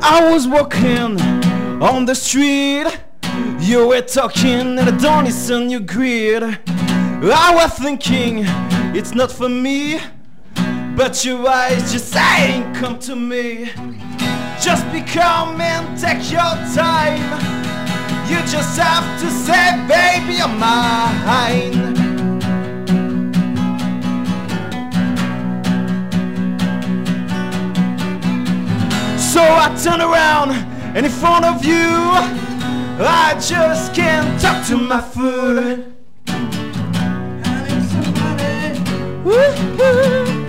I 0.00 0.32
was 0.32 0.46
walking 0.48 1.20
on 1.82 2.06
the 2.06 2.14
street. 2.14 2.86
You 3.60 3.86
were 3.88 4.00
talking, 4.00 4.78
and 4.78 4.88
I 4.88 4.92
don't 4.92 5.24
listen, 5.26 5.68
you 5.68 5.80
greed. 5.80 6.42
I 6.42 7.54
was 7.54 7.74
thinking, 7.78 8.46
it's 8.94 9.14
not 9.14 9.30
for 9.30 9.48
me. 9.50 9.98
But 10.96 11.24
your 11.24 11.46
eyes 11.46 11.92
just 11.92 12.10
saying, 12.10 12.72
come 12.74 12.98
to 13.00 13.14
me. 13.16 13.68
Just 14.60 14.84
become 14.92 15.60
and 15.60 15.98
take 15.98 16.30
your 16.30 16.54
time. 16.74 17.30
You 18.28 18.38
just 18.46 18.78
have 18.78 19.20
to 19.20 19.30
say, 19.30 19.76
baby, 19.86 20.34
you're 20.34 20.48
mine. 20.48 21.96
So 29.18 29.40
I 29.40 29.74
turn 29.82 30.00
around 30.00 30.50
and 30.96 31.06
in 31.06 31.12
front 31.12 31.44
of 31.44 31.64
you, 31.64 31.76
I 33.00 33.34
just 33.40 33.94
can't 33.94 34.40
talk 34.40 34.66
to 34.66 34.76
my 34.76 35.00
food. 35.00 35.94
I 36.26 36.32
need 37.68 37.84
somebody. 37.88 38.80
Woo-hoo. 39.22 40.47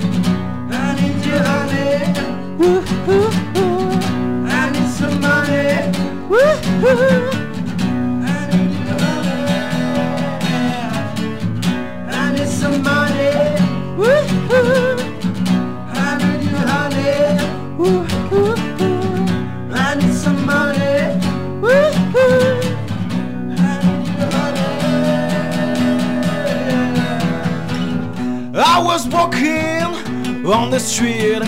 I 28.61 28.81
was 28.81 29.07
walking 29.07 30.45
on 30.45 30.69
the 30.69 30.79
street. 30.79 31.41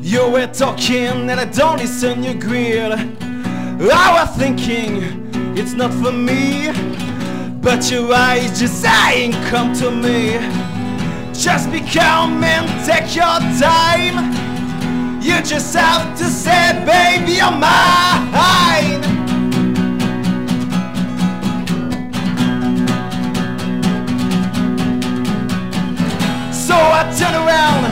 You 0.00 0.30
were 0.30 0.46
talking 0.46 1.30
and 1.30 1.40
I 1.40 1.46
don't 1.46 1.78
listen, 1.78 2.22
you 2.22 2.30
agreed. 2.30 3.23
Was 3.76 4.30
thinking 4.36 5.30
it's 5.56 5.72
not 5.72 5.92
for 5.92 6.12
me. 6.12 6.70
But 7.60 7.90
your 7.90 8.12
eyes 8.12 8.58
just 8.58 8.80
saying, 8.80 9.32
come 9.50 9.72
to 9.74 9.90
me. 9.90 10.38
Just 11.32 11.72
be 11.72 11.80
calm 11.80 12.44
and 12.44 12.68
take 12.86 13.16
your 13.16 13.38
time. 13.58 14.32
You 15.20 15.42
just 15.42 15.74
have 15.74 16.16
to 16.18 16.24
say, 16.24 16.72
baby, 16.84 17.32
you're 17.32 17.50
mine. 17.50 19.02
So 26.52 26.74
I 26.74 27.12
turn 27.18 27.34
around 27.34 27.84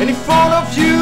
and 0.00 0.10
in 0.10 0.16
front 0.16 0.52
of 0.54 0.76
you, 0.76 0.98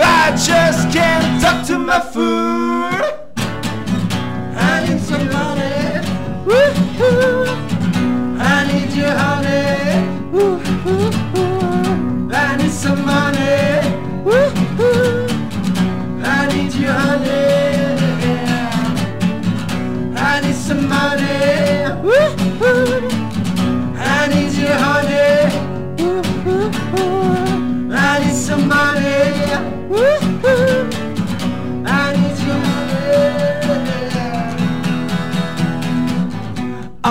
I 0.00 0.30
just 0.30 0.90
can't 0.92 1.40
talk 1.40 1.66
to 1.66 1.78
my 1.78 2.00
food. 2.00 2.91
Woo-hoo. 6.52 7.41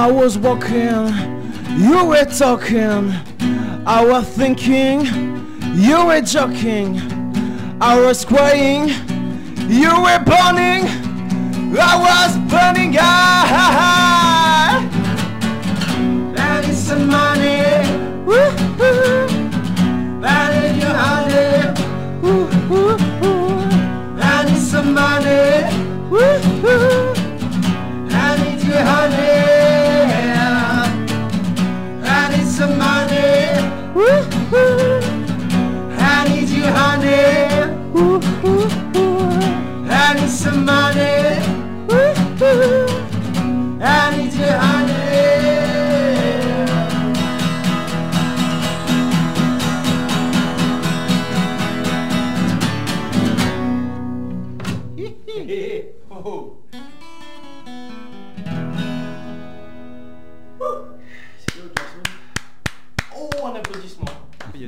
I 0.02 0.10
was 0.12 0.36
walking, 0.36 1.14
you 1.78 2.06
were 2.06 2.26
talking. 2.26 3.14
I 3.86 4.04
was 4.04 4.28
thinking, 4.30 5.06
you 5.76 6.08
were 6.08 6.22
joking. 6.22 7.00
I 7.80 8.02
was 8.02 8.26
crying, 8.26 8.88
you 9.70 9.92
were 10.02 10.20
burning. 10.26 10.90
I 11.78 11.94
was 12.08 12.36
burning. 12.50 12.98
I, 12.98 13.04
I 16.36 16.62
need 16.66 16.76
some 16.76 17.08
money. 17.08 17.62
Woo-hoo. 18.26 19.28
I 20.24 20.36
need 20.58 20.82
you, 20.82 20.92
honey. 21.04 21.52
Woo-hoo. 22.24 22.98
I 24.20 24.46
need 24.48 24.64
some 24.74 24.96
money. 24.96 25.70
Woo-hoo. 26.10 27.14
Need 28.42 28.64
you, 28.64 28.74
honey. 28.74 29.51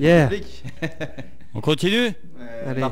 Yeah. 0.03 0.29
On 1.55 1.61
continue 1.61 2.11
Allez. 2.67 2.83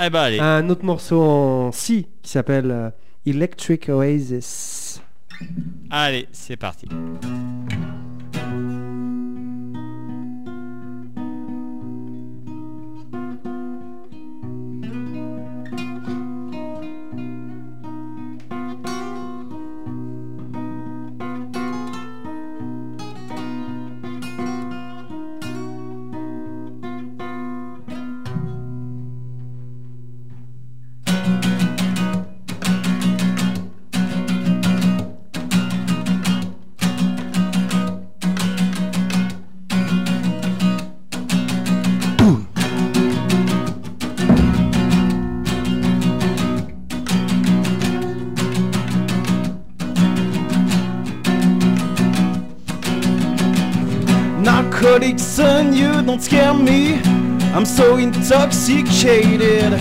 Eh 0.00 0.08
ben 0.10 0.20
allez. 0.20 0.40
Un 0.40 0.70
autre 0.70 0.82
morceau 0.82 1.20
en 1.22 1.70
si 1.70 2.06
qui 2.22 2.30
s'appelle 2.30 2.70
euh, 2.70 2.90
Electric 3.26 3.90
Oasis. 3.90 5.02
Allez, 5.90 6.26
c'est 6.32 6.56
parti. 6.56 6.88
Don't 56.14 56.22
scare 56.22 56.54
me. 56.54 57.00
I'm 57.54 57.64
so 57.64 57.96
intoxicated. 57.96 59.72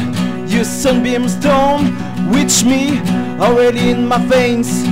Your 0.49 0.63
sunbeams 0.63 1.35
don't 1.35 1.93
reach 2.33 2.63
me 2.63 2.99
already 3.39 3.91
in 3.91 4.07
my 4.07 4.17
veins. 4.17 4.83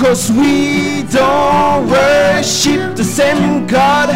Cause 0.00 0.30
we 0.30 1.02
don't 1.10 1.88
worship 1.90 2.94
the 2.94 3.02
same 3.02 3.66
God. 3.66 4.10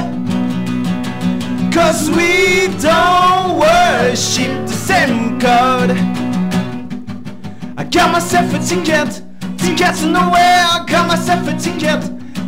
Cause 1.75 2.09
we 2.11 2.69
don't 2.79 3.59
worship 3.59 4.55
the 4.69 4.79
same 4.89 5.41
God. 5.41 5.91
I 7.77 7.83
got 7.91 8.13
myself 8.13 8.55
a 8.55 8.61
ticket, 8.61 9.21
ticket 9.59 9.97
to 9.97 10.07
nowhere. 10.07 10.63
I 10.77 10.85
got 10.87 11.09
myself 11.09 11.43
a 11.49 11.59
ticket, 11.59 12.03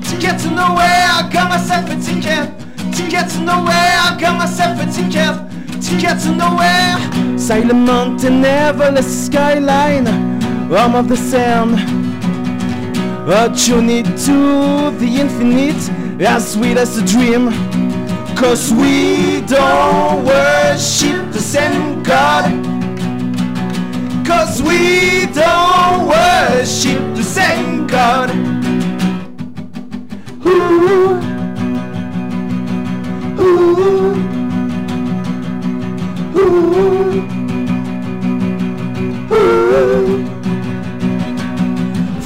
ticket 0.05 0.39
to 0.43 0.51
nowhere. 0.51 1.05
I 1.19 1.29
got 1.33 1.49
myself 1.49 1.91
a 1.91 1.97
ticket, 2.01 2.64
ticket 2.95 3.29
to 3.31 3.41
nowhere. 3.41 3.97
I 4.07 4.17
got 4.21 4.39
myself 4.39 4.81
a 4.81 4.87
ticket, 4.87 5.35
ticket 5.83 6.21
to 6.23 6.31
nowhere. 6.33 7.39
Silent 7.39 7.81
mountain, 7.81 8.43
everless 8.45 9.27
skyline, 9.27 10.07
arm 10.73 10.95
of 10.95 11.09
the 11.09 11.17
sand. 11.17 11.75
A 13.29 13.49
journey 13.55 14.03
to 14.03 14.91
the 14.99 15.09
infinite, 15.21 15.83
as 16.21 16.53
sweet 16.53 16.77
as 16.77 16.97
a 16.99 17.05
dream. 17.05 17.51
Cause 18.37 18.73
we 18.73 19.41
don't 19.47 20.25
worship 20.25 21.33
the 21.33 21.41
same 21.41 22.03
God. 22.03 22.45
Cause 24.27 24.63
we 24.63 25.27
don't 25.33 26.07
worship 26.09 27.15
the 27.15 27.23
same 27.23 27.87
God. 27.87 28.31
Ooh. 30.47 31.34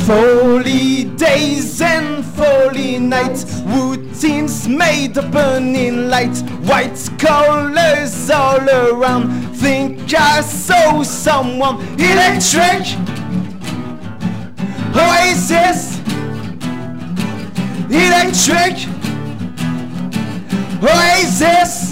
Folly 0.07 1.05
days 1.17 1.81
and 1.83 2.25
folly 2.25 3.01
nights, 3.01 3.61
routines 3.67 4.69
made 4.69 5.19
of 5.19 5.31
burning 5.33 6.09
light, 6.09 6.39
white 6.63 7.11
colors 7.19 8.31
all 8.31 8.69
around. 8.69 9.57
Think 9.57 10.15
I 10.15 10.41
saw 10.43 11.03
someone 11.03 11.81
electric. 11.99 12.87
Oasis, 14.95 15.99
electric. 17.91 18.98
Oasis. 20.81 21.88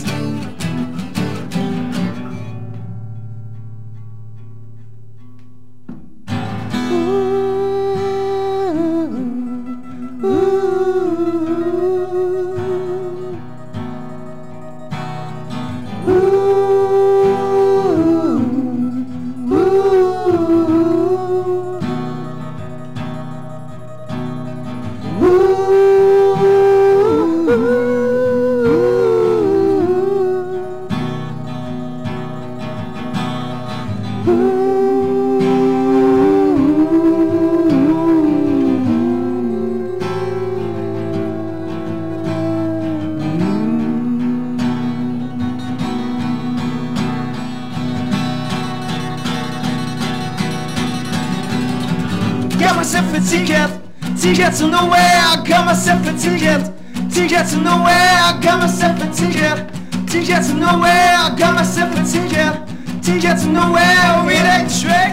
To 54.59 54.69
nowhere. 54.69 54.99
I 54.99 55.45
got 55.47 55.67
myself 55.67 56.07
a 56.07 56.13
ticket, 56.17 56.73
ticket 57.13 57.47
to 57.49 57.57
nowhere. 57.59 57.93
I 57.93 58.39
got 58.43 58.61
myself 58.61 58.97
a 59.03 59.09
ticket, 59.13 59.69
ticket 60.09 60.45
to 60.47 60.55
nowhere. 60.55 61.15
I 61.19 61.35
got 61.39 61.55
myself 61.55 61.93
a 61.93 62.03
ticket, 62.05 62.55
ticket 63.03 63.39
to 63.41 63.49
nowhere. 63.49 64.17
Electric, 64.25 65.13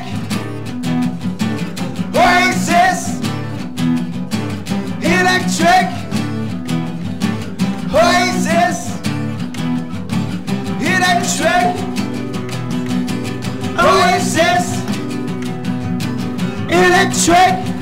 Oasis, 2.16 3.20
electric, 5.04 5.88
Oasis, 7.92 8.80
electric, 10.80 11.76
Oasis. 13.78 14.74
Electric 16.70 17.34
Oasis. 17.34 17.73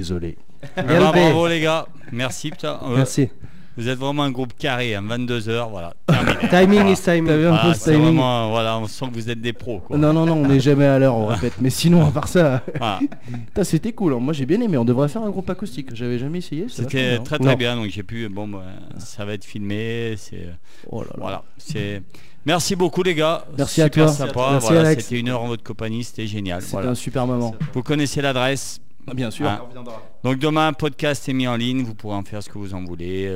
Désolé. 0.00 0.38
Ah 0.76 0.82
bah, 0.82 0.94
LB. 0.94 1.12
bravo 1.12 1.46
les 1.46 1.60
gars, 1.60 1.86
merci 2.12 2.50
putain. 2.50 2.78
Euh, 2.84 2.96
Merci. 2.96 3.28
Vous 3.76 3.88
êtes 3.88 3.98
vraiment 3.98 4.24
un 4.24 4.30
groupe 4.30 4.52
carré, 4.58 4.94
hein, 4.94 5.02
22h, 5.08 5.70
voilà. 5.70 5.94
terminé. 6.06 6.48
Timing 6.50 6.78
Voilà. 6.80 6.90
is 6.90 6.96
timing. 7.02 7.30
Un 7.32 7.36
Voilà, 7.48 7.62
peu 7.62 7.72
ce 7.72 7.80
c'est 7.80 7.90
timing 7.92 8.04
vraiment, 8.06 8.50
voilà, 8.50 8.78
on 8.78 8.86
sent 8.86 9.06
que 9.06 9.14
vous 9.14 9.30
êtes 9.30 9.40
des 9.40 9.52
pros. 9.54 9.78
Quoi. 9.78 9.96
Non, 9.96 10.12
non, 10.12 10.26
non, 10.26 10.34
on 10.34 10.48
n'est 10.48 10.60
jamais 10.60 10.84
à 10.84 10.98
l'heure, 10.98 11.14
on 11.14 11.26
répète. 11.26 11.54
Mais 11.60 11.70
sinon, 11.70 12.04
à 12.04 12.10
part 12.10 12.28
ça, 12.28 12.62
Voilà. 12.78 12.98
putain, 13.46 13.64
c'était 13.64 13.92
cool. 13.92 14.12
hein. 14.14 14.18
Moi, 14.20 14.34
j'ai 14.34 14.44
bien 14.44 14.60
aimé. 14.60 14.76
On 14.76 14.84
devrait 14.84 15.08
faire 15.08 15.22
un 15.22 15.30
groupe 15.30 15.48
acoustique. 15.48 15.94
J'avais 15.94 16.18
jamais 16.18 16.38
essayé. 16.38 16.66
C'était 16.68 17.20
très 17.20 17.38
Non. 17.38 17.44
très 17.46 17.56
bien, 17.56 17.76
donc 17.76 17.86
j'ai 17.88 18.02
pu. 18.02 18.28
Bon, 18.28 18.46
bah, 18.48 18.64
ça 18.98 19.24
va 19.24 19.32
être 19.34 19.44
filmé. 19.46 20.14
C'est. 20.18 20.48
Oh 20.90 21.00
là 21.02 21.08
là. 21.10 21.16
voilà. 21.18 21.42
C'est. 21.56 22.02
Merci 22.44 22.74
beaucoup 22.76 23.02
les 23.02 23.14
gars. 23.14 23.44
Merci 23.56 23.80
à 23.82 23.84
Super 23.86 24.06
toi. 24.06 24.12
Sympa. 24.14 24.48
Merci, 24.52 24.68
Voilà. 24.72 24.94
C'était 24.94 25.18
une 25.20 25.28
heure 25.28 25.42
en 25.42 25.46
votre 25.48 25.62
compagnie, 25.62 26.04
c'était 26.04 26.26
génial. 26.26 26.60
C'était 26.60 26.72
Voilà. 26.72 26.90
un 26.90 26.94
super 26.94 27.26
moment. 27.26 27.54
Vous 27.72 27.82
connaissez 27.82 28.20
l'adresse. 28.20 28.80
Bien 29.14 29.30
sûr. 29.30 29.46
On 29.46 29.66
reviendra. 29.66 30.02
Donc 30.24 30.38
demain, 30.38 30.72
podcast 30.72 31.28
est 31.28 31.32
mis 31.32 31.48
en 31.48 31.56
ligne, 31.56 31.82
vous 31.82 31.94
pourrez 31.94 32.16
en 32.16 32.22
faire 32.22 32.42
ce 32.42 32.48
que 32.48 32.58
vous 32.58 32.74
en 32.74 32.84
voulez. 32.84 33.32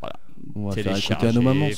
voilà. 0.00 0.14
On 0.54 0.70
à 0.70 1.32
nos 1.32 1.42
mamans, 1.42 1.68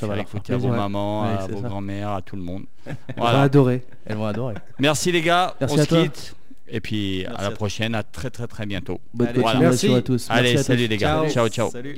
à 0.48 0.56
vos 0.56 0.68
mamans, 0.68 1.22
ouais, 1.22 1.38
à 1.38 1.46
vos 1.46 1.60
grand-mères, 1.60 2.10
à 2.10 2.22
tout 2.22 2.36
le 2.36 2.42
monde. 2.42 2.64
Elles 2.86 2.94
vont 3.16 3.26
adorer. 3.26 3.82
Elles 4.06 4.16
vont 4.16 4.26
adorer. 4.26 4.54
Merci 4.78 5.12
les 5.12 5.22
gars, 5.22 5.54
Merci 5.60 5.76
on 5.78 5.84
se 5.84 6.02
quitte. 6.02 6.34
Et 6.68 6.80
puis 6.80 7.26
à 7.26 7.42
la 7.42 7.50
prochaine, 7.50 7.94
à 7.94 8.02
très 8.02 8.30
très 8.30 8.46
très 8.46 8.64
bientôt. 8.64 9.00
Bonne 9.12 9.28
Allez, 9.28 9.40
voilà. 9.40 9.68
à 9.70 10.02
tous. 10.02 10.26
Allez, 10.30 10.56
salut 10.56 10.86
les 10.86 10.96
gars. 10.96 11.24
Ciao, 11.28 11.48
ciao. 11.48 11.70
Salut. 11.70 11.96